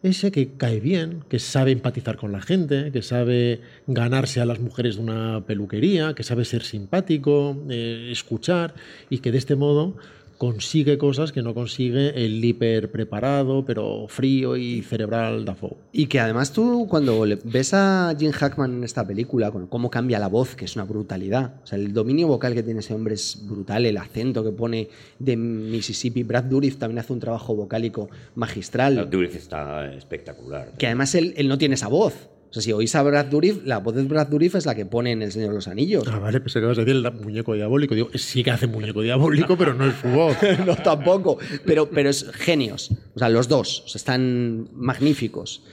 [0.03, 4.59] ese que cae bien, que sabe empatizar con la gente, que sabe ganarse a las
[4.59, 8.73] mujeres de una peluquería, que sabe ser simpático, eh, escuchar
[9.09, 9.95] y que de este modo
[10.37, 15.75] consigue cosas que no consigue el hiper preparado, pero frío y cerebral Dafoe.
[15.91, 19.89] Y que además tú cuando le- ves a Jim Hackman en esta película, con cómo
[19.89, 21.55] cambia la voz, que es una brutalidad.
[21.63, 24.89] O sea, el dominio vocal que tiene ese hombre es brutal, el acento que pone
[25.19, 26.23] de Mississippi.
[26.23, 28.95] Brad Dourif también hace un trabajo vocálico magistral.
[28.95, 30.71] La Duriz está espectacular.
[30.77, 32.13] Que además él, él no tiene esa voz.
[32.53, 34.85] O sea, si oís a Brad Dourif, la voz de Brad Dourif es la que
[34.85, 36.03] pone en El Señor de los Anillos.
[36.07, 37.95] Ah, vale, pensé que vas a decir el muñeco diabólico.
[37.95, 40.37] Digo, sí que hace muñeco diabólico, pero no es su voz.
[40.67, 41.39] no, tampoco.
[41.65, 42.91] Pero, pero es genios.
[43.15, 43.81] O sea, los dos.
[43.85, 45.63] O sea, están magníficos.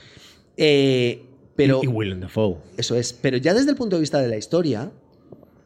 [0.57, 1.23] Eh,
[1.55, 2.57] pero, Y, y Willem Dafoe.
[2.77, 3.13] Eso es.
[3.13, 4.91] Pero ya desde el punto de vista de la historia,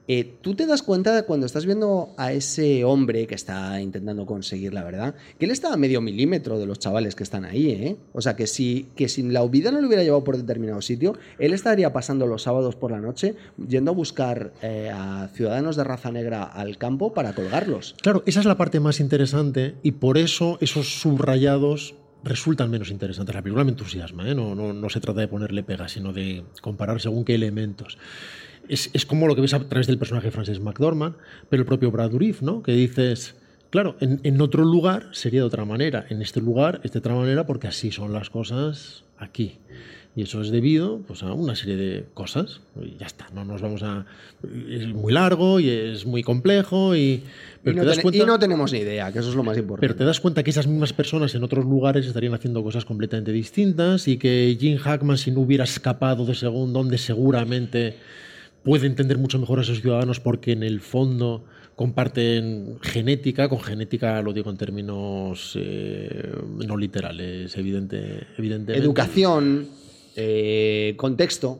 [0.07, 4.73] eh, tú te das cuenta cuando estás viendo a ese hombre que está intentando conseguir
[4.73, 7.97] la verdad, que él está a medio milímetro de los chavales que están ahí, ¿eh?
[8.13, 11.17] O sea, que si, que si la vida no lo hubiera llevado por determinado sitio,
[11.39, 13.35] él estaría pasando los sábados por la noche
[13.67, 17.95] yendo a buscar eh, a ciudadanos de raza negra al campo para colgarlos.
[18.01, 23.35] Claro, esa es la parte más interesante y por eso esos subrayados resultan menos interesantes.
[23.35, 24.35] La película me entusiasma, ¿eh?
[24.35, 27.97] no, no, no se trata de ponerle pegas, sino de comparar según qué elementos.
[28.69, 31.15] Es, es como lo que ves a través del personaje de Frances McDormand,
[31.49, 32.63] pero el propio Brad Dourif, ¿no?
[32.63, 33.35] que dices,
[33.69, 37.13] claro, en, en otro lugar sería de otra manera, en este lugar es de otra
[37.15, 39.57] manera porque así son las cosas aquí.
[40.17, 42.61] Y eso es debido pues, a una serie de cosas.
[42.81, 44.05] Y ya está, no nos vamos a...
[44.69, 46.99] Es muy largo y es muy complejo y...
[47.01, 47.23] Y
[47.65, 48.23] Pero no, te das ten- cuenta...
[48.23, 49.81] y no tenemos ni idea, que eso es lo más importante.
[49.85, 53.33] Pero te das cuenta que esas mismas personas en otros lugares estarían haciendo cosas completamente
[53.33, 57.97] distintas y que Jim Hackman, si no hubiera escapado de según donde seguramente
[58.65, 64.21] puede entender mucho mejor a esos ciudadanos porque en el fondo comparten genética, con genética
[64.23, 66.33] lo digo en términos eh,
[66.65, 68.83] no literales, evidente, evidentemente.
[68.83, 69.67] Educación,
[70.15, 71.59] eh, contexto.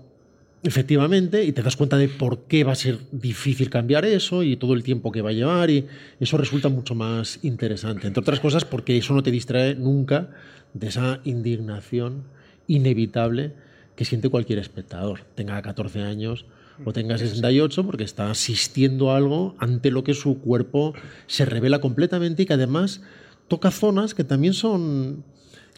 [0.63, 4.57] Efectivamente, y te das cuenta de por qué va a ser difícil cambiar eso y
[4.57, 5.85] todo el tiempo que va a llevar y
[6.19, 8.07] eso resulta mucho más interesante.
[8.07, 10.31] Entre otras cosas porque eso no te distrae nunca
[10.73, 12.23] de esa indignación
[12.65, 13.51] inevitable
[13.95, 16.45] que siente cualquier espectador, tenga 14 años
[16.83, 20.93] o tenga 68, porque está asistiendo a algo ante lo que su cuerpo
[21.27, 23.01] se revela completamente y que además
[23.47, 25.23] toca zonas que también son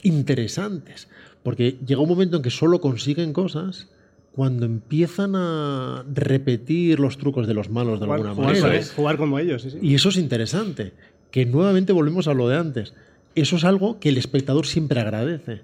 [0.04, 1.08] interesantes,
[1.44, 3.88] porque llega un momento en que solo consiguen cosas
[4.32, 8.80] cuando empiezan a repetir los trucos de los malos de Jugar, alguna jugar manera.
[8.86, 9.78] con- jugar como ellos, sí, sí.
[9.82, 10.94] Y eso es interesante,
[11.32, 12.94] que nuevamente volvemos a lo de antes.
[13.36, 15.62] Eso es algo que el espectador siempre agradece,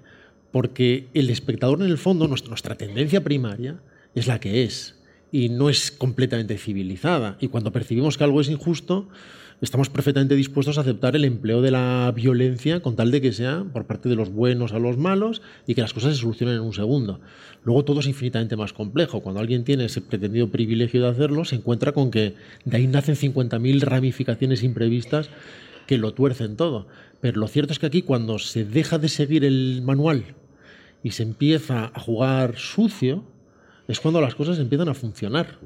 [0.50, 3.76] porque el espectador en el fondo, nuestra, nuestra tendencia primaria,
[4.14, 4.96] es la que es,
[5.34, 7.36] y no es completamente civilizada.
[7.40, 9.08] Y cuando percibimos que algo es injusto,
[9.60, 13.64] estamos perfectamente dispuestos a aceptar el empleo de la violencia con tal de que sea
[13.72, 16.60] por parte de los buenos a los malos y que las cosas se solucionen en
[16.60, 17.20] un segundo.
[17.64, 19.22] Luego todo es infinitamente más complejo.
[19.22, 23.16] Cuando alguien tiene ese pretendido privilegio de hacerlo, se encuentra con que de ahí nacen
[23.16, 25.30] 50.000 ramificaciones imprevistas
[25.88, 26.86] que lo tuercen todo.
[27.20, 30.36] Pero lo cierto es que aquí cuando se deja de seguir el manual
[31.02, 33.33] y se empieza a jugar sucio,
[33.88, 35.58] es cuando las cosas empiezan a funcionar.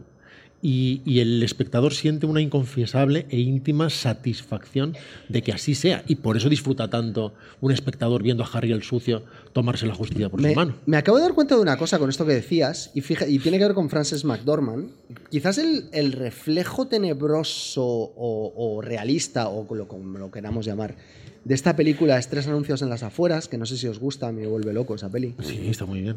[0.61, 4.97] Y, y el espectador siente una inconfiesable e íntima satisfacción
[5.29, 6.03] de que así sea.
[6.09, 9.23] Y por eso disfruta tanto un espectador viendo a Harry el sucio
[9.53, 10.75] tomarse la justicia por Me, su mano.
[10.85, 13.39] me acabo de dar cuenta de una cosa con esto que decías, y, fija, y
[13.39, 14.91] tiene que ver con Frances McDormand.
[15.31, 20.97] Quizás el, el reflejo tenebroso o, o realista, o lo, como lo queramos llamar,
[21.45, 24.33] de esta película es Tres anuncios en las afueras, que no sé si os gusta,
[24.33, 25.37] me vuelve loco esa peli.
[25.41, 26.17] Sí, está muy bien.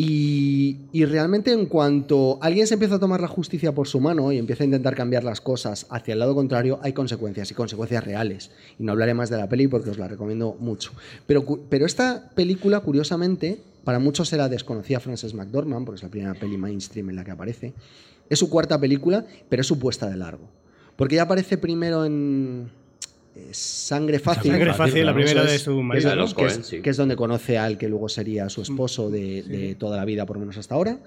[0.00, 0.76] Y,
[1.06, 4.62] realmente en cuanto alguien se empieza a tomar la justicia por su mano y empieza
[4.62, 8.52] a intentar cambiar las cosas hacia el lado contrario, hay consecuencias y consecuencias reales.
[8.78, 10.92] Y no hablaré más de la peli porque os la recomiendo mucho.
[11.26, 11.44] Pero,
[11.84, 17.10] esta película, curiosamente, para muchos era desconocida Frances McDormand, porque es la primera peli mainstream
[17.10, 17.72] en la que aparece.
[18.30, 20.48] Es su cuarta película, pero es su puesta de largo.
[20.94, 22.70] Porque ella aparece primero en
[23.52, 24.50] Sangre Fácil.
[24.50, 26.10] Sangre fácil, la primera es, de su que es marido.
[26.10, 26.22] de ¿no?
[26.22, 26.80] los que, es, Coen, sí.
[26.80, 30.26] que es donde conoce al que luego sería su esposo de, de toda la vida,
[30.26, 30.98] por lo menos hasta ahora.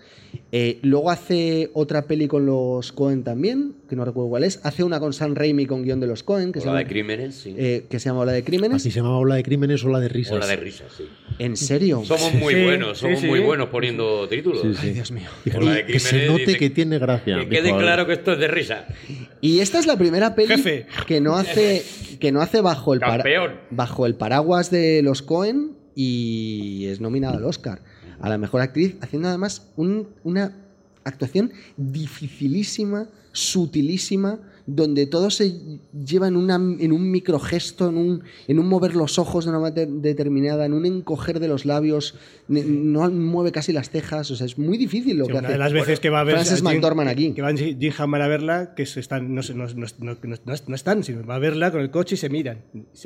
[0.51, 4.59] Eh, luego hace otra peli con los Cohen también, que no recuerdo cuál es.
[4.63, 6.83] Hace una con Sam Raimi con guion de los Cohen, que, se O la llama,
[6.85, 7.53] de crímenes, sí.
[7.57, 8.77] eh, que se llama Ola de Crímenes.
[8.77, 10.33] Así se llamaba ola de crímenes o ola de risas.
[10.33, 11.03] o la de risas, sí.
[11.37, 12.03] ¿En serio?
[12.05, 13.27] Somos muy Sí, buenos, somos sí.
[13.27, 14.61] muy buenos poniendo títulos.
[14.61, 14.79] Sí, sí.
[14.87, 15.27] Ay, Dios mío.
[15.43, 17.39] Dijo, la de "Y que se note dice- que tiene gracia.
[17.39, 18.85] Que quede claro que esto es de risa.
[19.41, 20.85] Y esta es la primera peli Jefe.
[21.07, 21.83] que no hace
[22.21, 23.23] que no hace bajo el para-
[23.71, 27.81] bajo el paraguas de los Cohen y es nominada al Oscar.
[28.21, 30.55] A la mejor actriz haciendo además un- una
[31.03, 34.39] actuación dificilísima, sutilísima
[34.75, 35.53] donde todo se
[35.93, 39.59] lleva en, una, en un microgesto, en un, en un mover los ojos de una
[39.59, 42.15] manera determinada, en un encoger de los labios,
[42.47, 45.53] no mueve casi las cejas, o sea, es muy difícil lo Sí, que una hace.
[45.53, 47.33] de las veces que va a ver Frances McDormand aquí.
[47.33, 50.75] Que va Jim Hammond a verla, que se están, no, no, no, no, no- no
[50.75, 52.59] están, sino va a verla con el coche y se miran.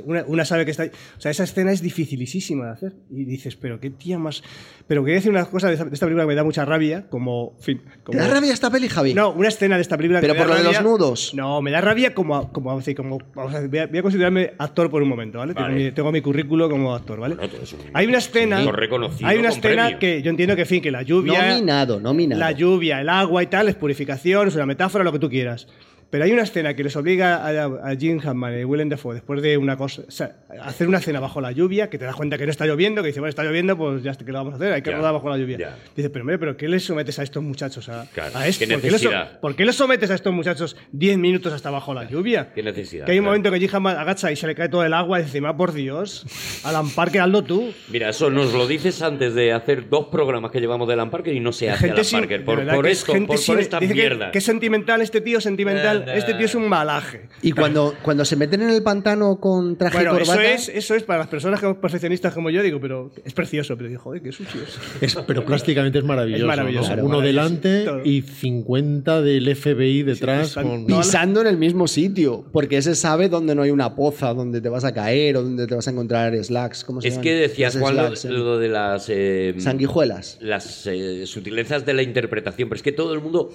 [0.05, 0.91] Una, una sabe que está ahí.
[1.17, 2.93] O sea, esa escena es dificilísima de hacer.
[3.11, 4.43] Y dices, pero qué tía más.
[4.87, 7.07] Pero quería decir una cosa de esta, de esta película que me da mucha rabia,
[7.09, 7.55] como.
[7.59, 9.13] fin, ¿Te da rabia esta peli, Javi?
[9.13, 11.33] No, una escena de esta película Pero por lo de los nudos.
[11.35, 12.51] No, me da rabia como.
[12.51, 15.09] como, vamos a decir, como vamos a, voy, a, voy a considerarme actor por un
[15.09, 15.53] momento, ¿vale?
[15.53, 15.67] Vale.
[15.75, 17.35] Tengo, mi, tengo mi currículo como actor, ¿vale?
[17.35, 18.61] Bueno, un- hay una escena.
[18.65, 19.99] un reconocido hay una escena premio.
[19.99, 21.49] que yo entiendo que, en fin, que la lluvia.
[21.53, 22.39] Nominado, nominado.
[22.39, 25.67] La lluvia, el agua y tal, es purificación, es una metáfora, lo que tú quieras.
[26.15, 29.41] Pero hay una escena que les obliga a, a Jim Hammond y Willem Dafoe, después
[29.41, 32.37] de una cosa, o sea, hacer una cena bajo la lluvia, que te das cuenta
[32.37, 34.55] que no está lloviendo, que dice, bueno, está lloviendo, pues ya ¿qué lo vamos a
[34.55, 34.71] hacer?
[34.71, 35.75] Hay que rodar bajo la lluvia.
[35.93, 37.89] Dice, pero hombre, ¿pero qué les sometes a estos muchachos?
[37.89, 38.63] A, Claro, a esto?
[38.65, 39.39] qué ¿Por qué necesidad.
[39.41, 42.53] ¿Por qué les sometes a estos muchachos 10 minutos hasta bajo la lluvia?
[42.55, 43.31] Qué necesidad, Que hay un claro.
[43.39, 45.57] momento que Jim Hammond agacha y se le cae todo el agua y dice, "Ma,
[45.57, 46.25] por Dios,
[46.63, 47.73] Alan Parker, hazlo tú.
[47.89, 51.33] Mira, eso nos lo dices antes de hacer dos programas que llevamos de Alan Parker
[51.33, 52.45] y no se hace Alan Parker.
[52.45, 54.31] Por, por que es esto, por, por esta dice que- mierda.
[54.31, 56.04] Que, es sentimental, este tío sentimental.
[56.13, 57.27] Este tío es un malaje.
[57.41, 60.51] Y cuando, cuando se meten en el pantano con traje Bueno, y eso corbata.
[60.53, 63.89] es, eso es para las personas que- perfeccionistas como yo, digo, pero es precioso, pero
[63.89, 64.61] digo, joder, qué sucio
[65.01, 65.15] es.
[65.27, 66.43] Pero plásticamente es maravilloso.
[66.43, 66.93] Es maravilloso, ¿no?
[66.95, 67.43] claro, Uno maravilloso.
[67.59, 68.01] delante Todo.
[68.05, 70.53] y 50 del FBI detrás.
[70.53, 74.61] con- Pisando en el mismo sitio, porque ese sabe dónde no hay una poza, dónde
[74.61, 76.83] te vas a caer o dónde te vas a encontrar slacks.
[76.83, 77.23] ¿Cómo se Es llaman?
[77.23, 79.05] que decías, Juan, lo, slacks, lo de las...
[79.09, 80.37] eh, Sanguijuelas.
[80.41, 83.51] las eh, sutilezas de la interpretación, pero es que todo el mundo...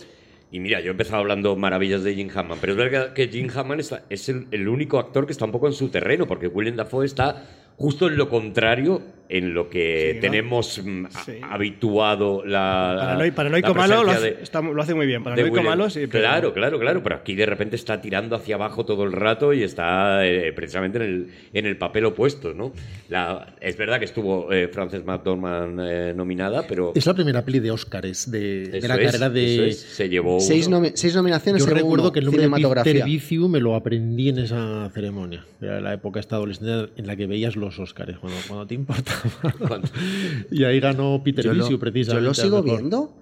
[0.53, 3.49] Y mira, yo he empezado hablando maravillas de Jim Hammond, pero es verdad que Jim
[3.55, 6.77] Hammond es el, el único actor que está un poco en su terreno, porque William
[6.77, 7.45] Dafoe está
[7.77, 9.01] justo en lo contrario
[9.31, 10.21] en lo que Sí, ¿no?
[10.21, 11.33] tenemos mm, Sí.
[11.43, 15.23] habituado la Paranoico, paranoico malo lo hace, de- está- lo hace muy bien.
[15.23, 16.07] Paranoico malo, sí.
[16.07, 19.53] pero- Claro, claro, claro, pero aquí de repente está tirando hacia abajo todo el rato
[19.53, 22.73] y está eh, precisamente en el, en el papel opuesto, ¿no?
[23.09, 27.61] La, es verdad que estuvo eh, Frances McDormand eh, nominada, pero Es la primera peli
[27.61, 29.69] de Óscares de, de la es, carrera de.
[29.69, 31.65] es, se llevó Seis, nomi- seis nominaciones.
[31.65, 32.49] Yo recuerdo uno, que el nombre
[32.85, 35.45] de Viciu me lo aprendí en esa ceremonia.
[35.61, 39.13] Era la época esta adolescente en la que veías los Óscares, cuando, cuando te importa.
[40.51, 42.27] Y ahí ganó Peter Yo lo, Visiu yo precisamente.
[42.27, 43.17] lo sigo viendo.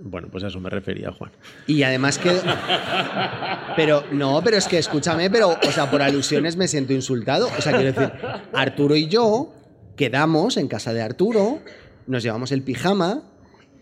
[0.00, 1.30] Bueno, pues a eso me refería, Juan.
[1.66, 2.30] Y además que.
[3.76, 7.48] Pero, no, pero es que escúchame, pero, o sea, por alusiones me siento insultado.
[7.58, 8.12] O sea, quiero decir,
[8.52, 9.52] Arturo y yo
[9.96, 11.58] quedamos en casa de Arturo,
[12.06, 13.22] nos llevamos el pijama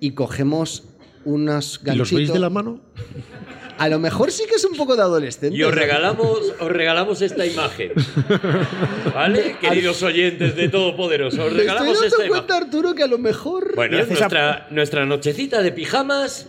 [0.01, 0.85] y cogemos
[1.27, 2.13] unos ¿Y los ganchitos.
[2.17, 2.81] veis de la mano?
[3.83, 5.57] A lo mejor sí que es un poco de adolescente.
[5.57, 7.91] Y os regalamos, os regalamos esta imagen.
[9.15, 9.57] ¿Vale?
[9.61, 12.63] Queridos oyentes de Todopoderoso, os Me estoy regalamos dando esta cuenta, imagen.
[12.69, 13.75] Arturo, que a lo mejor.
[13.75, 16.47] Bueno, es nuestra, nuestra nochecita de pijamas.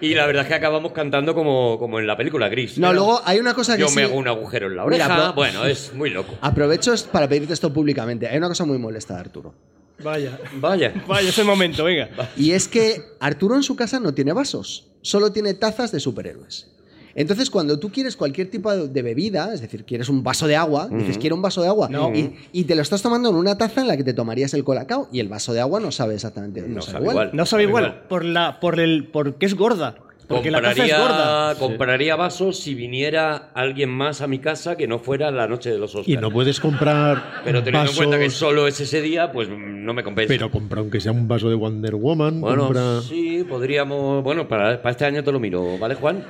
[0.00, 2.76] Y la verdad es que acabamos cantando como, como en la película Gris.
[2.78, 5.04] No, luego hay una cosa que Yo sí- me hago un agujero en la oreja.
[5.04, 6.34] Mira, pero- Bueno, es muy loco.
[6.40, 8.26] Aprovecho es- para pedirte esto públicamente.
[8.26, 9.54] Hay una cosa muy molesta de Arturo.
[10.02, 10.38] Vaya.
[10.60, 10.92] Vaya.
[11.06, 12.08] Vaya, es el momento, venga.
[12.36, 16.68] Y es que Arturo en su casa no tiene vasos, solo tiene tazas de superhéroes.
[17.16, 20.88] Entonces, cuando tú quieres cualquier tipo de bebida, es decir, quieres un vaso de agua,
[20.90, 22.12] dices, quiero un vaso de agua, No.
[22.12, 24.64] y, y te lo estás tomando en una taza en la que te tomarías el
[24.64, 27.14] colacao, y el vaso de agua no sabe exactamente, no, No sabe sabe igual.
[27.14, 27.30] igual.
[27.36, 28.08] No sabe Sabe igual, igual.
[28.08, 29.94] por la, por el, porque es gorda.
[30.26, 31.54] Porque la taza es Compraría, gorda.
[31.56, 35.78] compraría vasos si viniera alguien más a mi casa que no fuera la noche de
[35.78, 36.08] los Oscars.
[36.08, 39.48] Y no puedes comprar Pero teniendo vasos, en cuenta que solo es ese día, pues
[39.50, 40.28] mm, no me compensa.
[40.32, 42.40] Pero compra aunque sea un vaso de Wonder Woman.
[42.40, 44.24] bueno, compra- sí, podríamos.
[44.24, 46.24] Bueno, para, para este año te lo miro, ¿vale, Juan?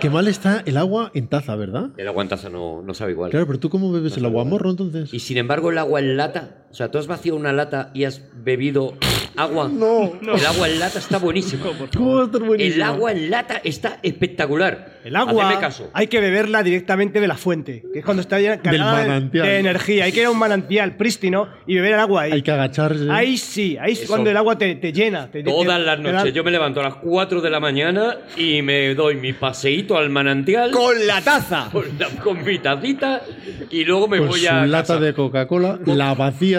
[0.00, 1.90] Qué mal está el agua en taza, ¿verdad?
[1.96, 3.30] El agua en taza no, no sabe igual.
[3.30, 5.14] Claro, pero tú cómo bebes el agua morro entonces?
[5.14, 6.65] Y sin embargo, el agua en lata.
[6.76, 8.98] O sea, tú has vaciado una lata y has bebido
[9.34, 9.66] agua.
[9.72, 11.64] No, El agua en lata está buenísimo.
[11.96, 12.74] ¿Cómo va a estar buenísimo?
[12.74, 14.96] El agua en lata está espectacular.
[15.04, 15.88] El agua caso.
[15.94, 20.04] hay que beberla directamente de la fuente, que es cuando está cargada de- energía.
[20.04, 22.32] Hay que ir a un manantial prístino y beber el agua ahí.
[22.32, 23.06] Hay que agacharse.
[23.10, 24.08] Ahí sí, ahí es Eso.
[24.08, 25.30] cuando el agua te, te llena.
[25.30, 28.16] te- Todas te- las da- noches yo me levanto a las 4 de la mañana
[28.36, 31.68] y me doy mi paseíto al manantial ¡Con la taza!
[31.72, 33.22] con, la- con mi tacita
[33.70, 35.00] y luego me con voy su a lata casa.
[35.00, 36.14] de Coca-Cola, la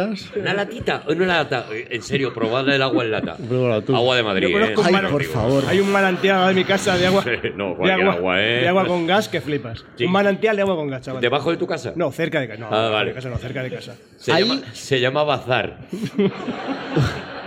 [0.09, 0.31] vacías.
[0.35, 1.65] Una latita, una lata.
[1.71, 3.37] En serio, probad el agua en lata.
[3.47, 3.95] Pruébala tú.
[3.95, 4.47] Agua de Madrid.
[4.47, 4.83] Yo conozco ¿eh?
[4.85, 5.63] Ay, un man- por favor.
[5.67, 7.23] Hay un manantial en mi casa de agua.
[7.23, 8.61] Sí, no, de cualquier agua, agua, ¿eh?
[8.61, 9.83] de agua con gas que flipas.
[9.97, 10.05] Sí.
[10.05, 11.21] Un manantial de agua con gas, chaval.
[11.21, 11.93] ¿Debajo de tu casa?
[11.95, 12.59] No, cerca de casa.
[12.59, 13.09] No, Ah, debajo vale.
[13.09, 13.95] de casa no, cerca de casa.
[14.17, 15.79] Se, Ahí- llama, se llama bazar.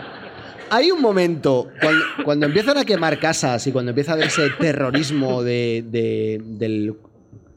[0.72, 5.42] Hay un momento, cuando, cuando empiezan a quemar casas y cuando empieza a verse terrorismo
[5.42, 6.94] de, de- del...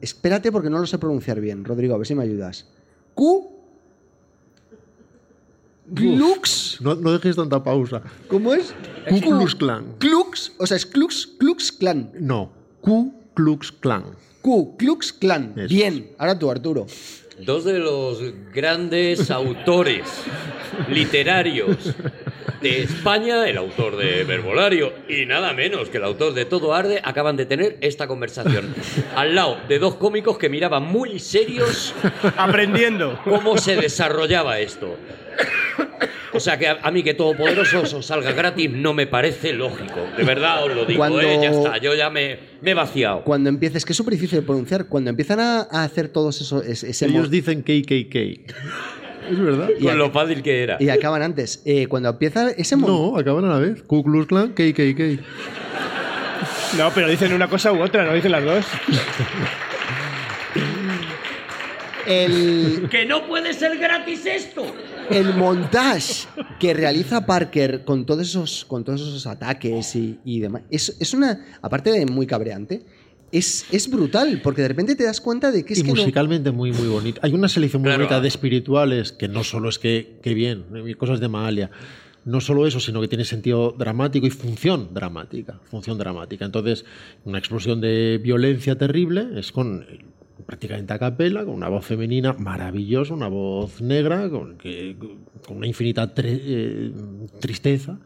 [0.00, 2.68] Espérate porque no lo sé pronunciar bien, Rodrigo, a ver si me ayudas.
[3.14, 3.53] Q...
[5.92, 6.78] Klux...
[6.80, 8.02] No, no dejes tanta pausa.
[8.28, 8.74] ¿Cómo es?
[9.08, 9.84] Ku Klux Klan.
[9.98, 12.10] Klux, o sea, es Klux, Klux Klan.
[12.18, 12.50] No,
[12.80, 14.04] Ku Klux Klan.
[14.40, 15.54] Q, Klux Klan.
[15.56, 16.86] Eso Bien, ahora tú, Arturo.
[17.40, 18.20] Dos de los
[18.52, 20.02] grandes autores
[20.88, 21.94] literarios
[22.60, 27.00] de España, el autor de Verbolario y nada menos que el autor de Todo Arde,
[27.02, 28.74] acaban de tener esta conversación.
[29.16, 31.94] Al lado de dos cómicos que miraban muy serios
[32.36, 33.18] Aprendiendo.
[33.24, 34.96] cómo se desarrollaba esto.
[36.34, 40.00] O sea que a, a mí que Todopoderoso os salga gratis no me parece lógico.
[40.16, 41.38] De verdad os lo digo, Cuando- ¿eh?
[41.40, 43.22] Ya está, yo ya me, me he vaciado.
[43.24, 46.66] Cuando empieces, que es súper difícil de pronunciar, cuando empiezan a, a hacer todos esos...
[46.66, 48.16] Ese, ese Ellos dicen KKK.
[49.30, 49.68] ¿Es verdad?
[49.78, 50.76] y, Con lo fácil que era.
[50.80, 51.62] y acaban antes.
[51.64, 53.12] Eh, cuando empieza ese momento...
[53.12, 53.82] No, acaban a la vez.
[53.84, 55.20] Ku Klux Klan, KKK.
[56.76, 58.64] No, pero dicen una cosa u otra, no dicen las dos.
[62.06, 64.64] El, ¡Que no puede ser gratis esto!
[65.10, 66.26] el montaje
[66.58, 71.12] que realiza Parker con todos esos, con todos esos ataques y, y demás, es, es
[71.14, 72.82] una, aparte de muy cabreante,
[73.30, 75.96] es, es brutal, porque de repente te das cuenta de que es y que no-
[75.96, 77.20] musicalmente muy, muy bonito.
[77.22, 78.04] Hay una selección muy Claro.
[78.04, 81.70] bonita de espirituales que no solo es que, que bien, hay cosas de Mahalia.
[82.24, 85.60] No solo eso, sino que tiene sentido dramático y función dramática.
[85.64, 86.46] Función dramática.
[86.46, 86.86] Entonces,
[87.24, 89.84] una explosión de violencia terrible es con
[90.46, 94.96] prácticamente a capela, con una voz femenina maravillosa, una voz negra, con, que-
[95.46, 96.92] con una infinita eh,
[97.40, 97.98] tristeza,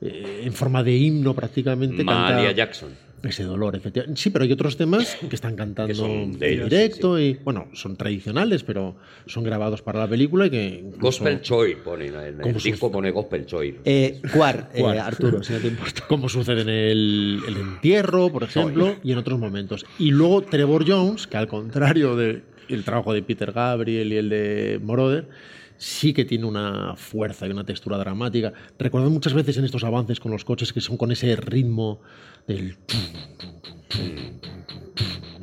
[0.00, 2.02] eh, en forma de himno prácticamente.
[2.04, 3.07] Malia Jackson.
[3.22, 4.20] Ese dolor, efectivamente.
[4.20, 7.34] Sí, pero hay otros temas que están cantando Que son de en ellos, directo y,
[7.44, 8.96] bueno, son tradicionales, pero
[9.26, 12.90] son grabados para la película y que incluso- Gospel Choir pone en el ¿Cómo disco
[12.92, 13.80] pone Gospel Choir.
[13.84, 14.82] Eh, Cuar, eh.
[14.84, 16.04] Arturo, si no te importa.
[16.08, 19.84] como sucede en el, el entierro, por ejemplo, y en otros momentos.
[19.98, 22.42] Y luego Trevor Jones, que al contrario del
[22.84, 25.28] trabajo de Peter Gabriel y el de Moroder,
[25.78, 28.52] sí que tiene una fuerza y una textura dramática.
[28.78, 32.00] Recuerdo muchas veces en estos avances con los coches que son con ese ritmo
[32.46, 32.76] del...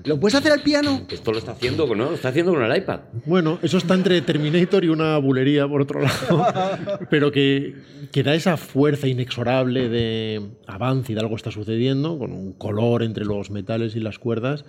[0.03, 1.01] ¿Lo puedes hacer al piano?
[1.09, 2.05] Esto lo está haciendo, ¿no?
[2.05, 2.99] Lo está haciendo con el iPad.
[3.25, 6.45] Bueno, eso está entre Terminator y una bulería, por otro lado,
[7.09, 7.73] pero que,
[8.11, 13.01] que da esa fuerza inexorable de avance y de algo está sucediendo, con un color
[13.01, 14.63] entre los metales y las cuerdas,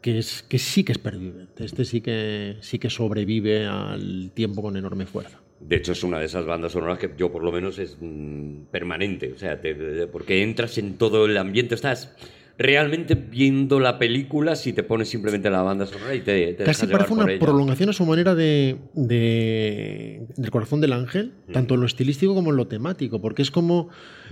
[0.00, 1.64] que, es, que sí que es pervivente.
[1.64, 5.40] Este sí que, sí que sobrevive al tiempo con enorme fuerza.
[5.60, 8.66] De hecho, es una de esas bandas sonoras que yo, por lo menos, es mm,
[8.70, 9.32] permanente.
[9.32, 12.14] O sea, te- te- porque entras en todo el ambiente, estás
[12.58, 16.86] realmente viendo la película si te pones simplemente la banda sonora y te, te Casi
[16.86, 17.38] parece una ella.
[17.38, 22.50] prolongación a su manera de, de- del corazón del ángel, tanto en lo estilístico como
[22.50, 23.88] en lo temático, porque es como...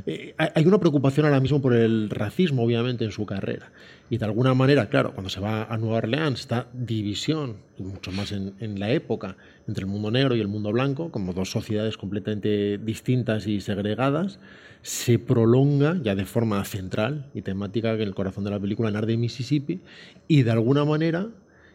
[0.07, 3.73] eh, hay una preocupación ahora mismo por el racismo, obviamente, en su carrera.
[4.11, 8.13] Y de alguna manera, claro, cuando se va a Nueva Orleans, esta división, y mucho
[8.13, 9.37] más en, la época,
[9.67, 14.39] entre el mundo negro y el mundo blanco, como dos sociedades completamente distintas y segregadas,
[14.83, 18.97] se prolonga ya de forma central y temática en el corazón de la película en
[18.97, 19.81] Arde, Mississippi,
[20.29, 21.29] y de alguna manera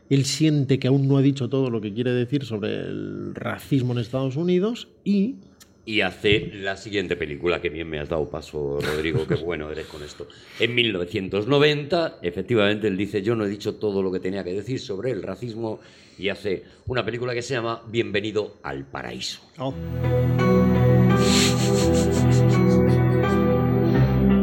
[0.10, 3.94] él siente que aún no ha dicho todo lo que quiere decir sobre el racismo
[3.94, 5.36] en Estados Unidos y
[5.90, 9.88] Y hace la siguiente película, que bien me has dado paso, Rodrigo, qué bueno eres
[9.88, 10.28] con esto.
[10.60, 14.80] En 1990, efectivamente, él dice, yo no he dicho todo lo que tenía que decir
[14.80, 15.80] sobre el racismo,
[16.20, 19.42] y hace una película que se llama Bienvenido al Paraíso.
[19.58, 19.74] Oh.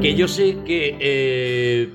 [0.02, 1.88] Que yo sé que eh,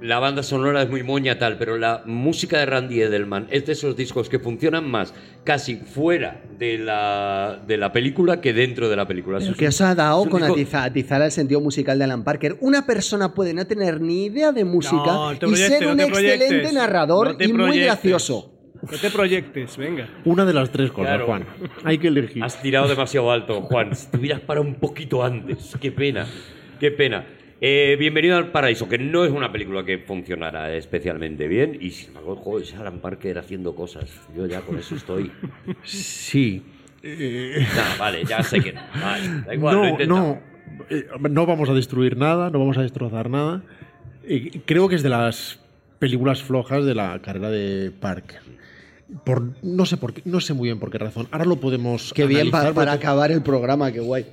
[0.00, 3.72] la banda sonora es muy moña tal, pero la música de Randy Edelman es de
[3.72, 5.12] esos discos que funcionan más
[5.44, 9.38] casi fuera de la, de la película que dentro de la película.
[9.38, 12.22] Pero Es que os ha dado con disco- atiza- atizar el sentido musical de Alan
[12.24, 12.56] Parker.
[12.60, 16.04] Una persona puede no tener ni idea de música No, y ser no un te
[16.04, 18.54] excelente narrador No y muy gracioso.
[18.80, 20.08] No te proyectes, venga.
[20.24, 21.26] una de las tres cosas, Claro.
[21.26, 21.44] Juan.
[21.82, 22.44] Hay que elegir.
[22.44, 23.92] Has tirado demasiado alto, Juan.
[23.96, 25.74] Si te hubieras parado un poquito antes.
[25.80, 26.26] Qué pena,
[26.78, 27.26] qué pena.
[27.60, 31.76] Eh, Bienvenido al Paraíso, que no es una película que funcionara especialmente bien.
[31.80, 34.08] Y sin embargo, joder, es Alan Parker haciendo cosas.
[34.36, 35.30] Yo ya con eso estoy.
[35.84, 36.62] Sí.
[37.02, 38.80] Eh, Nah, vale, ya sé que no.
[39.00, 40.38] Vale, da igual, no, no,
[40.90, 43.62] eh, no vamos a destruir nada, no vamos a destrozar nada.
[44.66, 45.60] Creo que es de las
[45.98, 48.40] películas flojas de la carrera de Parker.
[49.24, 51.28] Por, no sé por qué, no sé muy bien por qué razón.
[51.30, 52.12] Ahora lo podemos.
[52.12, 54.26] Qué bien pa- analizar para porque- acabar el programa, qué guay.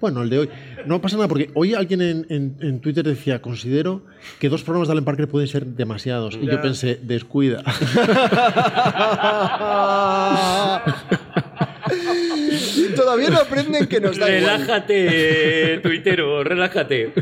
[0.00, 0.48] Bueno, el de hoy.
[0.86, 4.02] No pasa nada, porque hoy alguien en, en- en Twitter decía, considero
[4.38, 6.38] que dos programas de Alan Parker pueden ser demasiados.
[6.40, 7.62] Y yo pensé, descuida.
[12.96, 14.60] Todavía no aprenden que nos da igual.
[14.60, 17.12] Relájate, tuitero, relájate.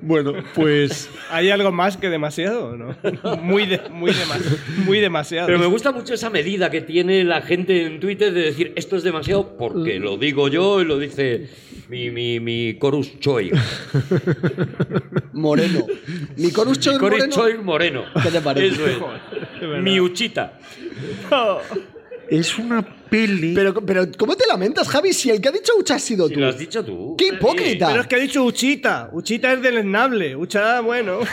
[0.00, 2.76] bueno, pues ¿Hay algo más que demasiado?
[2.76, 2.96] ¿no?
[3.42, 5.46] Muy, de- muy, dema- muy demasiado.
[5.46, 8.96] Pero me gusta mucho esa medida que tiene la gente en Twitter de decir esto
[8.96, 11.48] es demasiado porque lo digo yo y lo dice
[11.88, 13.50] mi, mi, mi Corus Choi.
[15.32, 15.86] Moreno.
[16.36, 17.26] Mi Corus Choi Moreno.
[17.28, 18.04] Choi Moreno.
[18.22, 18.66] ¿Qué te parece?
[18.74, 19.60] Eso es.
[19.60, 19.80] verdad.
[19.82, 20.58] Mi Uchita.
[22.28, 23.54] es una peli.
[23.54, 25.12] Pero, pero, ¿cómo te lamentas, Javi?
[25.12, 26.40] Si el que ha dicho Ucha has sido Si tú.
[26.40, 27.14] lo has dicho tú.
[27.16, 27.88] ¡Qué hipócrita!
[27.88, 29.08] Pero es que ha dicho Uchita.
[29.12, 30.36] Uchita es deleznable.
[30.36, 31.20] Ucha, bueno.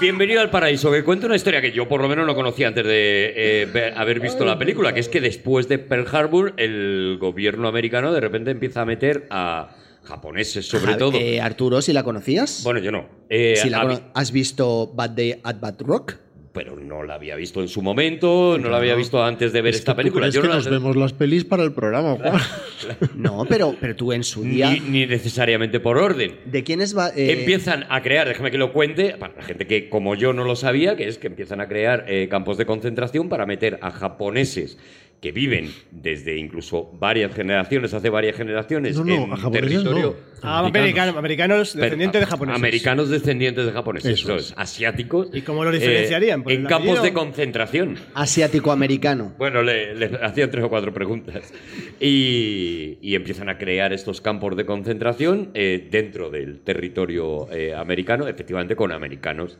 [0.00, 2.84] Bienvenido al paraíso, que cuenta una historia que yo por lo menos no conocía antes
[2.84, 7.18] de eh, ver- haber visto la película, que es que después de Pearl Harbor el
[7.20, 11.16] gobierno americano de repente empieza a meter a japoneses sobre todo.
[11.18, 12.62] eh, Arturo, si la conocías.
[12.64, 13.06] bueno, yo no.
[13.28, 16.16] Eh, Si la cono- ¿Has visto Bad Day at Bad Rock?
[16.52, 19.72] Pero no la había visto en su momento, no la había visto antes de ver
[19.74, 20.28] Es esta película.
[20.28, 22.40] Yo que no la- nos vemos las pelis para el programa, Juan.
[23.14, 24.70] No, pero, pero tú en su día.
[24.70, 26.36] ni, ni necesariamente por orden.
[26.44, 26.94] ¿De quién es?
[26.94, 30.32] ba- eh, Empiezan a crear, déjame que lo cuente, para la gente que como yo
[30.32, 33.78] no lo sabía, que es que empiezan a crear eh, campos de concentración para meter
[33.82, 34.78] a japoneses
[35.22, 40.16] que viven desde incluso varias generaciones, hace varias generaciones, No, no, en a japoneses territorio.
[40.18, 40.32] no.
[40.42, 42.58] Ah, americanos, americanos descendientes de japoneses.
[42.58, 44.54] Americanos descendientes de japoneses, Eso eso es.
[44.56, 45.28] asiáticos.
[45.32, 46.42] ¿Y cómo lo diferenciarían?
[46.42, 47.02] ¿Por en campos apellido?
[47.04, 47.96] de concentración.
[48.14, 49.32] Asiático-americano.
[49.38, 51.52] Bueno, le, le hacían tres o cuatro preguntas.
[52.00, 58.26] Y, y empiezan a crear estos campos de concentración eh, dentro del territorio eh, americano,
[58.26, 59.56] efectivamente con americanos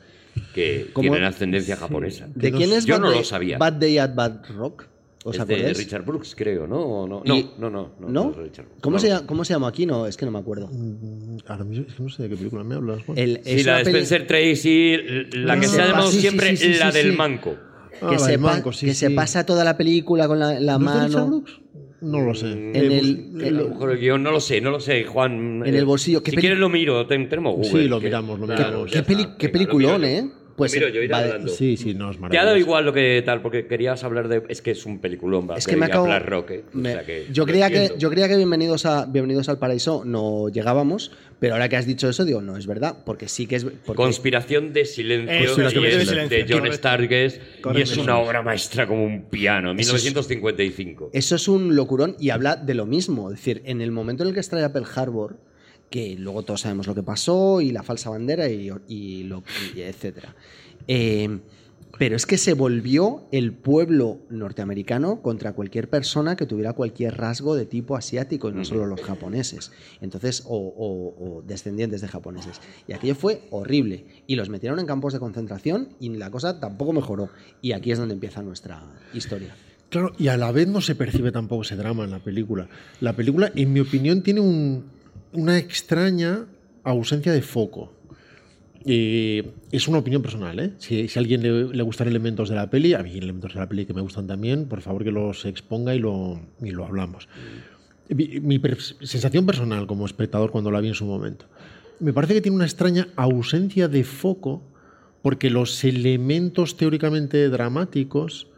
[0.54, 1.02] que ¿Cómo?
[1.10, 2.26] tienen ascendencia japonesa.
[2.34, 3.58] ¿De no quién es Yo Bad, no Day, lo sabía.
[3.58, 4.86] Bad Day at Bad Rock?
[5.24, 5.72] ¿Os Es de?
[5.74, 6.80] Richard Brooks, creo, ¿no?
[6.80, 7.22] ¿O no?
[7.24, 8.30] Y- No, no, no, no, ¿No?
[8.32, 8.82] es de Richard Brooks.
[8.82, 9.86] ¿Cómo, se llama, ¿Cómo se llama aquí?
[9.86, 10.68] No, es que no me acuerdo.
[10.72, 13.16] Mm, Ahora mismo es que no sé de qué película me hablas, Juan.
[13.18, 14.96] El, Sí, la de peli- Spencer Tracy,
[15.34, 17.16] la que se ha llamado siempre sí, sí, la sí, del sí.
[17.16, 17.54] manco.
[18.10, 18.38] Que, se,
[18.86, 21.60] que se pasa toda la película con la, la ¿No es de Richard mano Brooks?
[22.00, 22.50] No lo sé.
[22.50, 25.04] En en el, bus- A lo mejor el guion, no lo sé, no lo sé,
[25.04, 25.62] Juan.
[25.64, 26.20] En el bolsillo.
[26.20, 27.70] ¿Qué Si quieres lo miro, ten- tenemos Google.
[27.84, 28.90] Sí, lo miramos, lo miramos.
[29.38, 30.04] qué, peliculón.
[30.04, 30.28] ¿eh?
[30.62, 31.48] Pues miro yo, iré va hablando.
[31.52, 32.46] Sí, sí, no es Te ha maravilloso.
[32.46, 34.42] dado igual lo que tal, porque querías hablar de.
[34.48, 35.56] Es que es un peliculón, va.
[35.56, 36.04] Es que me acabo.
[36.04, 36.64] hablar rock, eh.
[36.74, 40.02] O me- sea que yo, creía que, yo creía que bienvenidos, a, bienvenidos al Paraíso
[40.04, 43.56] no llegábamos, pero ahora que has dicho eso, digo, no, es verdad, porque sí que
[43.56, 43.64] es.
[43.64, 46.72] porque- Conspiración de silencio, Eso, Conspiración y de es silencio, de John.
[46.72, 47.40] Stargess
[47.74, 51.10] y es una obra maestra como un piano, Eso es- 1955.
[51.12, 53.30] Eso es un locurón y habla de lo mismo.
[53.30, 55.36] Es decir, en el momento en el que extrae a Pearl Harbor,
[55.92, 59.44] que luego todos sabemos lo que pasó y la falsa bandera y, y lo,
[59.76, 60.34] y etcétera.
[60.88, 61.38] Eh,
[61.98, 67.54] Pero es que se volvió el pueblo norteamericano contra cualquier persona que tuviera cualquier rasgo
[67.54, 69.70] de tipo asiático, y no solo los japoneses.
[70.00, 72.60] Entonces, o, o- o descendientes de japoneses.
[72.88, 74.06] Y aquello fue horrible.
[74.26, 77.28] Y los metieron en campos de concentración y la cosa tampoco mejoró.
[77.60, 78.82] Y aquí es donde empieza nuestra
[79.12, 79.54] historia.
[79.90, 82.68] Claro, y a la vez no se percibe tampoco ese drama en la película.
[83.02, 84.84] La película, en mi opinión, tiene un-
[85.32, 86.46] una extraña
[86.84, 87.92] ausencia de foco.
[88.84, 90.72] Eh, es una opinión personal, ¿eh?
[90.78, 93.68] Si, si a alguien le, gustan elementos de la peli, a mí elementos de la
[93.68, 97.28] peli que me gustan también, por favor que los exponga y lo, y lo hablamos.
[98.08, 98.60] Mi,
[99.00, 101.46] sensación personal como espectador cuando la vi en su momento,
[102.00, 104.62] me parece que tiene una extraña ausencia de foco
[105.22, 108.48] porque los elementos teóricamente dramáticos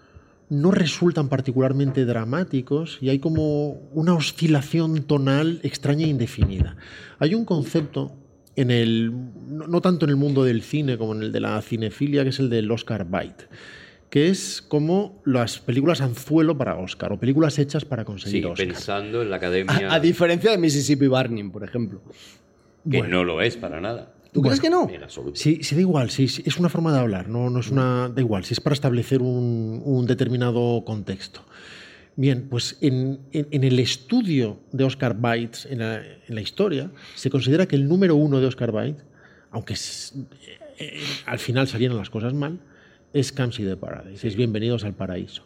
[0.50, 6.76] no resultan particularmente dramáticos y hay como una oscilación tonal extraña e indefinida.
[7.18, 8.12] Hay un concepto
[8.56, 9.10] en el
[9.48, 12.30] no, no tanto en el mundo del cine como en el de la cinefilia que
[12.30, 13.46] es el del Oscar Bite,
[14.10, 18.66] que es como las películas anzuelo para Oscar o películas hechas para Sí, conseguir Oscar.
[18.68, 22.00] pensando en la academia, A, a diferencia de Mississippi Burning, por ejemplo.
[22.88, 23.16] que Bueno.
[23.18, 24.13] no lo es para nada.
[24.34, 24.88] ¿Tú crees que no?
[24.90, 25.36] En absoluto.
[25.36, 28.08] Sí, sí, da igual, sí, sí, es una forma de hablar, no, no es una.
[28.08, 31.40] Da igual, si es para establecer un, un determinado contexto.
[32.16, 36.90] Bien, pues en, en- en el estudio de Oscar Bites, en la, en la historia,
[37.14, 39.04] se considera que el número uno de Oscar Bites,
[39.50, 40.14] aunque es-
[40.78, 42.58] eh, al final salieron las cosas mal,
[43.12, 45.44] es Camps the Paradise, es Bienvenidos al Paraíso.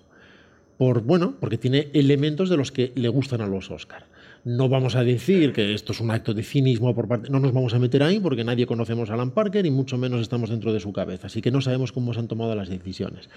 [0.78, 4.06] Por, bueno, porque tiene elementos de los que le gustan a los Oscar.
[4.44, 7.28] No vamos a decir que esto es un acto de cinismo por parte.
[7.30, 10.20] No nos vamos a meter ahí porque nadie conocemos a Alan Parker y mucho menos
[10.20, 11.26] estamos dentro de su cabeza.
[11.26, 13.28] Así que no sabemos cómo se han tomado las decisiones.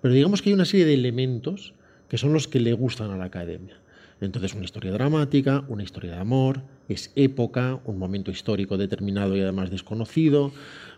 [0.00, 1.74] Pero digamos que hay una serie de elementos
[2.08, 3.76] que son los que le gustan a la academia.
[4.20, 9.40] Entonces, una historia dramática, una historia de amor, es época, un momento histórico determinado y
[9.42, 10.52] además desconocido,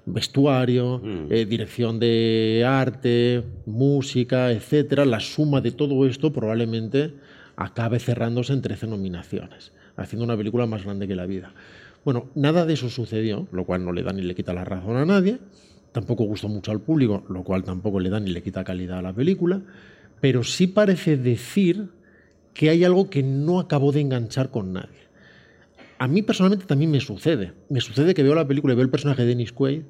[0.07, 1.27] vestuario, Mm.
[1.33, 5.05] eh, dirección de arte, música, etcétera.
[5.05, 7.13] La suma de todo esto probablemente
[7.59, 11.53] acabe cerrándose en 13 nominaciones, haciendo una película más grande que la vida.
[12.05, 14.97] Bueno, nada de eso sucedió, lo cual no le da ni le quita la razón
[14.97, 15.39] a nadie.
[15.91, 19.03] Tampoco gustó mucho al público, lo cual tampoco le da ni le quita calidad a
[19.03, 19.61] la película.
[20.21, 21.89] Pero sí parece decir
[22.55, 25.09] que hay algo que no acabó de enganchar con nadie.
[25.99, 27.55] A mí personalmente también me sucede.
[27.69, 29.83] Me sucede que veo la película y veo el personaje de Dennis Quaid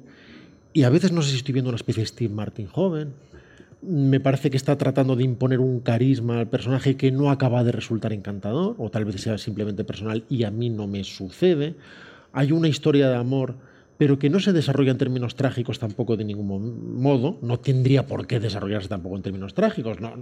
[0.73, 3.13] y a veces no sé si estoy viendo una especie de Steve Martin joven.
[3.81, 7.71] Me parece que está tratando de imponer un carisma al personaje que no acaba de
[7.71, 11.75] resultar encantador, o tal vez sea simplemente personal y a mí no me sucede.
[12.33, 13.55] Hay una historia de amor,
[13.97, 17.37] pero que no se desarrolla en términos trágicos tampoco de ningún mo- modo.
[17.41, 20.01] No tendría por qué desarrollarse tampoco en términos trágicos.
[20.01, 20.13] ¿no?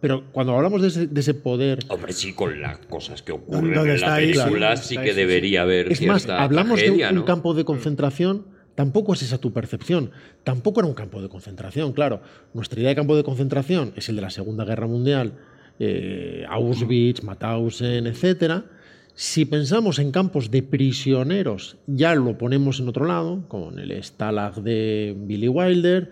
[0.00, 3.72] Pero cuando hablamos de ese, de ese poder Hombre, sí, con las cosas que ocurren
[3.74, 4.32] ¿Dónde en la está ahí?
[4.32, 4.76] película Claro.
[4.82, 5.20] sí que ahí, sí, sí.
[5.20, 7.24] debería haber Es más, hablamos tragedia, de un ¿no?
[7.24, 8.44] campo de concentración,
[8.76, 10.12] tampoco es esa tu percepción.
[10.44, 12.20] Tampoco era un campo de concentración, claro.
[12.54, 15.32] Nuestra idea de campo de concentración es el de la Segunda Guerra Mundial,
[15.80, 18.62] eh, Auschwitz, Mauthausen, etc.
[19.14, 24.62] Si pensamos en campos de prisioneros, ya lo ponemos en otro lado, con el Stalag
[24.62, 26.10] de Billy Wilder.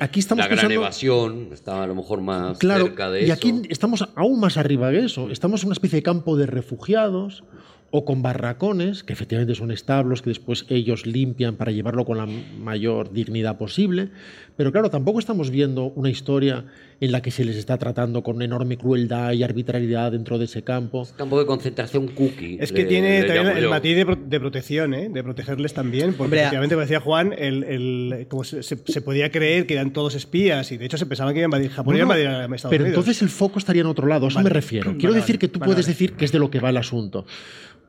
[0.00, 3.24] Aquí estamos La gran pensando- evasión está a lo mejor más Claro, cerca de y
[3.24, 3.32] eso.
[3.32, 5.28] aquí estamos aún más arriba que eso.
[5.30, 7.42] Estamos en una especie de campo de refugiados
[7.90, 12.26] o con barracones, que efectivamente son establos, que después ellos limpian para llevarlo con la
[12.26, 14.10] mayor dignidad posible.
[14.58, 16.64] Pero claro, tampoco estamos viendo una historia
[17.00, 20.64] en la que se les está tratando con enorme crueldad y arbitrariedad dentro de ese
[20.64, 21.06] campo.
[21.16, 22.58] Campo de concentración cookie.
[22.60, 25.08] Es que le- tiene le también el matiz de, pro- de protección, ¿eh?
[25.10, 28.78] de protegerles también, porque Hombre, a- efectivamente, como decía Juan, el, el- como se, se-
[28.84, 31.56] se podía creer que eran todos espías y de hecho se pensaba que iban a
[31.56, 32.98] invadir Japón y No, iban a invadir a Estados pero Unidos.
[32.98, 34.48] entonces el foco estaría en otro lado, a eso Vale.
[34.50, 34.90] me refiero.
[34.98, 35.92] Quiero vale, decir que tú vale, puedes vale.
[35.94, 37.26] decir que es de lo que va el asunto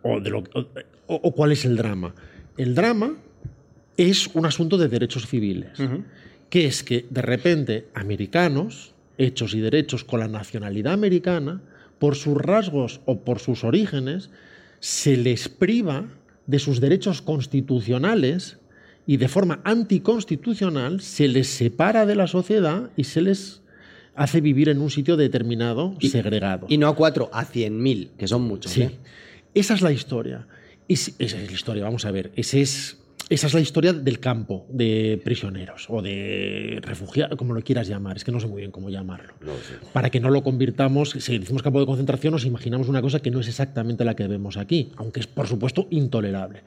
[0.03, 0.65] o, de lo, o,
[1.07, 2.13] o cuál es el drama.
[2.57, 3.15] El drama
[3.97, 6.03] es un asunto de derechos civiles, Ujú.
[6.49, 11.61] Que es que de repente americanos, hechos y derechos con la nacionalidad americana,
[11.99, 14.29] por sus rasgos o por sus orígenes,
[14.79, 16.05] se les priva
[16.47, 18.57] de sus derechos constitucionales
[19.05, 23.61] y de forma anticonstitucional se les separa de la sociedad y se les
[24.15, 26.65] hace vivir en un sitio determinado, segregado.
[26.69, 28.71] Y no a cuatro, a cien mil, que son muchos.
[28.71, 28.83] Sí.
[28.83, 28.91] ¿eh?
[29.53, 30.47] Esa es la historia.
[30.87, 32.31] Es- esa es la historia, vamos a ver.
[32.35, 32.97] Ese es,
[33.29, 38.17] esa es la historia del campo de prisioneros o de refugiados, como lo quieras llamar.
[38.17, 39.33] Es que no sé muy bien cómo llamarlo.
[39.41, 39.51] No.
[39.93, 43.29] Para que no lo convirtamos, si decimos campo de concentración, nos imaginamos una cosa que
[43.29, 46.63] no es exactamente la que vemos aquí, aunque es, por supuesto, intolerable.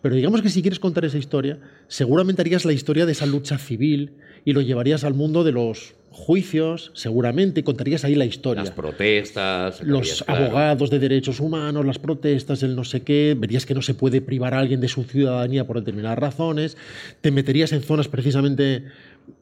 [0.00, 1.58] Pero digamos que si quieres contar esa historia,
[1.88, 4.12] seguramente harías la historia de esa lucha civil
[4.44, 9.82] y lo llevarías al mundo de los juicios, seguramente, contarías ahí la historia Las protestas.
[9.82, 10.44] los claro.
[10.44, 14.20] abogados de derechos humanos, las protestas, el no sé qué, verías que no se puede
[14.20, 16.76] privar a alguien de su ciudadanía por determinadas razones,
[17.20, 18.84] te meterías en zonas precisamente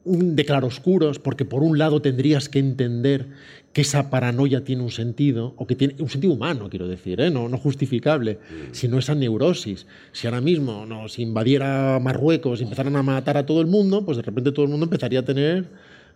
[0.05, 3.27] de claroscuros, porque por un lado tendrías que entender
[3.73, 7.29] que esa paranoia tiene un sentido, o que tiene un sentido humano, quiero decir, ¿eh?
[7.29, 8.39] no, no justificable,
[8.71, 9.85] sino esa neurosis.
[10.11, 14.17] Si ahora mismo nos invadiera Marruecos y empezaran a matar a todo el mundo, pues
[14.17, 15.65] de repente todo el mundo empezaría a tener,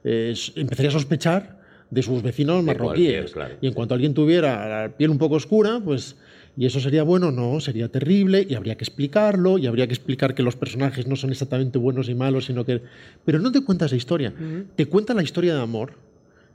[0.03, 1.59] eh, empezaría a sospechar
[1.89, 3.31] de sus vecinos marroquíes.
[3.31, 3.55] claro.
[3.61, 6.15] Y en cuanto alguien tuviera la piel un poco oscura, pues
[6.57, 10.35] y eso sería bueno, no, sería terrible y habría que explicarlo y habría que explicar
[10.35, 12.81] que los personajes no son exactamente buenos y malos, sino que
[13.23, 14.33] pero no te cuenta esa historia,
[14.75, 15.93] te cuenta la historia de amor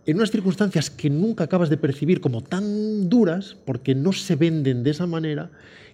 [0.04, 4.82] en unas circunstancias que nunca acabas de percibir como tan duras porque no se venden
[4.84, 5.50] de esa manera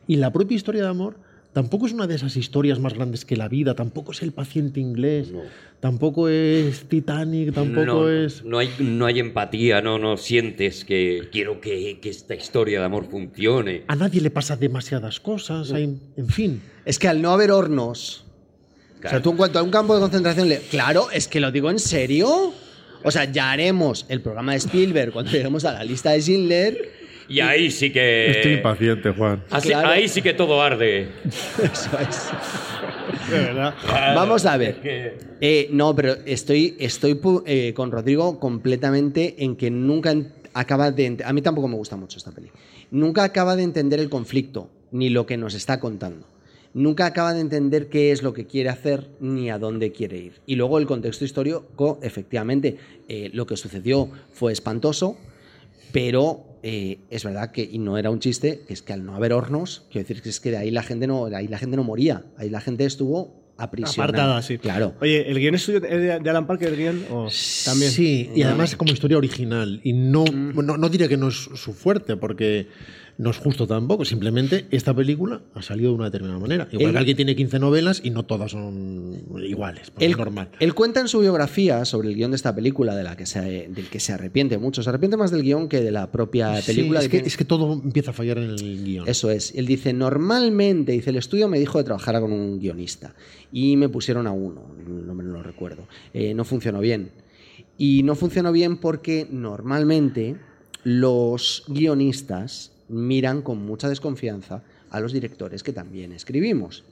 [0.06, 1.16] y la propia historia de amor
[1.52, 4.80] tampoco es una de esas historias más grandes que la vida, tampoco es el paciente
[4.80, 5.28] inglés,
[5.80, 11.28] tampoco es Titanic, tampoco no, es no hay, no hay empatía, no, no sientes que
[11.32, 13.82] quiero que, que esta historia de amor funcione.
[13.88, 16.62] a nadie le pasa demasiadas cosas, hay- en fin.
[16.84, 18.24] Es que al no haber hornos.
[18.98, 19.22] O sea, Claro.
[19.22, 20.48] tú en cuanto a un campo de concentración.
[20.48, 22.52] le- Claro, es que lo digo en serio.
[23.04, 27.01] O sea, ya haremos el programa de Spielberg cuando lleguemos a la lista de Schindler.
[27.32, 28.30] Y ahí sí que.
[28.30, 29.42] Estoy impaciente, Juan.
[29.50, 29.88] Así- Claro.
[29.88, 31.08] Ahí sí que todo arde.
[31.24, 32.30] Eso es.
[33.30, 33.74] De verdad.
[34.14, 34.80] Vamos a ver.
[35.40, 40.14] Eh, no, pero estoy, estoy eh, con Rodrigo completamente en que nunca
[40.54, 41.16] acaba de...
[41.24, 42.50] A mí tampoco me gusta mucho esta peli.
[42.90, 46.26] Nunca acaba de entender el conflicto, ni lo que nos está contando.
[46.74, 50.32] Nunca acaba de entender qué es lo que quiere hacer ni a dónde quiere ir.
[50.46, 52.76] Y luego el contexto histórico, efectivamente,
[53.08, 55.16] eh, lo que sucedió fue espantoso,
[55.92, 59.14] pero eh, es verdad que, y no era un chiste, que es que al no
[59.14, 61.58] haber hornos, quiero decir que es que de ahí la gente no, de ahí la
[61.58, 64.10] gente no moría, ahí la gente estuvo aprisionada.
[64.10, 64.58] Apartada, sí.
[64.58, 64.94] Claro.
[65.00, 67.04] Oye, ¿el guion es suyo, es de de Alan Parker, el guion?
[67.10, 67.28] ¿O
[67.64, 67.90] también?
[67.90, 69.80] Sí, y además como historia original.
[69.82, 72.68] Y no, no, no diré que no es su fuerte, porque
[73.18, 74.04] no es justo tampoco.
[74.04, 76.68] Simplemente esta película ha salido de una determinada manera.
[76.72, 79.90] Igual Él- que alguien tiene 15 novelas y no todas son iguales.
[79.90, 80.48] pues Él, es normal.
[80.60, 83.40] él cuenta en su biografía sobre el guion de esta película, de la que se,
[83.68, 84.82] del que se arrepiente mucho.
[84.82, 87.00] Se arrepiente más del guion que de la propia Sí, película.
[87.00, 89.08] es, que- es que todo empieza a fallar en el guion.
[89.08, 89.54] Eso es.
[89.54, 93.14] Él dice, normalmente, dice, el estudio me dijo que trabajara con un guionista.
[93.52, 95.86] Y me pusieron a uno, no me lo recuerdo.
[96.14, 97.10] Eh, no funcionó bien.
[97.78, 100.36] Y no funcionó bien porque normalmente
[100.84, 106.84] los guionistas miran con mucha desconfianza a los directores que también escribimos.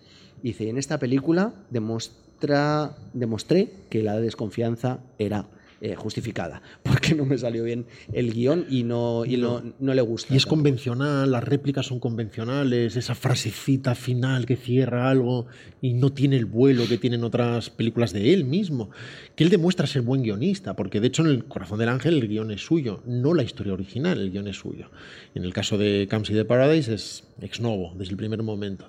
[0.42, 5.46] Dice, en esta película demuestra, demostré que la desconfianza era
[5.82, 10.02] eh, justificada, porque no me salió bien el guion y no, y no, no le
[10.02, 10.34] gusta.
[10.34, 15.46] Y es convencional, las réplicas son convencionales, esa frasecita final que cierra algo
[15.80, 18.90] y no tiene el vuelo que tienen otras películas de él mismo.
[19.34, 22.28] Que él demuestra ser buen guionista, porque de hecho en El Corazón del Ángel el
[22.28, 24.90] guion es suyo, no la historia original, el guion es suyo.
[25.34, 28.86] En el caso de Camps de Paradise es ex novo, desde el primer momento.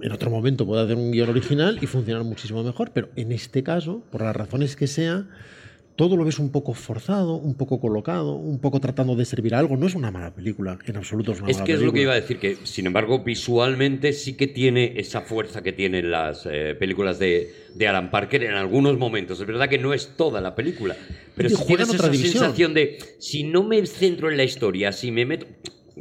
[0.00, 3.62] En otro momento puede hacer un guion original y funcionar muchísimo mejor, pero en este
[3.62, 5.26] caso, por las razones que sea,
[5.96, 9.76] todo lo ves un poco forzado, un poco colocado, un poco tratando de servir algo.
[9.76, 11.92] No es una mala película, en absoluto es una Es mala que es lo que
[11.92, 12.02] película.
[12.02, 16.46] iba a decir, que sin embargo visualmente sí que tiene esa fuerza que tienen las
[16.50, 19.40] eh, películas de, de Alan Parker en algunos momentos.
[19.40, 20.96] Es verdad que no es toda la película,
[21.34, 22.44] pero en tienes esa división.
[22.44, 25.46] sensación de si no me centro en la historia, si me meto...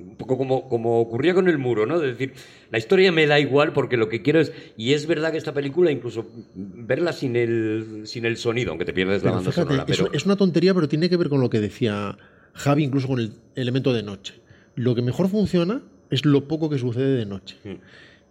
[0.08, 2.00] Un poco como, como ocurría con el muro, ¿no?
[2.00, 2.34] De decir,
[2.72, 4.52] la historia me da igual porque lo que quiero es...
[4.78, 8.94] Y es verdad que esta película, incluso verla sin el, sin el sonido, aunque te
[8.94, 10.12] pierdes la banda fíjate, sonora, pero...
[10.14, 12.18] es, una tontería, pero tiene que ver con lo que decía
[12.54, 14.36] Javi, incluso con el elemento de noche.
[14.76, 17.58] Lo que mejor funciona es lo poco que sucede de noche.
[17.64, 17.76] Mm.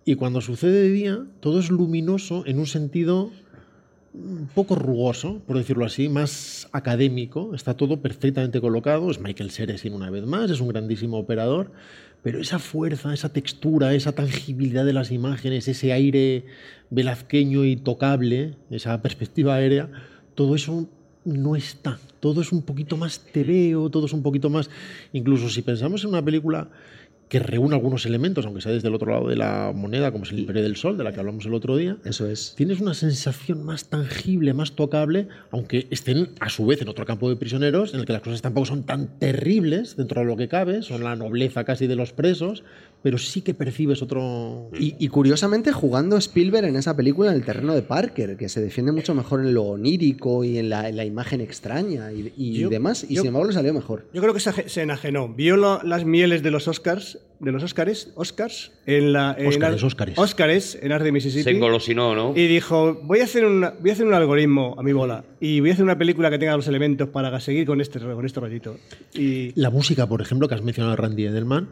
[0.04, 3.30] Y cuando sucede de día, todo es luminoso en un sentido
[4.14, 7.54] un poco rugoso, por decirlo así, más académico.
[7.54, 9.10] Está todo perfectamente colocado.
[9.10, 11.72] Es Michael Seresin una vez más, es un grandísimo operador.
[12.22, 16.46] Pero esa fuerza, esa textura, esa tangibilidad de las imágenes, ese aire
[16.90, 19.88] velazqueño y tocable, esa perspectiva aérea,
[20.34, 20.88] todo eso
[21.24, 21.98] no está.
[22.20, 24.68] Todo es un poquito más tebeo, todo es un poquito más.
[25.12, 26.68] Incluso si pensamos en una película
[27.28, 30.32] que reúne algunos elementos, aunque sea desde el otro lado de la moneda, como es
[30.32, 32.54] el Imperio del Sol, de la que hablamos el otro día, Eso es.
[32.56, 37.28] tienes una sensación más tangible, más tocable, aunque estén a su vez en otro campo
[37.28, 40.48] de prisioneros, en el que las cosas tampoco son tan terribles dentro de lo que
[40.48, 42.64] cabe, son la nobleza casi de los presos,
[43.02, 44.70] pero sí que percibes otro...
[44.78, 48.60] Y, y curiosamente jugando Spielberg en esa película en el terreno de Parker, que se
[48.60, 52.54] defiende mucho mejor en lo onírico y en la, en la imagen extraña y, y
[52.58, 54.06] Yo- demás, y yo- sin embargo le salió mejor.
[54.12, 55.28] Yo creo que se, se enajenó.
[55.28, 59.80] Vio lo- las mieles de los Oscars, de los Oscars, Oscars, en la en Óscares,
[59.80, 60.18] Ar- Óscares.
[60.18, 61.44] Óscares, en Ars de Mississippi.
[61.44, 62.32] Se engolosinó, ¿no?
[62.36, 65.60] Y dijo, voy a, hacer una- voy a hacer un algoritmo a mi bola y
[65.60, 68.40] voy a hacer una película que tenga los elementos para seguir con este, con este
[68.40, 68.76] rollito.
[69.14, 71.68] Y La música, por ejemplo, que has mencionado a Randy Edelman,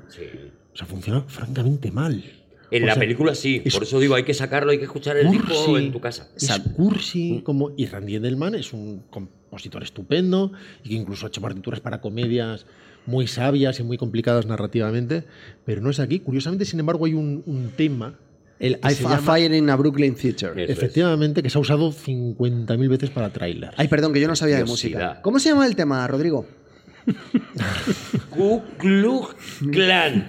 [0.76, 2.22] o sea, funciona francamente mal.
[2.70, 4.84] En O la sea, película sí, es por eso digo, hay que sacarlo, hay que
[4.84, 6.28] escuchar el disco cursi, en tu casa.
[6.36, 10.52] Es Sab- cursi, como, y Randy Edelman es un compositor estupendo
[10.84, 12.66] y que incluso ha hecho partituras para comedias
[13.06, 15.24] muy sabias y muy complicadas narrativamente,
[15.64, 16.18] pero no es aquí.
[16.18, 18.18] Curiosamente, sin embargo, hay un, un tema,
[18.58, 20.50] El I llama- Fire in a Brooklyn Theater.
[20.58, 20.76] Eso es.
[20.76, 23.72] efectivamente, que se ha usado 50.000 veces para trailers.
[23.78, 25.20] Ay, perdón, que yo no sabía de música.
[25.22, 26.46] ¿Cómo se llama el tema, Rodrigo?
[28.30, 29.34] Ku Klux
[29.72, 30.26] Klan.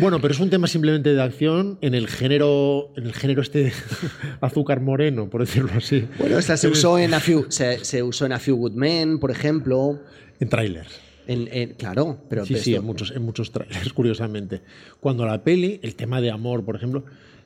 [0.00, 3.64] Bueno, pero es un tema simplemente de acción en el género, en el género este
[3.64, 3.72] de
[4.40, 6.04] azúcar moreno, por decirlo así.
[6.18, 9.18] Bueno, esta se usó en A Few, se, se usó en A Few Good Men,
[9.18, 10.00] por ejemplo.
[10.40, 11.00] En trailers.
[11.28, 14.62] En, en- claro, pero Sí, sí, en muchos, en muchos trailers, curiosamente.
[14.98, 17.04] Cuando la peli, el tema de amor, por ejemplo,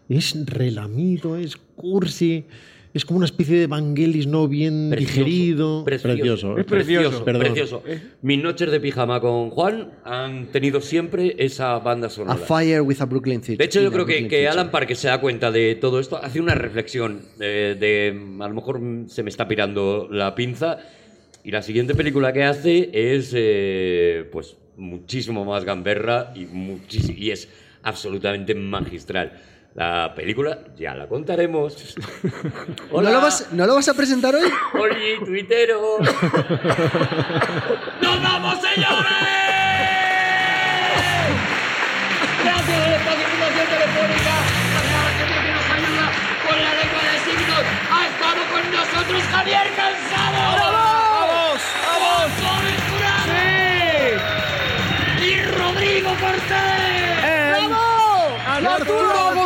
[0.09, 2.47] es relamido, es cursi,
[2.97, 5.85] es como una especie de evangelis no bien Precioso, digerido.
[5.85, 6.59] precioso.
[6.59, 7.25] Es precioso.
[7.25, 7.83] Precioso.
[8.23, 12.37] Mis noches de pijama con Juan han tenido siempre esa banda A sonora.
[12.39, 13.59] Fire with a Brooklyn Theater.
[13.59, 14.49] De hecho, yo a creo que, que.
[14.49, 18.81] Alan Parker se da cuenta de todo esto, hace una reflexión de, a lo mejor
[19.09, 20.79] se me está pirando la pinza,
[21.45, 26.47] y la siguiente película que hace es, eh, pues, muchísimo más gamberra y,
[27.13, 27.49] y es
[27.83, 29.33] absolutamente magistral.
[29.77, 31.77] La película ya la contaremos.
[32.91, 34.51] ¿No lo, vas, ¿No lo vas a presentar hoy?
[34.73, 35.99] Oli, tuitero.
[38.01, 39.13] ¡Nos vamos, señores!
[42.43, 44.33] Gracias al espacio de Fundación Telefónica,
[44.73, 46.07] gracias a la gente que nos ayuda
[46.49, 47.65] con la lengua de signos.
[47.93, 50.41] Ha estado con nosotros Javier Cansado.
[50.57, 51.61] ¡Vamos!
[51.85, 52.33] ¡Vamos!
[53.29, 53.45] ¡Sí!
[55.23, 57.51] Y Rodrigo Cortés.
[57.51, 57.97] ¡Bravo!
[58.47, 59.46] ¡Arturo